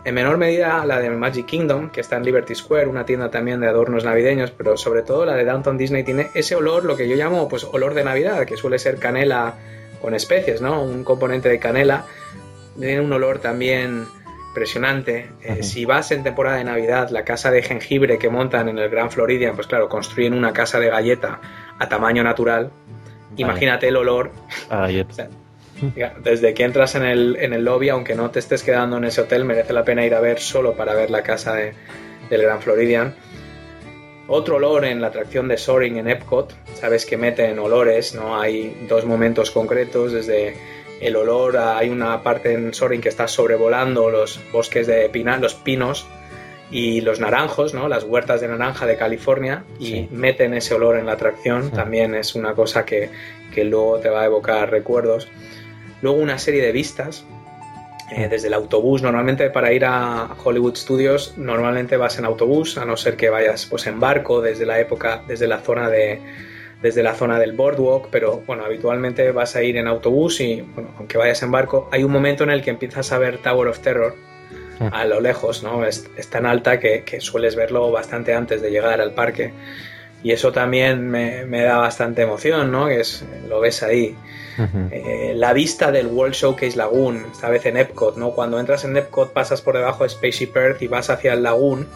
[0.04, 3.60] en menor medida la de Magic Kingdom, que está en Liberty Square, una tienda también
[3.60, 7.08] de adornos navideños, pero sobre todo la de Downtown Disney tiene ese olor, lo que
[7.08, 9.54] yo llamo pues olor de Navidad, que suele ser canela
[10.02, 10.82] con especies, ¿no?
[10.82, 12.04] Un componente de canela
[12.78, 14.06] tiene un olor también
[14.48, 15.30] impresionante.
[15.42, 18.90] Eh, si vas en temporada de Navidad, la casa de jengibre que montan en el
[18.90, 21.40] Gran Floridian, pues claro, construyen una casa de galleta
[21.78, 22.70] a tamaño natural.
[23.36, 24.30] Imagínate el olor.
[26.22, 29.22] Desde que entras en el, en el lobby, aunque no te estés quedando en ese
[29.22, 31.72] hotel, merece la pena ir a ver solo para ver la casa de,
[32.30, 33.14] del Gran Floridian.
[34.26, 38.40] Otro olor en la atracción de Soaring en Epcot, sabes que meten olores, ¿no?
[38.40, 40.54] Hay dos momentos concretos, desde
[41.00, 45.54] el olor, hay una parte en Soaring que está sobrevolando los bosques de pina, los
[45.54, 46.06] pinos
[46.70, 47.88] y los naranjos, ¿no?
[47.88, 52.34] Las huertas de naranja de California y meten ese olor en la atracción, también es
[52.34, 53.10] una cosa que,
[53.54, 55.28] que luego te va a evocar recuerdos.
[56.04, 57.24] Luego una serie de vistas
[58.10, 59.00] eh, desde el autobús.
[59.00, 63.64] Normalmente para ir a Hollywood Studios normalmente vas en autobús, a no ser que vayas
[63.64, 66.20] pues en barco desde la época, desde la zona de
[66.82, 70.90] desde la zona del boardwalk, pero bueno, habitualmente vas a ir en autobús y bueno,
[70.98, 73.78] aunque vayas en barco, hay un momento en el que empiezas a ver Tower of
[73.78, 74.14] Terror
[74.92, 75.86] a lo lejos, ¿no?
[75.86, 79.54] Es, tan alta que, que, sueles verlo bastante antes de llegar al parque.
[80.22, 82.88] Y eso también me, me da bastante emoción, ¿no?
[82.88, 84.14] Que es, lo ves ahí.
[84.90, 88.30] Eh, la vista del World Showcase Lagoon, esta vez en Epcot, ¿no?
[88.30, 91.88] Cuando entras en Epcot pasas por debajo de Spaceship Earth y vas hacia el lagoon,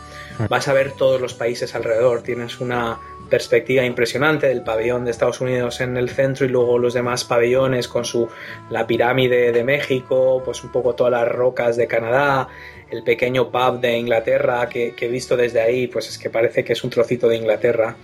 [0.48, 2.98] vas a ver todos los países alrededor, tienes una
[3.28, 7.86] perspectiva impresionante del pabellón de Estados Unidos en el centro y luego los demás pabellones
[7.86, 8.28] con su
[8.70, 12.48] la pirámide de México, pues un poco todas las rocas de Canadá,
[12.90, 16.64] el pequeño pub de Inglaterra que, que he visto desde ahí, pues es que parece
[16.64, 17.96] que es un trocito de Inglaterra.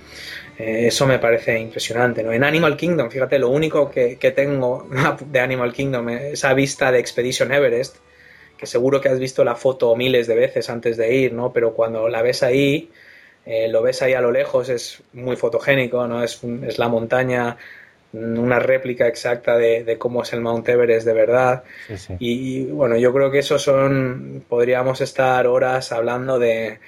[0.58, 2.22] Eh, eso me parece impresionante.
[2.22, 2.32] ¿no?
[2.32, 4.86] En Animal Kingdom, fíjate, lo único que, tengo
[5.26, 7.96] de Animal Kingdom es esa vista de Expedition Everest,
[8.56, 11.52] que seguro que has visto la foto miles de veces antes de ir, ¿no?
[11.52, 12.90] pero cuando la ves ahí,
[13.44, 16.22] eh, lo ves ahí a lo lejos, es muy fotogénico, ¿no?
[16.22, 17.56] es, es la montaña
[18.12, 21.64] una réplica exacta de, cómo es el Mount Everest de verdad.
[22.20, 26.78] Y, y, bueno, yo creo que eso son, podríamos estar horas hablando de,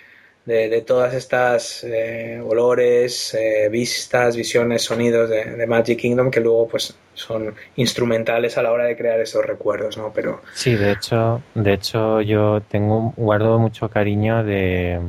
[0.47, 6.95] de, todas estas eh, olores, eh, vistas, visiones, sonidos de, Magic Kingdom que luego pues
[7.15, 10.13] son instrumentales a la hora de crear esos recuerdos, ¿no?
[10.15, 15.01] Pero sí, de hecho, de hecho yo tengo guardo mucho cariño de,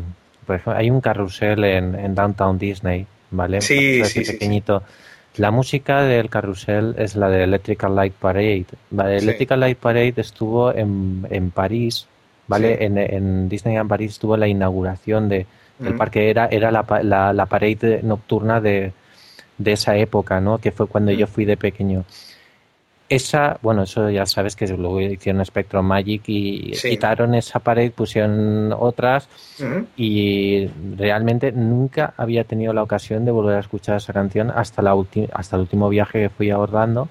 [0.66, 3.62] hay un carrusel en, Downtown Disney, ¿vale?
[3.62, 4.82] Sí, sí, pequeñito.
[5.36, 8.66] La música del carrusel es la de Electrical Light Parade.
[8.90, 9.18] ¿vale?
[9.18, 12.08] Electrical Light Parade estuvo en, en París
[12.48, 12.84] ¿vale?
[12.84, 15.46] En, en, Disneyland París tuvo la inauguración de,
[15.80, 18.94] del parque, era, era la, la, la pared nocturna de,
[19.58, 20.58] de, esa época, ¿no?
[20.58, 22.06] Que fue cuando yo fui de pequeño.
[23.10, 28.74] Esa, bueno, eso ya sabes que luego hicieron Spectrum Magic y quitaron esa pared, pusieron
[28.78, 29.30] otras
[29.96, 30.68] y
[30.98, 34.94] realmente nunca había tenido la ocasión de volver a escuchar esa canción hasta, la
[35.32, 37.08] hasta el último viaje que fui a Orlando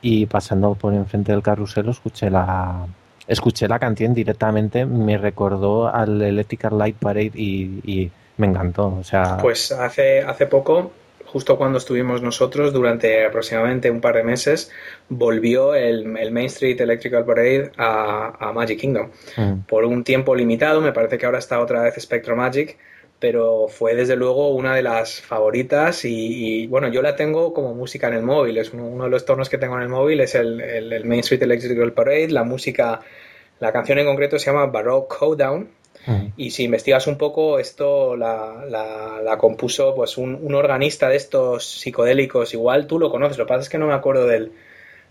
[0.00, 2.86] y pasando por enfrente del carrusel escuché la,
[3.26, 8.96] escuché la canción directamente, me recordó al Electrical Light Parade y, me encantó.
[8.98, 9.38] O sea...
[9.40, 10.90] Pues hace, hace poco,
[11.26, 14.70] justo cuando estuvimos nosotros, durante aproximadamente un par de meses,
[15.08, 19.10] volvió el, Main Street Electrical Parade a, Magic Kingdom.
[19.36, 19.52] Mm.
[19.68, 22.76] Por un tiempo limitado, me parece que ahora está otra vez Spectro Magic
[23.24, 28.08] pero fue desde luego una de las favoritas y, bueno, yo la tengo como música
[28.08, 30.60] en el móvil, es uno, de los tonos que tengo en el móvil, es el,
[30.60, 33.00] el, Main Street Electrical Parade, la música,
[33.60, 35.70] la canción en concreto se llama Baroque Hoedown
[36.36, 42.52] y si investigas un poco, esto la, la, compuso pues un, organista de estos psicodélicos,
[42.52, 44.52] igual tú lo conoces, lo que pasa es que no me acuerdo del,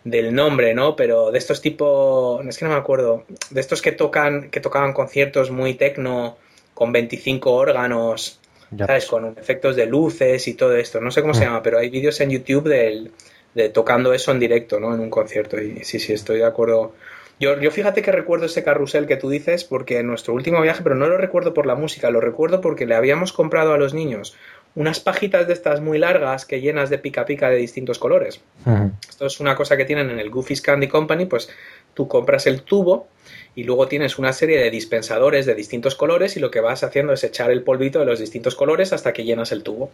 [0.03, 0.95] del nombre, ¿no?
[0.95, 4.93] Pero de estos tipos, es que no me acuerdo, de estos que tocan, que tocaban
[4.93, 6.37] conciertos muy tecno,
[6.73, 8.39] con 25 órganos,
[8.77, 9.05] ¿sabes?
[9.05, 10.99] Con efectos de luces y todo esto.
[11.01, 11.43] No sé cómo se mm.
[11.43, 14.93] llama, pero hay vídeos en YouTube de tocando eso en directo, ¿no?
[14.93, 15.61] En un concierto.
[15.61, 16.93] Y sí, sí, estoy de acuerdo.
[17.39, 20.81] Yo, yo fíjate que recuerdo ese carrusel que tú dices porque en nuestro último viaje,
[20.83, 23.93] pero no lo recuerdo por la música, lo recuerdo porque le habíamos comprado a los
[23.93, 24.35] niños
[24.75, 28.41] unas pajitas de estas muy largas que llenas de pica pica de distintos colores.
[29.07, 31.49] Esto es una cosa que tienen en el Goofy's Candy Company, pues
[31.93, 33.07] tú compras el tubo
[33.55, 37.13] y luego tienes una serie de dispensadores de distintos colores y lo que vas haciendo
[37.13, 39.91] es echar el polvito de los distintos colores hasta que llenas el tubo.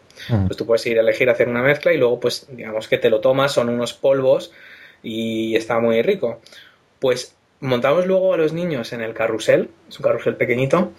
[0.47, 3.09] Pues tú puedes ir a elegir hacer una mezcla y luego pues digamos que te
[3.09, 4.51] lo tomas, son unos polvos
[5.03, 6.39] y está muy rico.
[6.99, 10.93] Pues montamos luego a los niños en el carrusel, es un carrusel pequeñito,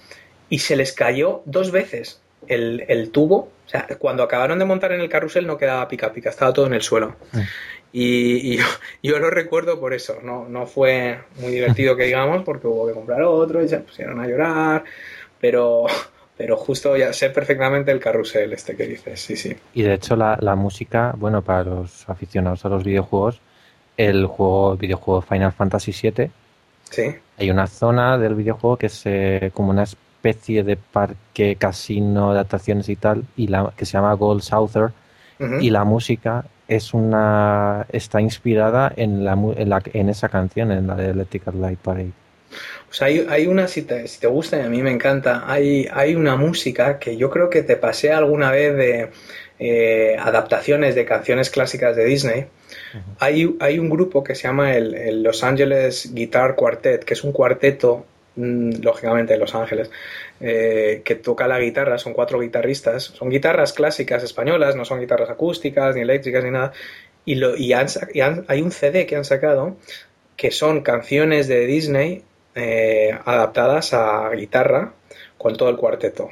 [0.48, 3.50] y se les cayó dos veces el, el tubo.
[3.66, 6.66] O sea, cuando acabaron de montar en el carrusel no quedaba pica pica, estaba todo
[6.66, 7.16] en el suelo.
[7.92, 8.58] Y,
[9.02, 12.94] yo, lo recuerdo por eso, no, no fue muy divertido que digamos, porque hubo que
[12.94, 14.84] comprar otro y se pusieron a llorar,
[15.40, 15.86] pero,
[16.36, 19.56] pero justo ya sé perfectamente el carrusel este que dices, sí, sí.
[19.74, 23.40] Y de hecho la, la música, bueno, para los aficionados a los videojuegos,
[23.96, 26.30] el juego, el videojuego Final Fantasy VII.
[26.90, 27.14] Sí.
[27.38, 32.40] Hay una zona del videojuego que es eh, como una especie de parque, casino de
[32.40, 34.92] atracciones y tal, y la, que se llama Gold Souther,
[35.60, 39.36] y la música es una está inspirada en, la,
[39.92, 42.12] en, esa canción, en la de Electrical Light Parade.
[42.88, 45.44] O sea, hay, hay una, si te, si te, gusta y a mí me encanta,
[45.46, 49.10] hay, hay una música que yo creo que te pasé alguna vez de
[49.58, 52.46] eh, adaptaciones de canciones clásicas de Disney.
[53.18, 57.32] hay, hay, un grupo que se llama el, Los Angeles Guitar Quartet, que es un
[57.32, 58.06] cuarteto
[58.40, 59.90] lógicamente en Los Ángeles,
[60.40, 65.30] eh, que toca la guitarra, son cuatro guitarristas, son guitarras clásicas españolas, no son guitarras
[65.30, 66.72] acústicas, ni eléctricas, ni nada,
[67.24, 69.76] y, lo, y, hay un CD que han sacado
[70.36, 74.92] que son canciones de Disney eh, adaptadas a guitarra
[75.36, 76.30] con todo el cuarteto.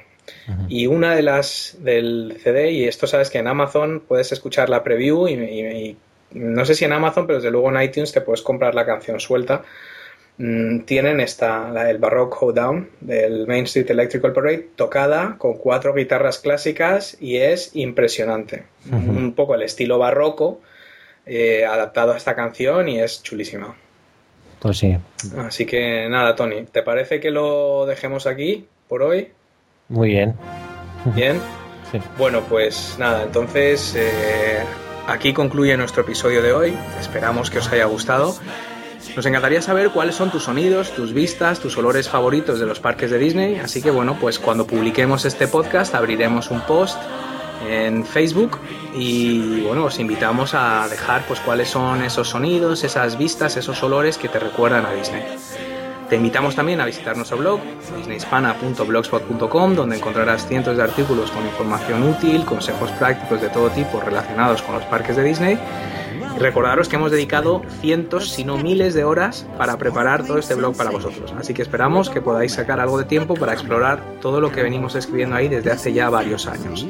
[0.68, 4.82] Y una de las del CD, y esto sabes que en Amazon puedes escuchar la
[4.82, 5.96] preview y
[6.32, 9.20] no sé si en Amazon, pero desde luego en iTunes te puedes comprar la canción
[9.20, 9.62] suelta
[10.38, 16.38] Mm, tienen esta, el Baroque Hoedown del Main Street Electrical Parade tocada con cuatro guitarras
[16.38, 18.64] clásicas y es impresionante.
[18.90, 20.60] Un poco el estilo barroco
[21.26, 23.74] eh, adaptado a esta canción y es chulísima.
[24.60, 24.96] Pues sí.
[25.38, 29.32] Así que nada, Tony, ¿te parece que lo dejemos aquí por hoy?
[29.88, 30.34] Muy bien.
[31.16, 31.40] Bien.
[31.90, 31.98] Sí.
[32.16, 34.60] Bueno, pues nada, entonces eh,
[35.08, 36.74] aquí concluye nuestro episodio de hoy.
[37.00, 38.36] Esperamos que os haya gustado.
[39.16, 43.10] Nos encantaría saber cuáles son tus sonidos, tus vistas, tus olores favoritos de los parques
[43.10, 46.98] de Disney, así que bueno, pues cuando publiquemos este podcast abriremos un post
[47.68, 48.58] en Facebook
[48.94, 54.18] y bueno, os invitamos a dejar pues cuáles son esos sonidos, esas vistas, esos olores
[54.18, 55.24] que te recuerdan a Disney.
[56.08, 57.60] Te invitamos también a visitar nuestro blog,
[57.98, 64.62] disneyhispana.blogspot.com, donde encontrarás cientos de artículos con información útil, consejos prácticos de todo tipo relacionados
[64.62, 65.58] con los parques de Disney
[66.38, 70.76] recordaros que hemos dedicado cientos, si no miles de horas para preparar todo este blog
[70.76, 71.34] para vosotros.
[71.38, 74.94] Así que esperamos que podáis sacar algo de tiempo para explorar todo lo que venimos
[74.94, 76.86] escribiendo ahí desde hace ya varios años.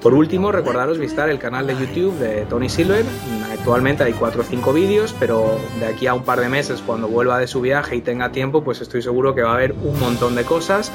[0.00, 3.04] Por último, recordaros visitar el canal de YouTube de Tony Silver.
[3.52, 7.06] Actualmente hay 4 o 5 vídeos, pero de aquí a un par de meses, cuando
[7.06, 10.00] vuelva de su viaje y tenga tiempo, pues estoy seguro que va a haber un
[10.00, 10.90] montón de cosas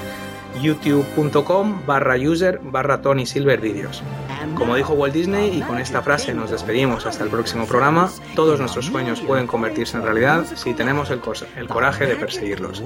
[0.62, 4.04] youtube.com barra user barra Tony Silver Videos.
[4.56, 8.60] Como dijo Walt Disney, y con esta frase nos despedimos hasta el próximo programa, todos
[8.60, 11.22] nuestros sueños pueden convertirse en realidad si tenemos el,
[11.58, 12.82] el coraje de perseguirlos.